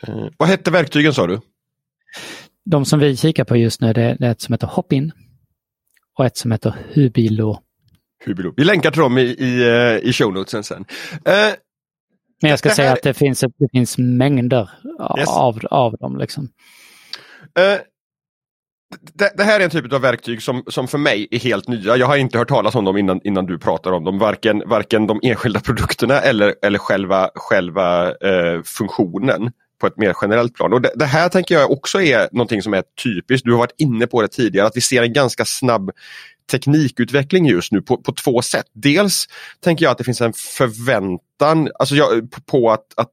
Eh, 0.07 0.27
vad 0.37 0.49
hette 0.49 0.71
verktygen 0.71 1.13
sa 1.13 1.27
du? 1.27 1.39
De 2.65 2.85
som 2.85 2.99
vi 2.99 3.17
kikar 3.17 3.43
på 3.43 3.57
just 3.57 3.81
nu 3.81 3.93
det 3.93 4.01
är 4.03 4.23
ett 4.23 4.41
som 4.41 4.53
heter 4.53 4.67
Hopin 4.67 5.11
och 6.17 6.25
ett 6.25 6.37
som 6.37 6.51
heter 6.51 6.75
Hubilo. 6.93 7.59
Hubilo. 8.25 8.53
Vi 8.57 8.63
länkar 8.63 8.91
till 8.91 9.01
dem 9.01 9.17
i, 9.17 9.21
i, 9.21 9.61
eh, 9.67 10.09
i 10.09 10.13
show 10.13 10.33
notesen 10.33 10.63
sen. 10.63 10.85
Eh, 11.11 11.53
Men 12.41 12.49
jag 12.49 12.59
ska 12.59 12.69
säga 12.69 12.87
här... 12.87 12.95
att 12.95 13.03
det 13.03 13.13
finns, 13.13 13.39
det 13.39 13.69
finns 13.71 13.97
mängder 13.97 14.69
yes. 15.17 15.29
av, 15.29 15.59
av 15.65 15.97
dem. 15.97 16.17
Liksom. 16.17 16.49
Eh, 17.59 17.79
det, 19.01 19.31
det, 19.37 19.43
här 19.43 19.59
är 19.59 19.63
en 19.63 19.69
typ 19.69 19.93
av 19.93 20.01
verktyg 20.01 20.41
som, 20.41 20.63
som 20.67 20.87
för 20.87 20.97
mig 20.97 21.27
är 21.31 21.39
helt 21.39 21.67
nya. 21.67 21.97
Jag 21.97 22.07
har 22.07 22.17
inte 22.17 22.37
hört 22.37 22.47
talas 22.47 22.75
om 22.75 22.85
dem 22.85 22.97
innan, 22.97 23.21
innan 23.23 23.45
du 23.45 23.59
pratar 23.59 23.91
om 23.91 24.03
dem. 24.03 24.19
Varken, 24.19 24.63
varken 24.65 25.07
de 25.07 25.19
enskilda 25.23 25.59
produkterna 25.59 26.19
eller, 26.19 26.55
eller 26.61 26.79
själva, 26.79 27.29
själva 27.35 28.07
eh, 28.07 28.61
funktionen 28.65 29.51
på 29.81 29.87
ett 29.87 29.97
mer 29.97 30.13
generellt 30.21 30.55
plan. 30.55 30.73
Och 30.73 30.81
det, 30.81 30.91
det, 30.95 31.05
här 31.05 31.29
tänker 31.29 31.55
jag 31.55 31.71
också 31.71 32.01
är 32.01 32.29
någonting 32.31 32.61
som 32.61 32.73
är 32.73 32.83
typiskt. 33.03 33.45
Du 33.45 33.51
har 33.51 33.59
varit 33.59 33.75
inne 33.77 34.07
på 34.07 34.21
det 34.21 34.27
tidigare 34.27 34.67
att 34.67 34.77
vi 34.77 34.81
ser 34.81 35.03
en 35.03 35.13
ganska 35.13 35.45
snabb 35.45 35.91
teknikutveckling 36.51 37.45
just 37.45 37.71
nu 37.71 37.81
på, 37.81 37.97
på 37.97 38.11
två 38.11 38.41
sätt. 38.41 38.65
Dels 38.73 39.25
tänker 39.59 39.85
jag 39.85 39.91
att 39.91 39.97
det 39.97 40.03
finns 40.03 40.21
en 40.21 40.33
förväntan 40.33 41.69
alltså 41.79 41.95
jag, 41.95 42.31
på, 42.31 42.41
på 42.41 42.71
att, 42.71 42.85
att 42.95 43.09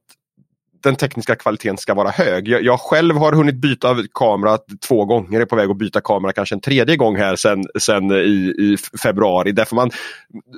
den 0.83 0.95
tekniska 0.95 1.35
kvaliteten 1.35 1.77
ska 1.77 1.93
vara 1.93 2.09
hög. 2.09 2.47
Jag, 2.47 2.63
jag 2.63 2.79
själv 2.79 3.15
har 3.15 3.33
hunnit 3.33 3.55
byta 3.55 3.97
kamera 4.13 4.57
två 4.87 5.05
gånger, 5.05 5.41
är 5.41 5.45
på 5.45 5.55
väg 5.55 5.69
att 5.69 5.77
byta 5.77 6.01
kamera 6.01 6.33
kanske 6.33 6.55
en 6.55 6.61
tredje 6.61 6.95
gång 6.95 7.17
här 7.17 7.35
sen, 7.35 7.63
sen 7.79 8.11
i, 8.11 8.53
i 8.59 8.77
februari. 9.03 9.51
Därför 9.51 9.75
man, 9.75 9.91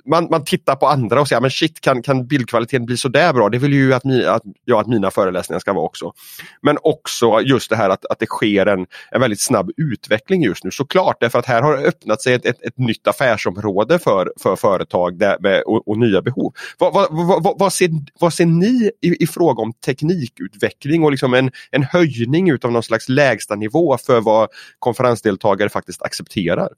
man, 0.06 0.28
man 0.32 0.44
tittar 0.44 0.76
på 0.76 0.88
andra 0.88 1.22
och 1.22 1.28
säger 1.28 1.42
men 1.42 1.52
shit 1.52 1.82
kan, 1.82 2.02
kan 2.02 2.28
bildkvaliteten 2.28 2.86
bli 2.86 2.98
så 2.98 3.08
där 3.08 3.34
bra? 3.34 3.50
Det 3.50 3.58
vill 3.58 3.74
ju 3.74 3.94
att, 3.94 4.04
mi, 4.04 4.26
att, 4.26 4.42
ja, 4.66 4.82
att 4.82 4.88
mina 4.88 5.12
föreläsningar 5.12 5.60
ska 5.60 5.74
vara 5.74 5.86
också. 5.86 6.14
Men 6.62 6.78
också 6.82 7.42
just 7.42 7.70
det 7.70 7.76
här 7.76 7.90
att, 7.90 8.06
att 8.06 8.20
det 8.20 8.26
sker 8.26 8.66
en, 8.66 8.86
en 9.12 9.22
väldigt 9.22 9.42
snabb 9.42 9.72
utveckling 9.78 10.44
just 10.44 10.64
nu 10.64 10.72
såklart 10.72 11.18
därför 11.20 11.40
att 11.40 11.46
här 11.46 11.62
har 11.62 11.78
öppnat 11.78 12.22
sig 12.22 12.34
ett, 12.34 12.46
ett, 12.46 12.64
ett 12.64 12.78
nytt 12.78 13.08
affärsområde 13.08 14.00
för, 14.00 14.34
för 14.42 14.56
företag 14.56 15.20
där 15.20 15.38
med, 15.40 15.64
och, 15.64 15.88
och 15.88 15.98
nya 15.98 16.22
behov. 16.22 16.54
Vad, 16.80 16.94
vad, 16.94 17.08
vad, 17.44 17.60
vad, 17.60 17.74
ser, 17.74 17.90
vad 18.20 18.34
ser 18.34 18.46
ni 18.46 18.92
i, 19.02 19.24
i 19.24 19.28
fråga 19.28 19.62
om 19.62 19.74
teknik 19.74 20.15
teknikutveckling 20.16 21.04
och 21.04 21.12
liksom 21.12 21.34
en, 21.34 21.52
en 21.72 21.84
höjning 21.84 22.50
utav 22.50 22.72
någon 22.72 22.84
slags 22.84 23.10
lägsta 23.10 23.56
nivå 23.56 23.98
för 23.98 24.22
vad 24.22 24.50
konferensdeltagare 24.80 25.70
faktiskt 25.70 26.02
accepterar. 26.02 26.70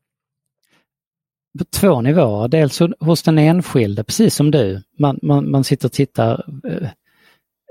På 1.60 1.66
två 1.66 2.02
nivåer, 2.02 2.48
dels 2.48 2.82
hos 3.00 3.24
den 3.24 3.38
enskilde, 3.38 4.04
precis 4.04 4.36
som 4.36 4.52
du. 4.52 4.84
Man, 5.00 5.20
man, 5.22 5.52
man 5.52 5.64
sitter 5.64 5.88
och 5.88 5.92
tittar 5.92 6.46
eh, 6.68 6.90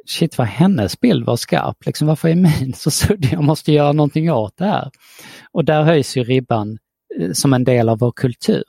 shit 0.07 0.39
vad 0.39 0.47
hennes 0.47 1.01
bild 1.01 1.27
var 1.27 1.37
skarp, 1.37 1.87
liksom, 1.87 2.09
varför 2.09 2.29
är 2.29 2.35
min 2.35 2.73
så 2.75 2.91
suddig? 2.91 3.33
Jag 3.33 3.45
måste 3.45 3.73
göra 3.73 3.93
någonting 3.93 4.33
åt 4.33 4.57
det 4.57 4.64
här. 4.64 4.91
Och 5.53 5.64
där 5.64 5.83
höjs 5.83 6.17
ju 6.17 6.25
ribban 6.25 6.79
eh, 7.21 7.33
som 7.33 7.53
en 7.53 7.64
del 7.64 7.89
av 7.89 7.99
vår 7.99 8.12
kultur, 8.12 8.64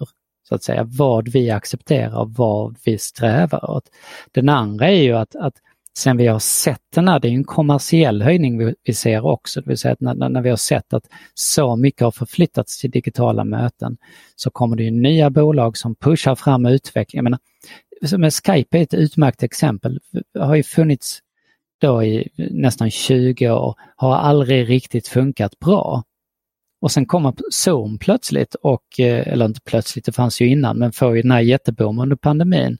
så 0.49 0.55
att 0.55 0.63
säga, 0.63 0.83
vad 0.83 1.27
vi 1.27 1.51
accepterar, 1.51 2.25
vad 2.25 2.77
vi 2.85 2.97
strävar 2.97 3.71
åt. 3.71 3.89
Den 4.31 4.49
andra 4.49 4.87
är 4.87 5.01
ju 5.01 5.13
att, 5.13 5.35
att 5.35 5.53
sen 5.97 6.17
vi 6.17 6.27
har 6.27 6.39
sett 6.39 6.81
den 6.95 7.07
här, 7.07 7.19
det 7.19 7.27
är 7.27 7.31
en 7.31 7.43
kommersiell 7.43 8.21
höjning 8.21 8.57
vi, 8.57 8.75
vi 8.83 8.93
ser 8.93 9.25
också, 9.25 9.61
det 9.61 9.67
vill 9.67 9.77
säga 9.77 9.93
att 9.93 10.01
när, 10.01 10.29
när, 10.29 10.41
vi 10.41 10.49
har 10.49 10.57
sett 10.57 10.93
att 10.93 11.03
så 11.33 11.75
mycket 11.75 12.01
har 12.01 12.11
förflyttats 12.11 12.81
till 12.81 12.91
digitala 12.91 13.43
möten 13.43 13.97
så 14.35 14.49
kommer 14.49 14.75
det 14.75 14.83
ju 14.83 14.91
nya 14.91 15.29
bolag 15.29 15.77
som 15.77 15.95
pushar 15.95 16.35
fram 16.35 16.65
utvecklingen. 16.65 17.25
Jag 17.25 17.31
menar, 18.11 18.17
med 18.17 18.33
Skype 18.33 18.77
är 18.77 18.83
ett 18.83 18.93
utmärkt 18.93 19.43
exempel. 19.43 19.99
Det 20.33 20.39
har 20.39 20.55
ju 20.55 20.63
funnits 20.63 21.19
då 21.81 22.03
i 22.03 22.29
nästan 22.51 22.91
20 22.91 23.49
år, 23.49 23.75
har 23.95 24.15
aldrig 24.15 24.69
riktigt 24.69 25.07
funkat 25.07 25.59
bra. 25.59 26.03
Och 26.81 26.91
sen 26.91 27.05
kommer 27.05 27.33
Zoom 27.49 27.97
plötsligt 27.99 28.55
och, 28.55 28.99
eh, 28.99 29.27
eller 29.27 29.45
inte 29.45 29.61
plötsligt, 29.65 30.05
det 30.05 30.11
fanns 30.11 30.41
ju 30.41 30.47
innan, 30.47 30.77
men 30.77 30.91
får 30.91 31.15
ju 31.15 31.21
den 31.21 31.31
här 31.31 31.41
jätteboomen 31.41 32.03
under 32.03 32.15
pandemin. 32.15 32.77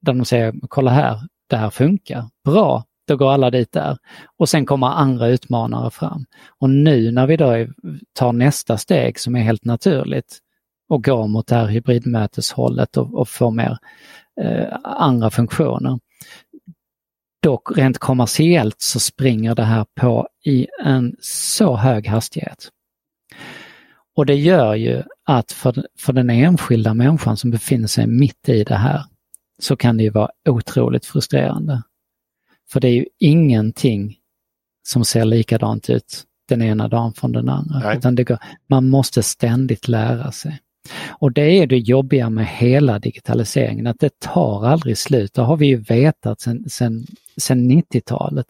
Där 0.00 0.12
de 0.12 0.24
säger, 0.24 0.54
kolla 0.68 0.90
här, 0.90 1.20
det 1.46 1.56
här 1.56 1.70
funkar. 1.70 2.24
Bra, 2.44 2.84
då 3.06 3.16
går 3.16 3.32
alla 3.32 3.50
dit 3.50 3.72
där. 3.72 3.98
Och 4.36 4.48
sen 4.48 4.66
kommer 4.66 4.86
andra 4.86 5.28
utmanare 5.28 5.90
fram. 5.90 6.24
Och 6.58 6.70
nu 6.70 7.10
när 7.10 7.26
vi 7.26 7.36
då 7.36 7.66
tar 8.12 8.32
nästa 8.32 8.78
steg 8.78 9.18
som 9.18 9.36
är 9.36 9.40
helt 9.40 9.64
naturligt 9.64 10.38
och 10.88 11.04
går 11.04 11.28
mot 11.28 11.46
det 11.46 11.54
här 11.54 11.66
hybridmöteshållet 11.66 12.96
och, 12.96 13.14
och 13.14 13.28
får 13.28 13.50
mer 13.50 13.78
eh, 14.40 14.76
andra 14.82 15.30
funktioner. 15.30 15.98
Dock 17.42 17.78
rent 17.78 17.98
kommersiellt 17.98 18.80
så 18.80 19.00
springer 19.00 19.54
det 19.54 19.64
här 19.64 19.86
på 19.94 20.28
i 20.44 20.66
en 20.84 21.16
så 21.20 21.76
hög 21.76 22.06
hastighet. 22.06 22.68
Och 24.16 24.26
det 24.26 24.34
gör 24.34 24.74
ju 24.74 25.02
att 25.24 25.52
för, 25.52 25.86
för 25.98 26.12
den 26.12 26.30
enskilda 26.30 26.94
människan 26.94 27.36
som 27.36 27.50
befinner 27.50 27.86
sig 27.86 28.06
mitt 28.06 28.48
i 28.48 28.64
det 28.64 28.76
här 28.76 29.04
så 29.58 29.76
kan 29.76 29.96
det 29.96 30.02
ju 30.02 30.10
vara 30.10 30.30
otroligt 30.48 31.06
frustrerande. 31.06 31.82
För 32.70 32.80
det 32.80 32.88
är 32.88 32.94
ju 32.94 33.06
ingenting 33.18 34.16
som 34.88 35.04
ser 35.04 35.24
likadant 35.24 35.90
ut 35.90 36.24
den 36.48 36.62
ena 36.62 36.88
dagen 36.88 37.12
från 37.12 37.32
den 37.32 37.48
andra. 37.48 37.94
Går, 38.24 38.38
man 38.66 38.88
måste 38.88 39.22
ständigt 39.22 39.88
lära 39.88 40.32
sig. 40.32 40.60
Och 41.08 41.32
det 41.32 41.42
är 41.42 41.66
det 41.66 41.78
jobbiga 41.78 42.30
med 42.30 42.46
hela 42.46 42.98
digitaliseringen, 42.98 43.86
att 43.86 44.00
det 44.00 44.20
tar 44.20 44.66
aldrig 44.66 44.98
slut. 44.98 45.34
Det 45.34 45.42
har 45.42 45.56
vi 45.56 45.66
ju 45.66 45.76
vetat 45.76 46.40
sedan 46.40 46.64
sen, 46.68 47.06
sen 47.36 47.70
90-talet. 47.70 48.46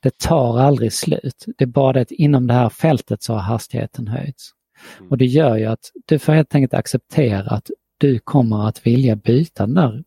Det 0.00 0.18
tar 0.18 0.58
aldrig 0.58 0.92
slut. 0.92 1.44
Det 1.58 1.64
är 1.64 1.68
bara 1.68 1.92
det 1.92 2.00
att 2.00 2.10
inom 2.10 2.46
det 2.46 2.54
här 2.54 2.68
fältet 2.68 3.22
så 3.22 3.32
har 3.32 3.40
hastigheten 3.40 4.08
höjts. 4.08 4.50
Mm. 4.98 5.10
Och 5.10 5.18
det 5.18 5.26
gör 5.26 5.56
ju 5.56 5.64
att 5.64 5.90
du 6.06 6.18
får 6.18 6.32
helt 6.32 6.54
enkelt 6.54 6.74
acceptera 6.74 7.50
att 7.50 7.70
du 7.98 8.18
kommer 8.18 8.68
att 8.68 8.86
vilja 8.86 9.16
byta 9.16 9.66
den 9.66 9.74
där, 9.74 10.04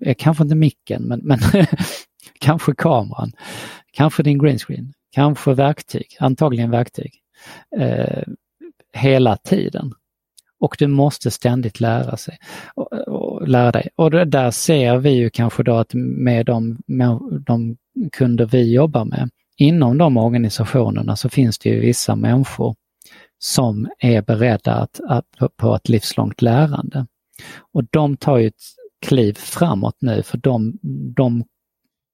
Eh, 0.00 0.14
kanske 0.18 0.42
inte 0.42 0.54
micken, 0.54 1.02
men, 1.02 1.20
men 1.22 1.38
kanske 2.40 2.74
kameran, 2.74 3.32
kanske 3.92 4.22
din 4.22 4.38
greenscreen, 4.38 4.92
kanske 5.12 5.54
verktyg, 5.54 6.16
antagligen 6.20 6.70
verktyg, 6.70 7.12
eh, 7.76 8.22
hela 8.92 9.36
tiden. 9.36 9.92
Och 10.60 10.76
du 10.78 10.86
måste 10.86 11.30
ständigt 11.30 11.80
lära 11.80 12.16
sig 12.16 12.38
och, 12.74 12.92
och 12.92 13.48
lära 13.48 13.72
dig. 13.72 13.88
Och 13.96 14.10
där 14.10 14.50
ser 14.50 14.96
vi 14.96 15.10
ju 15.10 15.30
kanske 15.30 15.62
då 15.62 15.76
att 15.76 15.94
med 15.94 16.46
de, 16.46 16.78
med 16.86 17.18
de 17.46 17.76
kunder 18.12 18.46
vi 18.46 18.74
jobbar 18.74 19.04
med, 19.04 19.30
inom 19.56 19.98
de 19.98 20.16
organisationerna 20.16 21.16
så 21.16 21.28
finns 21.28 21.58
det 21.58 21.68
ju 21.68 21.80
vissa 21.80 22.16
människor 22.16 22.76
som 23.38 23.88
är 23.98 24.22
beredda 24.22 24.74
att, 24.74 25.00
att, 25.08 25.56
på 25.56 25.74
ett 25.74 25.88
livslångt 25.88 26.42
lärande. 26.42 27.06
Och 27.72 27.84
de 27.84 28.16
tar 28.16 28.38
ju 28.38 28.46
ett 28.46 28.62
kliv 29.00 29.34
framåt 29.34 29.96
nu 30.00 30.22
för 30.22 30.38
de, 30.38 30.78
de 31.16 31.44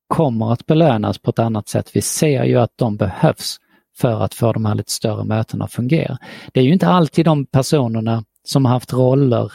kommer 0.08 0.52
att 0.52 0.66
belönas 0.66 1.18
på 1.18 1.30
ett 1.30 1.38
annat 1.38 1.68
sätt. 1.68 1.90
Vi 1.94 2.02
ser 2.02 2.44
ju 2.44 2.56
att 2.56 2.72
de 2.76 2.96
behövs 2.96 3.56
för 3.96 4.20
att 4.22 4.34
få 4.34 4.52
de 4.52 4.64
här 4.64 4.74
lite 4.74 4.92
större 4.92 5.24
mötena 5.24 5.64
att 5.64 5.72
fungera. 5.72 6.18
Det 6.52 6.60
är 6.60 6.64
ju 6.64 6.72
inte 6.72 6.88
alltid 6.88 7.24
de 7.24 7.46
personerna 7.46 8.24
som 8.44 8.64
har 8.64 8.72
haft 8.72 8.92
roller 8.92 9.52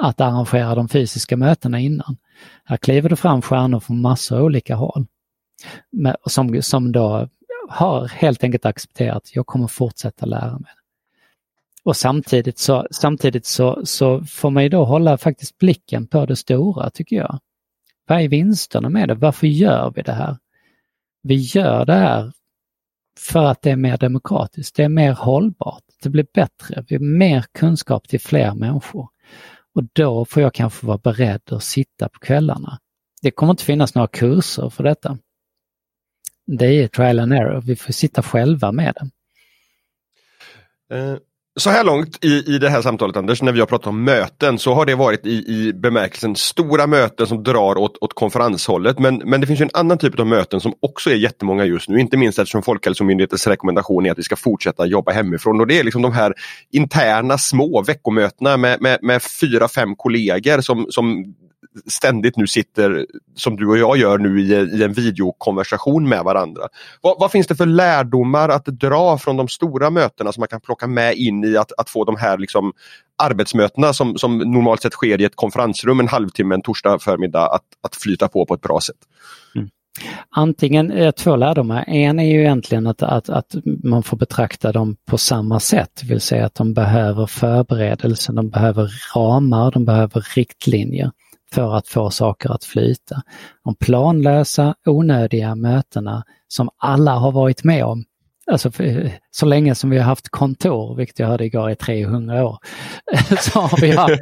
att 0.00 0.20
arrangera 0.20 0.74
de 0.74 0.88
fysiska 0.88 1.36
mötena 1.36 1.80
innan. 1.80 2.16
Här 2.64 2.76
kliver 2.76 3.08
det 3.08 3.16
fram 3.16 3.42
stjärnor 3.42 3.80
från 3.80 4.00
massor 4.00 4.36
av 4.38 4.44
olika 4.44 4.74
håll. 4.74 5.06
Som, 6.26 6.62
som 6.62 6.92
då 6.92 7.28
har 7.68 8.08
helt 8.08 8.44
enkelt 8.44 8.66
accepterat, 8.66 9.30
jag 9.34 9.46
kommer 9.46 9.66
fortsätta 9.66 10.26
lära 10.26 10.58
mig. 10.58 10.70
Och 11.84 11.96
samtidigt 11.96 12.58
så, 12.58 12.86
samtidigt 12.90 13.46
så, 13.46 13.86
så 13.86 14.24
får 14.24 14.50
man 14.50 14.62
ju 14.62 14.68
då 14.68 14.84
hålla 14.84 15.18
faktiskt 15.18 15.58
blicken 15.58 16.06
på 16.06 16.26
det 16.26 16.36
stora 16.36 16.90
tycker 16.90 17.16
jag. 17.16 17.38
Vad 18.06 18.20
är 18.20 18.28
vinsterna 18.28 18.88
med 18.88 19.08
det? 19.08 19.14
Varför 19.14 19.46
gör 19.46 19.92
vi 19.96 20.02
det 20.02 20.12
här? 20.12 20.36
Vi 21.22 21.34
gör 21.34 21.84
det 21.84 21.92
här 21.92 22.32
för 23.18 23.44
att 23.44 23.62
det 23.62 23.70
är 23.70 23.76
mer 23.76 23.96
demokratiskt, 23.96 24.76
det 24.76 24.84
är 24.84 24.88
mer 24.88 25.12
hållbart, 25.12 25.82
det 26.02 26.08
blir 26.08 26.26
bättre, 26.34 26.84
vi 26.88 26.96
har 26.96 27.02
mer 27.02 27.44
kunskap 27.52 28.08
till 28.08 28.20
fler 28.20 28.54
människor. 28.54 29.08
Och 29.74 29.84
då 29.92 30.24
får 30.24 30.42
jag 30.42 30.54
kanske 30.54 30.86
vara 30.86 30.98
beredd 30.98 31.52
att 31.52 31.62
sitta 31.62 32.08
på 32.08 32.18
kvällarna. 32.18 32.78
Det 33.22 33.30
kommer 33.30 33.52
inte 33.52 33.64
finnas 33.64 33.94
några 33.94 34.08
kurser 34.08 34.70
för 34.70 34.84
detta. 34.84 35.18
Det 36.46 36.66
är 36.66 36.88
trial 36.88 37.18
and 37.18 37.32
error, 37.32 37.60
vi 37.60 37.76
får 37.76 37.92
sitta 37.92 38.22
själva 38.22 38.72
med 38.72 38.94
det. 38.94 39.10
Uh 40.94 41.18
så 41.60 41.70
här 41.70 41.84
långt 41.84 42.24
i, 42.24 42.54
i 42.54 42.58
det 42.58 42.68
här 42.68 42.82
samtalet 42.82 43.16
Anders, 43.16 43.42
när 43.42 43.52
vi 43.52 43.60
har 43.60 43.66
pratat 43.66 43.86
om 43.86 44.04
möten 44.04 44.58
så 44.58 44.74
har 44.74 44.86
det 44.86 44.94
varit 44.94 45.26
i, 45.26 45.30
i 45.30 45.72
bemärkelsen 45.72 46.36
stora 46.36 46.86
möten 46.86 47.26
som 47.26 47.42
drar 47.42 47.78
åt, 47.78 47.98
åt 48.00 48.14
konferenshållet. 48.14 48.98
Men, 48.98 49.22
men 49.24 49.40
det 49.40 49.46
finns 49.46 49.60
en 49.60 49.70
annan 49.72 49.98
typ 49.98 50.20
av 50.20 50.26
möten 50.26 50.60
som 50.60 50.74
också 50.80 51.10
är 51.10 51.14
jättemånga 51.14 51.64
just 51.64 51.88
nu, 51.88 52.00
inte 52.00 52.16
minst 52.16 52.38
eftersom 52.38 52.62
Folkhälsomyndighetens 52.62 53.46
rekommendation 53.46 54.06
är 54.06 54.10
att 54.10 54.18
vi 54.18 54.22
ska 54.22 54.36
fortsätta 54.36 54.86
jobba 54.86 55.12
hemifrån. 55.12 55.60
Och 55.60 55.66
det 55.66 55.78
är 55.78 55.84
liksom 55.84 56.02
de 56.02 56.12
här 56.12 56.34
interna 56.72 57.38
små 57.38 57.82
veckomötena 57.82 58.56
med, 58.56 58.82
med, 58.82 58.98
med 59.02 59.22
fyra, 59.22 59.68
fem 59.68 59.96
kollegor 59.96 60.60
som, 60.60 60.86
som 60.90 61.34
ständigt 61.86 62.36
nu 62.36 62.46
sitter, 62.46 63.06
som 63.34 63.56
du 63.56 63.66
och 63.66 63.78
jag 63.78 63.96
gör 63.96 64.18
nu, 64.18 64.40
i, 64.40 64.52
i 64.52 64.82
en 64.82 64.92
videokonversation 64.92 66.08
med 66.08 66.24
varandra. 66.24 66.62
Vad, 67.00 67.20
vad, 67.20 67.30
finns 67.30 67.46
det 67.46 67.54
för 67.54 67.66
lärdomar 67.66 68.48
att 68.48 68.66
dra 68.66 69.18
från 69.18 69.36
de 69.36 69.48
stora 69.48 69.90
mötena 69.90 70.32
som 70.32 70.40
man 70.40 70.48
kan 70.48 70.60
plocka 70.60 70.86
med 70.86 71.16
in 71.16 71.44
i 71.44 71.56
att, 71.56 71.72
att 71.78 71.90
få 71.90 72.04
de 72.04 72.16
här 72.16 72.38
liksom, 72.38 72.72
arbetsmötena 73.22 73.92
som, 73.92 74.18
som 74.18 74.38
normalt 74.38 74.82
sett 74.82 74.92
sker 74.92 75.20
i 75.20 75.24
ett 75.24 75.36
konferensrum 75.36 76.00
en 76.00 76.08
halvtimme 76.08 76.54
en 76.54 76.62
torsdag 76.62 76.98
förmiddag 76.98 77.46
att, 77.46 77.64
att 77.82 77.96
flyta 77.96 78.28
på 78.28 78.46
på 78.46 78.54
ett 78.54 78.60
bra 78.60 78.80
sätt? 78.80 78.96
Mm. 79.56 79.68
Antingen 80.30 80.90
eh, 80.90 81.10
två 81.10 81.36
lärdomar. 81.36 81.84
En 81.86 82.18
är 82.18 82.24
ju 82.24 82.40
egentligen 82.40 82.86
att, 82.86 83.02
att, 83.02 83.28
att 83.28 83.54
man 83.82 84.02
får 84.02 84.16
betrakta 84.16 84.72
dem 84.72 84.96
på 85.06 85.18
samma 85.18 85.60
sätt, 85.60 85.90
det 86.00 86.06
vill 86.06 86.20
säga 86.20 86.46
att 86.46 86.54
de 86.54 86.74
behöver 86.74 87.26
förberedelse, 87.26 88.32
de 88.32 88.50
behöver 88.50 88.90
ramar, 89.14 89.70
de 89.70 89.84
behöver 89.84 90.26
riktlinjer 90.34 91.10
för 91.52 91.74
att 91.74 91.88
få 91.88 92.10
saker 92.10 92.50
att 92.50 92.64
flyta. 92.64 93.22
De 93.64 93.74
planlösa, 93.74 94.74
onödiga 94.86 95.54
mötena 95.54 96.24
som 96.48 96.70
alla 96.76 97.12
har 97.12 97.32
varit 97.32 97.64
med 97.64 97.84
om. 97.84 98.04
Alltså 98.46 98.70
så 99.30 99.46
länge 99.46 99.74
som 99.74 99.90
vi 99.90 99.98
har 99.98 100.04
haft 100.04 100.28
kontor, 100.28 100.96
vilket 100.96 101.18
jag 101.18 101.26
hörde 101.26 101.44
igår 101.44 101.70
i 101.70 101.76
300 101.76 102.44
år, 102.44 102.58
så 103.40 103.60
har 103.60 103.80
vi 103.80 103.90
haft 103.90 104.20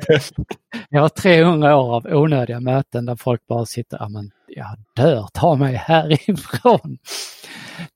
jag 0.89 1.01
har 1.01 1.09
300 1.09 1.77
år 1.77 1.95
av 1.95 2.07
onödiga 2.07 2.61
möten 2.61 3.07
där 3.07 3.17
folk 3.17 3.47
bara 3.47 3.67
sitter, 3.67 3.99
ja 4.01 4.09
men 4.09 4.31
jag 4.47 4.67
dör, 4.97 5.29
ta 5.33 5.55
mig 5.55 5.75
härifrån. 5.75 6.99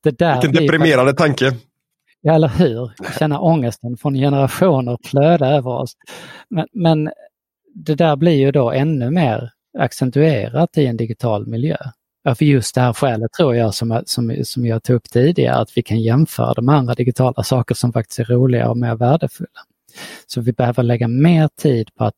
Det 0.03 0.19
där 0.19 0.41
Vilken 0.41 0.63
deprimerande 0.65 1.13
tanke. 1.13 1.55
Ja, 2.21 2.33
eller 2.33 2.47
hur? 2.47 2.91
Känna 3.19 3.39
ångesten 3.39 3.97
från 3.97 4.13
generationer 4.13 4.97
flöda 5.03 5.47
över 5.47 5.71
oss. 5.71 5.93
Men, 6.49 6.67
men 6.73 7.09
det 7.85 7.95
där 7.95 8.15
blir 8.15 8.35
ju 8.35 8.51
då 8.51 8.71
ännu 8.71 9.11
mer 9.11 9.51
accentuerat 9.77 10.77
i 10.77 10.85
en 10.85 10.97
digital 10.97 11.47
miljö. 11.47 11.77
För 12.35 12.45
just 12.45 12.75
det 12.75 12.81
här 12.81 12.93
skälet 12.93 13.31
tror 13.31 13.55
jag 13.55 13.73
som, 13.73 14.01
som, 14.05 14.35
som 14.43 14.65
jag 14.65 14.83
tog 14.83 14.95
upp 14.95 15.09
tidigare, 15.09 15.55
att 15.55 15.77
vi 15.77 15.83
kan 15.83 16.01
jämföra 16.01 16.53
de 16.53 16.69
andra 16.69 16.93
digitala 16.93 17.43
saker 17.43 17.75
som 17.75 17.93
faktiskt 17.93 18.19
är 18.19 18.25
roliga 18.25 18.69
och 18.69 18.77
mer 18.77 18.95
värdefulla. 18.95 19.59
Så 20.27 20.41
vi 20.41 20.53
behöver 20.53 20.83
lägga 20.83 21.07
mer 21.07 21.49
tid 21.61 21.95
på 21.95 22.03
att 22.03 22.15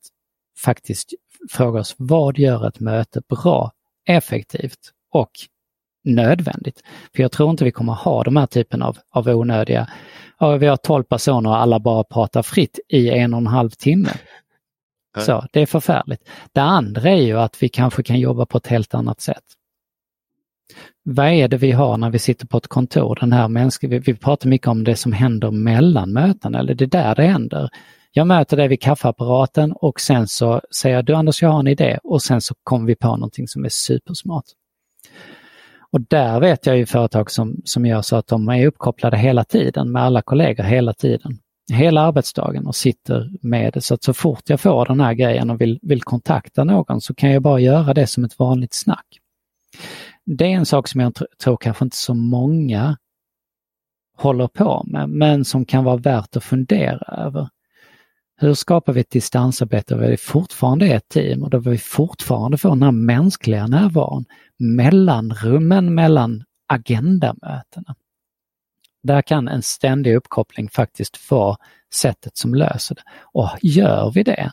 faktiskt 0.64 1.12
fråga 1.50 1.80
oss 1.80 1.94
vad 1.98 2.38
gör 2.38 2.68
ett 2.68 2.80
möte 2.80 3.22
bra, 3.28 3.72
effektivt 4.06 4.78
och 5.12 5.30
nödvändigt. 6.04 6.82
För 7.16 7.22
jag 7.22 7.32
tror 7.32 7.50
inte 7.50 7.64
vi 7.64 7.72
kommer 7.72 7.92
ha 7.92 8.22
de 8.22 8.36
här 8.36 8.46
typen 8.46 8.82
av, 8.82 8.98
av 9.10 9.28
onödiga, 9.28 9.88
ja, 10.38 10.56
vi 10.56 10.66
har 10.66 10.76
tolv 10.76 11.04
personer 11.04 11.50
och 11.50 11.56
alla 11.56 11.80
bara 11.80 12.04
pratar 12.04 12.42
fritt 12.42 12.78
i 12.88 13.10
en 13.10 13.34
och 13.34 13.40
en 13.40 13.46
halv 13.46 13.70
timme. 13.70 14.10
Så, 15.18 15.46
det 15.52 15.60
är 15.60 15.66
förfärligt. 15.66 16.28
Det 16.52 16.60
andra 16.60 17.10
är 17.10 17.22
ju 17.22 17.38
att 17.38 17.62
vi 17.62 17.68
kanske 17.68 18.02
kan 18.02 18.20
jobba 18.20 18.46
på 18.46 18.58
ett 18.58 18.66
helt 18.66 18.94
annat 18.94 19.20
sätt. 19.20 19.44
Vad 21.02 21.26
är 21.26 21.48
det 21.48 21.56
vi 21.56 21.72
har 21.72 21.96
när 21.96 22.10
vi 22.10 22.18
sitter 22.18 22.46
på 22.46 22.58
ett 22.58 22.66
kontor? 22.66 23.18
Den 23.20 23.32
här 23.32 23.48
mänskliga, 23.48 23.90
vi, 23.90 23.98
vi 23.98 24.14
pratar 24.14 24.48
mycket 24.48 24.68
om 24.68 24.84
det 24.84 24.96
som 24.96 25.12
händer 25.12 25.50
mellan 25.50 26.12
möten, 26.12 26.54
eller 26.54 26.74
det 26.74 26.84
är 26.84 26.86
där 26.86 27.14
det 27.14 27.22
händer. 27.22 27.68
Jag 28.12 28.26
möter 28.26 28.56
dig 28.56 28.68
vid 28.68 28.80
kaffeapparaten 28.80 29.72
och 29.72 30.00
sen 30.00 30.28
så 30.28 30.60
säger 30.80 30.96
jag, 30.96 31.04
du 31.04 31.14
Anders, 31.14 31.42
jag 31.42 31.48
har 31.48 31.60
en 31.60 31.66
idé 31.66 31.98
och 32.04 32.22
sen 32.22 32.40
så 32.40 32.54
kommer 32.62 32.86
vi 32.86 32.96
på 32.96 33.08
någonting 33.08 33.48
som 33.48 33.64
är 33.64 33.68
supersmart. 33.68 34.44
Och 35.92 36.00
där 36.00 36.40
vet 36.40 36.66
jag 36.66 36.76
ju 36.76 36.86
företag 36.86 37.30
som, 37.30 37.56
som 37.64 37.86
gör 37.86 38.02
så 38.02 38.16
att 38.16 38.26
de 38.26 38.48
är 38.48 38.66
uppkopplade 38.66 39.16
hela 39.16 39.44
tiden 39.44 39.92
med 39.92 40.02
alla 40.02 40.22
kollegor 40.22 40.64
hela 40.64 40.92
tiden. 40.92 41.38
Hela 41.70 42.00
arbetsdagen 42.00 42.66
och 42.66 42.76
sitter 42.76 43.30
med 43.42 43.72
det. 43.72 43.80
Så 43.80 43.94
att 43.94 44.02
så 44.02 44.12
fort 44.12 44.42
jag 44.46 44.60
får 44.60 44.86
den 44.86 45.00
här 45.00 45.14
grejen 45.14 45.50
och 45.50 45.60
vill, 45.60 45.78
vill 45.82 46.02
kontakta 46.02 46.64
någon 46.64 47.00
så 47.00 47.14
kan 47.14 47.30
jag 47.30 47.42
bara 47.42 47.60
göra 47.60 47.94
det 47.94 48.06
som 48.06 48.24
ett 48.24 48.38
vanligt 48.38 48.74
snack. 48.74 49.06
Det 50.26 50.44
är 50.44 50.56
en 50.56 50.66
sak 50.66 50.88
som 50.88 51.00
jag 51.00 51.12
tror 51.42 51.56
kanske 51.56 51.84
inte 51.84 51.96
så 51.96 52.14
många 52.14 52.96
håller 54.16 54.48
på 54.48 54.84
med, 54.86 55.08
men 55.08 55.44
som 55.44 55.64
kan 55.64 55.84
vara 55.84 55.96
värt 55.96 56.36
att 56.36 56.44
fundera 56.44 57.26
över. 57.26 57.48
Hur 58.36 58.54
skapar 58.54 58.92
vi 58.92 59.00
ett 59.00 59.10
distansarbete 59.10 59.94
där 59.94 60.10
vi 60.10 60.16
fortfarande 60.16 60.88
är 60.88 60.96
ett 60.96 61.08
team 61.08 61.42
och 61.42 61.50
där 61.50 61.58
vi 61.58 61.78
fortfarande 61.78 62.58
får 62.58 62.68
den 62.68 62.82
här 62.82 62.90
mänskliga 62.90 63.66
närvaron, 63.66 64.24
mellanrummen 64.58 65.94
mellan 65.94 66.44
agendamötena. 66.66 67.94
Där 69.02 69.22
kan 69.22 69.48
en 69.48 69.62
ständig 69.62 70.16
uppkoppling 70.16 70.68
faktiskt 70.68 71.30
vara 71.30 71.56
sättet 71.94 72.36
som 72.36 72.54
löser 72.54 72.94
det. 72.94 73.02
Och 73.22 73.48
gör 73.62 74.10
vi 74.10 74.22
det, 74.22 74.52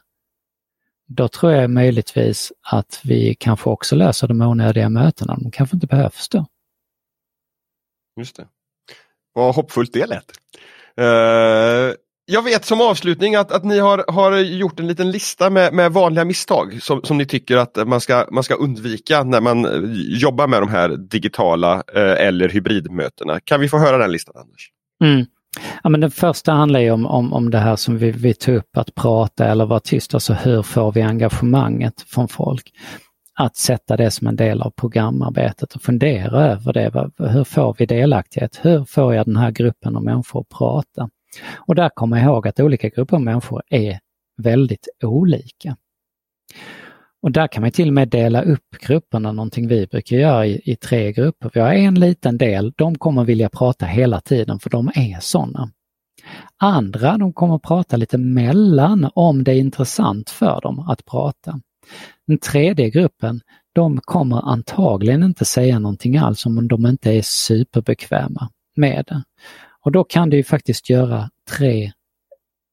då 1.08 1.28
tror 1.28 1.52
jag 1.52 1.70
möjligtvis 1.70 2.52
att 2.62 3.02
vi 3.04 3.36
kanske 3.36 3.70
också 3.70 3.96
löser 3.96 4.28
de 4.28 4.42
onödiga 4.42 4.90
mötena. 4.90 5.36
De 5.36 5.52
kanske 5.52 5.76
inte 5.76 5.88
behövs 5.88 6.30
då. 6.30 6.46
Just 8.18 8.36
det. 8.36 8.48
Vad 9.34 9.56
hoppfullt 9.56 9.94
det 9.94 10.06
lät. 10.06 10.32
Uh, 11.00 11.96
jag 12.30 12.42
vet 12.42 12.66
som 12.66 12.82
avslutning 12.82 13.36
att, 13.36 13.52
att 13.52 13.64
ni 13.64 13.80
har, 13.80 14.06
har 14.08 14.38
gjort 14.38 14.80
en 14.80 14.88
liten 14.88 15.12
lista 15.12 15.50
med, 15.50 15.74
med 15.74 15.94
vanliga 15.94 16.26
misstag 16.26 16.80
som, 16.82 17.02
som 17.04 17.18
ni 17.18 17.26
tycker 17.26 17.58
att 17.58 17.88
man 17.88 18.02
ska, 18.02 18.26
man 18.32 18.44
ska 18.44 18.56
undvika 18.56 19.24
när 19.24 19.42
man 19.42 19.66
eh, 19.66 19.72
jobbar 20.22 20.48
med 20.48 20.62
de 20.62 20.70
här 20.70 20.90
digitala 20.90 21.84
eh, 21.96 22.28
eller 22.28 22.50
hybridmötena. 22.50 23.40
Kan 23.40 23.62
vi 23.62 23.70
få 23.70 23.78
höra 23.78 23.98
den 23.98 24.12
listan 24.12 24.36
Anders? 24.38 24.70
Mm. 25.04 25.26
Ja, 25.84 25.90
men 25.90 26.02
den 26.02 26.12
första 26.12 26.52
handlar 26.52 26.80
ju 26.80 26.92
om, 26.92 27.06
om, 27.06 27.34
om 27.34 27.52
det 27.52 27.58
här 27.58 27.76
som 27.76 27.98
vi, 27.98 28.12
vi 28.12 28.34
tog 28.34 28.56
upp, 28.56 28.78
att 28.78 28.96
prata 28.96 29.46
eller 29.46 29.66
vara 29.66 29.80
tyst. 29.80 30.14
Alltså 30.14 30.34
hur 30.34 30.62
får 30.62 30.92
vi 30.92 31.02
engagemanget 31.02 32.02
från 32.02 32.28
folk? 32.28 32.72
Att 33.40 33.56
sätta 33.58 33.98
det 33.98 34.12
som 34.12 34.28
en 34.28 34.36
del 34.36 34.62
av 34.62 34.72
programarbetet 34.72 35.74
och 35.74 35.82
fundera 35.82 36.52
över 36.52 36.74
det. 36.74 37.12
Hur 37.18 37.44
får 37.44 37.76
vi 37.78 37.86
delaktighet? 37.86 38.60
Hur 38.62 38.86
får 38.86 39.16
jag 39.16 39.26
den 39.26 39.36
här 39.36 39.52
gruppen 39.52 39.96
av 39.96 40.04
människor 40.04 40.42
att 40.42 40.58
prata? 40.58 41.10
Och 41.56 41.76
där 41.76 41.90
kommer 41.90 42.18
jag 42.18 42.26
ihåg 42.26 42.48
att 42.48 42.60
olika 42.60 42.90
grupper 42.90 43.16
av 43.16 43.22
människor 43.22 43.62
är 43.70 44.00
väldigt 44.38 44.88
olika. 45.04 45.78
Och 47.22 47.32
där 47.32 47.48
kan 47.48 47.62
man 47.62 47.72
till 47.72 47.88
och 47.88 47.94
med 47.94 48.10
dela 48.10 48.42
upp 48.42 48.70
grupperna, 48.88 49.32
någonting 49.32 49.68
vi 49.68 49.88
brukar 49.88 50.18
göra 50.18 50.46
i, 50.46 50.62
i, 50.72 50.76
tre 50.76 51.12
grupper. 51.12 51.52
Vi 51.54 51.60
har 51.60 51.74
en 51.74 52.00
liten 52.00 52.38
del, 52.38 52.74
de 52.78 52.98
kommer 52.98 53.24
vilja 53.24 53.50
prata 53.50 53.86
hela 53.86 54.22
tiden 54.22 54.60
för 54.60 54.70
de 54.70 54.88
är 54.96 55.20
sådana. 55.20 55.72
Andra, 56.58 57.18
de 57.18 57.34
kommer 57.34 57.60
prata 57.60 57.98
lite 57.98 58.18
mellan 58.18 59.10
om 59.14 59.44
det 59.44 59.52
är 59.52 59.60
intressant 59.60 60.30
för 60.30 60.62
dem 60.62 60.80
att 60.80 61.06
prata. 61.06 61.60
Den 62.28 62.38
tredje 62.38 62.90
gruppen, 62.90 63.42
de 63.74 64.00
kommer 64.02 64.52
antagligen 64.52 65.24
inte 65.24 65.46
säga 65.46 65.80
någonting 65.80 66.18
alls 66.18 66.46
om 66.46 66.68
de 66.68 66.86
inte 66.86 67.12
är 67.12 67.22
superbekväma 67.22 68.50
med 68.76 69.06
det. 69.08 69.24
Och 69.86 69.92
då 69.92 70.04
kan 70.04 70.30
du 70.30 70.44
faktiskt 70.44 70.90
göra 70.90 71.30
tre 71.50 71.92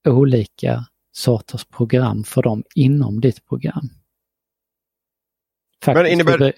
olika 0.08 0.84
sorters 1.12 1.64
program 1.64 2.24
för 2.24 2.42
dem 2.42 2.62
inom 2.74 3.20
ditt 3.20 3.46
program. 3.46 3.88
Faktiskt. 5.84 6.02
Men 6.02 6.12
innebär, 6.12 6.52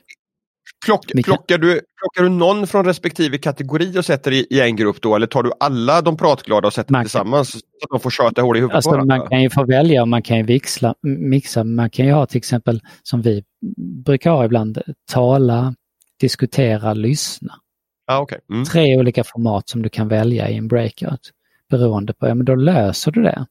plock, 0.84 1.06
plockar, 1.24 1.58
du, 1.58 1.80
plockar 2.00 2.22
du 2.22 2.28
någon 2.28 2.66
från 2.66 2.84
respektive 2.84 3.38
kategori 3.38 3.98
och 3.98 4.04
sätter 4.04 4.32
i, 4.32 4.46
i 4.50 4.60
en 4.60 4.76
grupp 4.76 5.02
då 5.02 5.16
eller 5.16 5.26
tar 5.26 5.42
du 5.42 5.52
alla 5.60 6.02
de 6.02 6.16
pratglada 6.16 6.66
och 6.66 6.72
sätter 6.74 6.92
man 6.92 7.04
tillsammans 7.04 7.50
så 7.50 7.58
att 7.58 7.90
de 7.90 8.00
får 8.00 8.10
köta 8.10 8.42
hål 8.42 8.56
i 8.56 8.60
huvudet 8.60 8.76
alltså, 8.76 9.04
Man 9.04 9.28
kan 9.28 9.42
ju 9.42 9.50
få 9.50 9.64
välja 9.64 10.02
och 10.02 10.08
man 10.08 10.22
kan 10.22 10.36
ju 10.36 10.42
vixla, 10.42 10.94
mixa. 11.02 11.64
Man 11.64 11.90
kan 11.90 12.06
ju 12.06 12.12
ha 12.12 12.26
till 12.26 12.38
exempel 12.38 12.80
som 13.02 13.22
vi 13.22 13.44
brukar 14.04 14.30
ha 14.30 14.44
ibland, 14.44 14.82
tala, 15.10 15.74
diskutera, 16.20 16.94
lyssna. 16.94 17.54
Ah, 18.06 18.20
okay. 18.20 18.38
Mm. 18.50 18.64
Tre 18.64 18.98
olika 18.98 19.24
format 19.24 19.68
som 19.68 19.82
du 19.82 19.88
kan 19.88 20.08
välja 20.08 20.48
i 20.48 20.56
en 20.56 20.68
breakout. 20.68 21.32
Beroende 21.70 22.12
på, 22.12 22.28
ja 22.28 22.34
men 22.34 22.46
då 22.46 22.54
löser 22.54 23.10
du 23.12 23.22
det. 23.22 23.46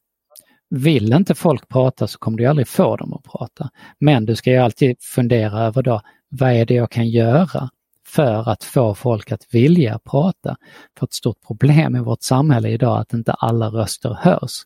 Vill 0.69 1.13
inte 1.13 1.35
folk 1.35 1.67
prata 1.67 2.07
så 2.07 2.19
kommer 2.19 2.37
du 2.37 2.45
aldrig 2.45 2.67
få 2.67 2.95
dem 2.95 3.13
att 3.13 3.23
prata. 3.23 3.69
Men 3.99 4.25
du 4.25 4.35
ska 4.35 4.51
ju 4.51 4.57
alltid 4.57 4.97
fundera 5.01 5.59
över 5.59 5.83
då, 5.83 6.01
vad 6.29 6.51
är 6.51 6.65
det 6.65 6.73
jag 6.73 6.91
kan 6.91 7.09
göra 7.09 7.69
för 8.07 8.49
att 8.49 8.63
få 8.63 8.95
folk 8.95 9.31
att 9.31 9.47
vilja 9.51 9.99
prata? 9.99 10.57
För 10.99 11.05
ett 11.05 11.13
stort 11.13 11.41
problem 11.47 11.95
i 11.95 11.99
vårt 11.99 12.23
samhälle 12.23 12.69
idag 12.69 12.97
är 12.97 13.01
att 13.01 13.13
inte 13.13 13.33
alla 13.33 13.69
röster 13.69 14.17
hörs. 14.21 14.61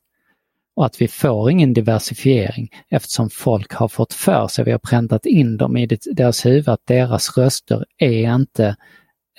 Och 0.76 0.86
att 0.86 1.02
vi 1.02 1.08
får 1.08 1.52
ingen 1.52 1.74
diversifiering 1.74 2.70
eftersom 2.90 3.30
folk 3.30 3.74
har 3.74 3.88
fått 3.88 4.14
för 4.14 4.48
sig, 4.48 4.66
vi 4.66 4.72
har 4.72 4.80
präntat 4.80 5.26
in 5.26 5.58
dem 5.58 5.78
i 5.78 5.86
deras 6.12 6.46
huvud 6.46 6.70
att 6.70 6.86
deras 6.86 7.38
röster 7.38 7.86
är 7.98 8.36
inte 8.36 8.76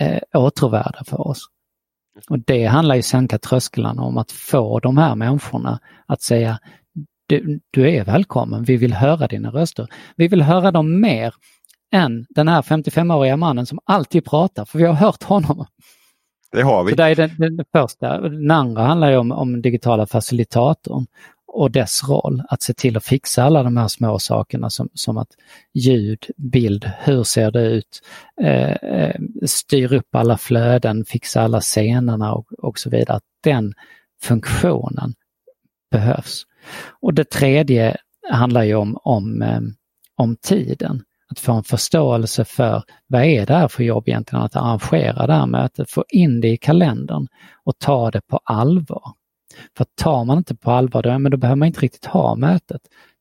eh, 0.01 0.20
åtråvärda 0.34 1.05
för 1.07 1.28
oss. 1.28 1.46
Och 2.30 2.38
det 2.38 2.66
handlar 2.66 2.94
ju 2.94 3.03
sänka 3.03 3.38
trösklarna 3.38 4.03
om 4.03 4.18
att 4.18 4.32
få 4.32 4.78
de 4.80 4.98
här 4.98 5.14
människorna 5.14 5.80
att 6.07 6.22
säga 6.22 6.59
du, 7.26 7.61
du 7.70 7.90
är 7.90 8.05
välkommen, 8.05 8.64
vi 8.64 8.76
vill 8.76 8.94
höra 8.94 9.26
dina 9.26 9.51
röster. 9.51 9.88
Vi 10.16 10.28
vill 10.28 10.42
höra 10.42 10.70
dem 10.70 11.01
mer 11.01 11.34
än 11.92 12.26
den 12.28 12.48
här 12.48 12.62
55-åriga 12.62 13.36
mannen 13.36 13.66
som 13.66 13.78
alltid 13.84 14.24
pratar, 14.24 14.64
för 14.64 14.78
vi 14.78 14.84
har 14.84 14.94
hört 14.94 15.22
honom. 15.22 15.66
Det 16.53 16.62
har 16.62 16.84
vi. 16.84 16.90
Så 16.90 16.96
det 16.96 17.05
är 17.05 17.14
den, 17.14 17.36
den, 17.38 17.64
första. 17.72 18.20
Den 18.20 18.51
andra 18.51 18.82
handlar 18.82 19.11
ju 19.11 19.16
om, 19.16 19.32
om 19.32 19.62
digitala 19.62 20.07
facilitatorn 20.07 21.07
och 21.53 21.70
dess 21.70 22.09
roll 22.09 22.42
att 22.48 22.62
se 22.62 22.74
till 22.74 22.96
att 22.96 23.05
fixa 23.05 23.44
alla 23.44 23.62
de 23.62 23.76
här 23.76 23.88
små 23.88 24.18
sakerna 24.18 24.70
som, 24.70 24.88
som 24.94 25.18
att 25.18 25.28
ljud, 25.74 26.26
bild, 26.36 26.90
hur 26.98 27.22
ser 27.22 27.51
det 27.51 27.62
ut, 27.62 28.01
eh, 28.42 28.70
eh, 28.70 29.20
styr 29.46 29.92
upp 29.92 30.14
alla 30.14 30.38
flöden, 30.38 31.05
fixa 31.05 31.40
alla 31.42 31.61
scenerna 31.61 32.34
och, 32.34 32.53
och 32.53 32.78
så 32.78 32.90
vidare. 32.90 33.16
Att 33.16 33.22
den 33.44 33.74
funktionen 34.22 35.14
behövs. 35.90 36.42
Och 37.03 37.14
det 37.14 37.30
tredje 37.30 37.96
handlar 38.30 38.62
ju 38.62 38.74
om, 38.74 38.98
om, 39.03 39.42
eh, 39.42 39.61
om 40.16 40.36
tiden. 40.36 41.03
Att 41.28 41.38
få 41.38 41.53
en 41.53 41.64
förståelse 41.64 42.44
för 42.44 42.82
vad 43.07 43.24
är 43.24 43.46
det 43.46 43.55
här 43.55 43.68
för 43.68 43.84
jobb 43.84 44.09
egentligen 44.09 44.44
att 44.44 44.57
arrangera 44.57 45.26
det 45.26 45.32
här 45.32 45.46
mötet, 45.46 45.90
få 45.90 46.05
in 46.09 46.40
det 46.40 46.48
i 46.48 46.57
kalendern 46.57 47.26
och 47.64 47.78
ta 47.78 48.11
det 48.11 48.20
på 48.20 48.40
allvar. 48.44 49.12
För 49.76 49.86
tar 50.03 50.24
man 50.24 50.38
inte 50.38 50.57
på 50.57 50.70
allvar, 50.70 51.03
då, 51.03 51.18
men 51.18 51.32
då 51.32 51.38
behöver 51.38 51.57
man 51.57 51.66
inte 51.66 51.80
riktigt 51.80 52.05
ha 52.05 52.34
mötet. 52.34 52.80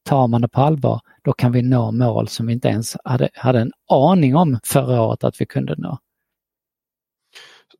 Tar 0.09 0.27
man 0.27 0.41
det 0.41 0.47
på 0.47 0.61
allvar, 0.61 1.01
då 1.23 1.33
kan 1.33 1.51
vi 1.51 1.61
nå 1.61 1.91
mål 1.91 2.27
som 2.27 2.47
vi 2.47 2.53
inte 2.53 2.67
ens 2.67 2.95
hade, 3.03 3.29
hade 3.33 3.59
en 3.59 3.71
aning 3.91 4.35
om 4.35 4.59
förra 4.63 5.01
året 5.01 5.23
att 5.23 5.41
vi 5.41 5.45
kunde 5.45 5.75
nå. 5.77 5.97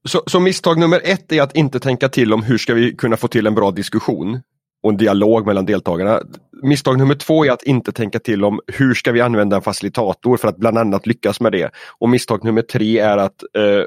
Så, 0.07 0.23
så 0.27 0.39
misstag 0.39 0.79
nummer 0.79 1.01
ett 1.03 1.31
är 1.31 1.41
att 1.41 1.55
inte 1.55 1.79
tänka 1.79 2.09
till 2.09 2.33
om 2.33 2.43
hur 2.43 2.57
ska 2.57 2.73
vi 2.73 2.95
kunna 2.95 3.17
få 3.17 3.27
till 3.27 3.47
en 3.47 3.55
bra 3.55 3.71
diskussion 3.71 4.41
och 4.83 4.89
en 4.89 4.97
dialog 4.97 5.45
mellan 5.45 5.65
deltagarna. 5.65 6.19
Misstag 6.63 6.97
nummer 6.97 7.15
två 7.15 7.45
är 7.45 7.51
att 7.51 7.63
inte 7.63 7.91
tänka 7.91 8.19
till 8.19 8.45
om 8.45 8.59
hur 8.67 8.93
ska 8.93 9.11
vi 9.11 9.21
använda 9.21 9.55
en 9.55 9.61
facilitator 9.61 10.37
för 10.37 10.47
att 10.47 10.57
bland 10.57 10.77
annat 10.77 11.07
lyckas 11.07 11.39
med 11.39 11.51
det. 11.51 11.71
Och 11.99 12.09
misstag 12.09 12.43
nummer 12.43 12.61
tre 12.61 12.99
är 12.99 13.17
att 13.17 13.43
eh, 13.57 13.83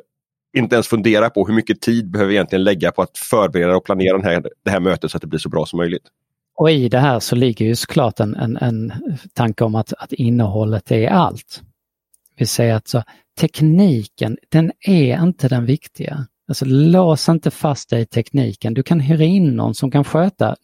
inte 0.53 0.77
ens 0.77 0.89
fundera 0.89 1.31
på 1.31 1.47
hur 1.47 1.55
mycket 1.55 1.81
tid 1.81 2.11
behöver 2.11 2.29
vi 2.29 2.35
egentligen 2.35 2.65
lägga 2.65 2.93
på 2.93 3.03
att 3.03 3.19
förbereda 3.19 3.77
och 3.77 3.85
planera 3.85 4.17
den 4.17 4.27
här, 4.27 4.43
det 4.65 4.71
här 4.71 4.81
mötet 4.81 5.11
så 5.11 5.17
att 5.17 5.21
det 5.21 5.27
blir 5.27 5.39
så 5.39 5.49
bra 5.49 5.67
som 5.67 5.77
möjligt. 5.77 6.05
Och 6.57 6.71
i 6.71 6.89
det 6.89 6.99
här 6.99 7.21
så 7.21 7.37
ligger 7.37 7.67
ju 7.67 7.77
såklart 7.77 8.21
en, 8.21 8.35
en, 8.35 8.57
en 8.57 8.93
tanke 9.35 9.65
om 9.65 9.75
att, 9.75 9.93
att 9.99 10.13
innehållet 10.13 10.91
är 10.91 11.09
allt. 11.09 11.63
Vi 12.37 12.47
säger 12.47 12.75
att 12.75 12.89
så, 12.89 13.03
tekniken, 13.41 14.37
den 14.49 14.73
är 14.89 15.23
inte 15.23 15.49
den 15.49 15.65
viktiga. 15.65 16.27
Alltså 16.49 16.65
lås 16.65 17.29
inte 17.29 17.51
fast 17.51 17.91
dig 17.91 18.03
i 18.03 18.07
tekniken. 18.07 18.75
Du 18.75 18.83
kan 18.83 19.01
hyra 19.01 19.25
in 19.25 19.57
någon 19.57 19.75
som 19.75 19.91
kan 19.91 20.05
sköta 20.05 20.57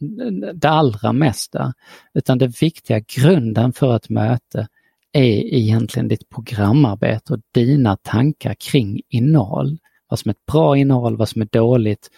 det 0.54 0.68
allra 0.68 1.12
mesta. 1.12 1.72
Utan 2.14 2.38
det 2.38 2.62
viktiga, 2.62 3.00
grunden 3.16 3.72
för 3.72 3.96
ett 3.96 4.08
möte, 4.08 4.68
är 5.12 5.54
egentligen 5.54 6.08
ditt 6.08 6.28
programarbete 6.28 7.32
och 7.32 7.40
dina 7.54 7.96
tankar 7.96 8.54
kring 8.54 9.00
innehåll. 9.08 9.78
Vad 10.08 10.18
som 10.18 10.28
är 10.28 10.32
ett 10.32 10.46
bra 10.52 10.76
innehåll, 10.76 11.16
vad 11.16 11.28
som 11.28 11.42
är 11.42 11.48
dåligt, 11.52 12.10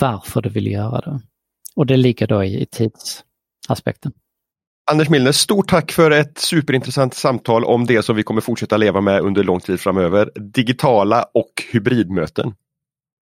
varför 0.00 0.42
du 0.42 0.48
vill 0.48 0.66
göra 0.66 1.00
det. 1.00 1.20
Och 1.76 1.86
det 1.86 1.96
ligger 1.96 2.26
då 2.26 2.44
i, 2.44 2.62
i 2.62 2.66
tidsaspekten. 2.66 4.12
Anders 4.90 5.08
Milner, 5.08 5.32
stort 5.32 5.68
tack 5.68 5.92
för 5.92 6.10
ett 6.10 6.38
superintressant 6.38 7.14
samtal 7.14 7.64
om 7.64 7.86
det 7.86 8.02
som 8.02 8.16
vi 8.16 8.22
kommer 8.22 8.40
fortsätta 8.40 8.76
leva 8.76 9.00
med 9.00 9.20
under 9.20 9.44
lång 9.44 9.60
tid 9.60 9.80
framöver. 9.80 10.30
Digitala 10.34 11.22
och 11.34 11.52
hybridmöten. 11.72 12.54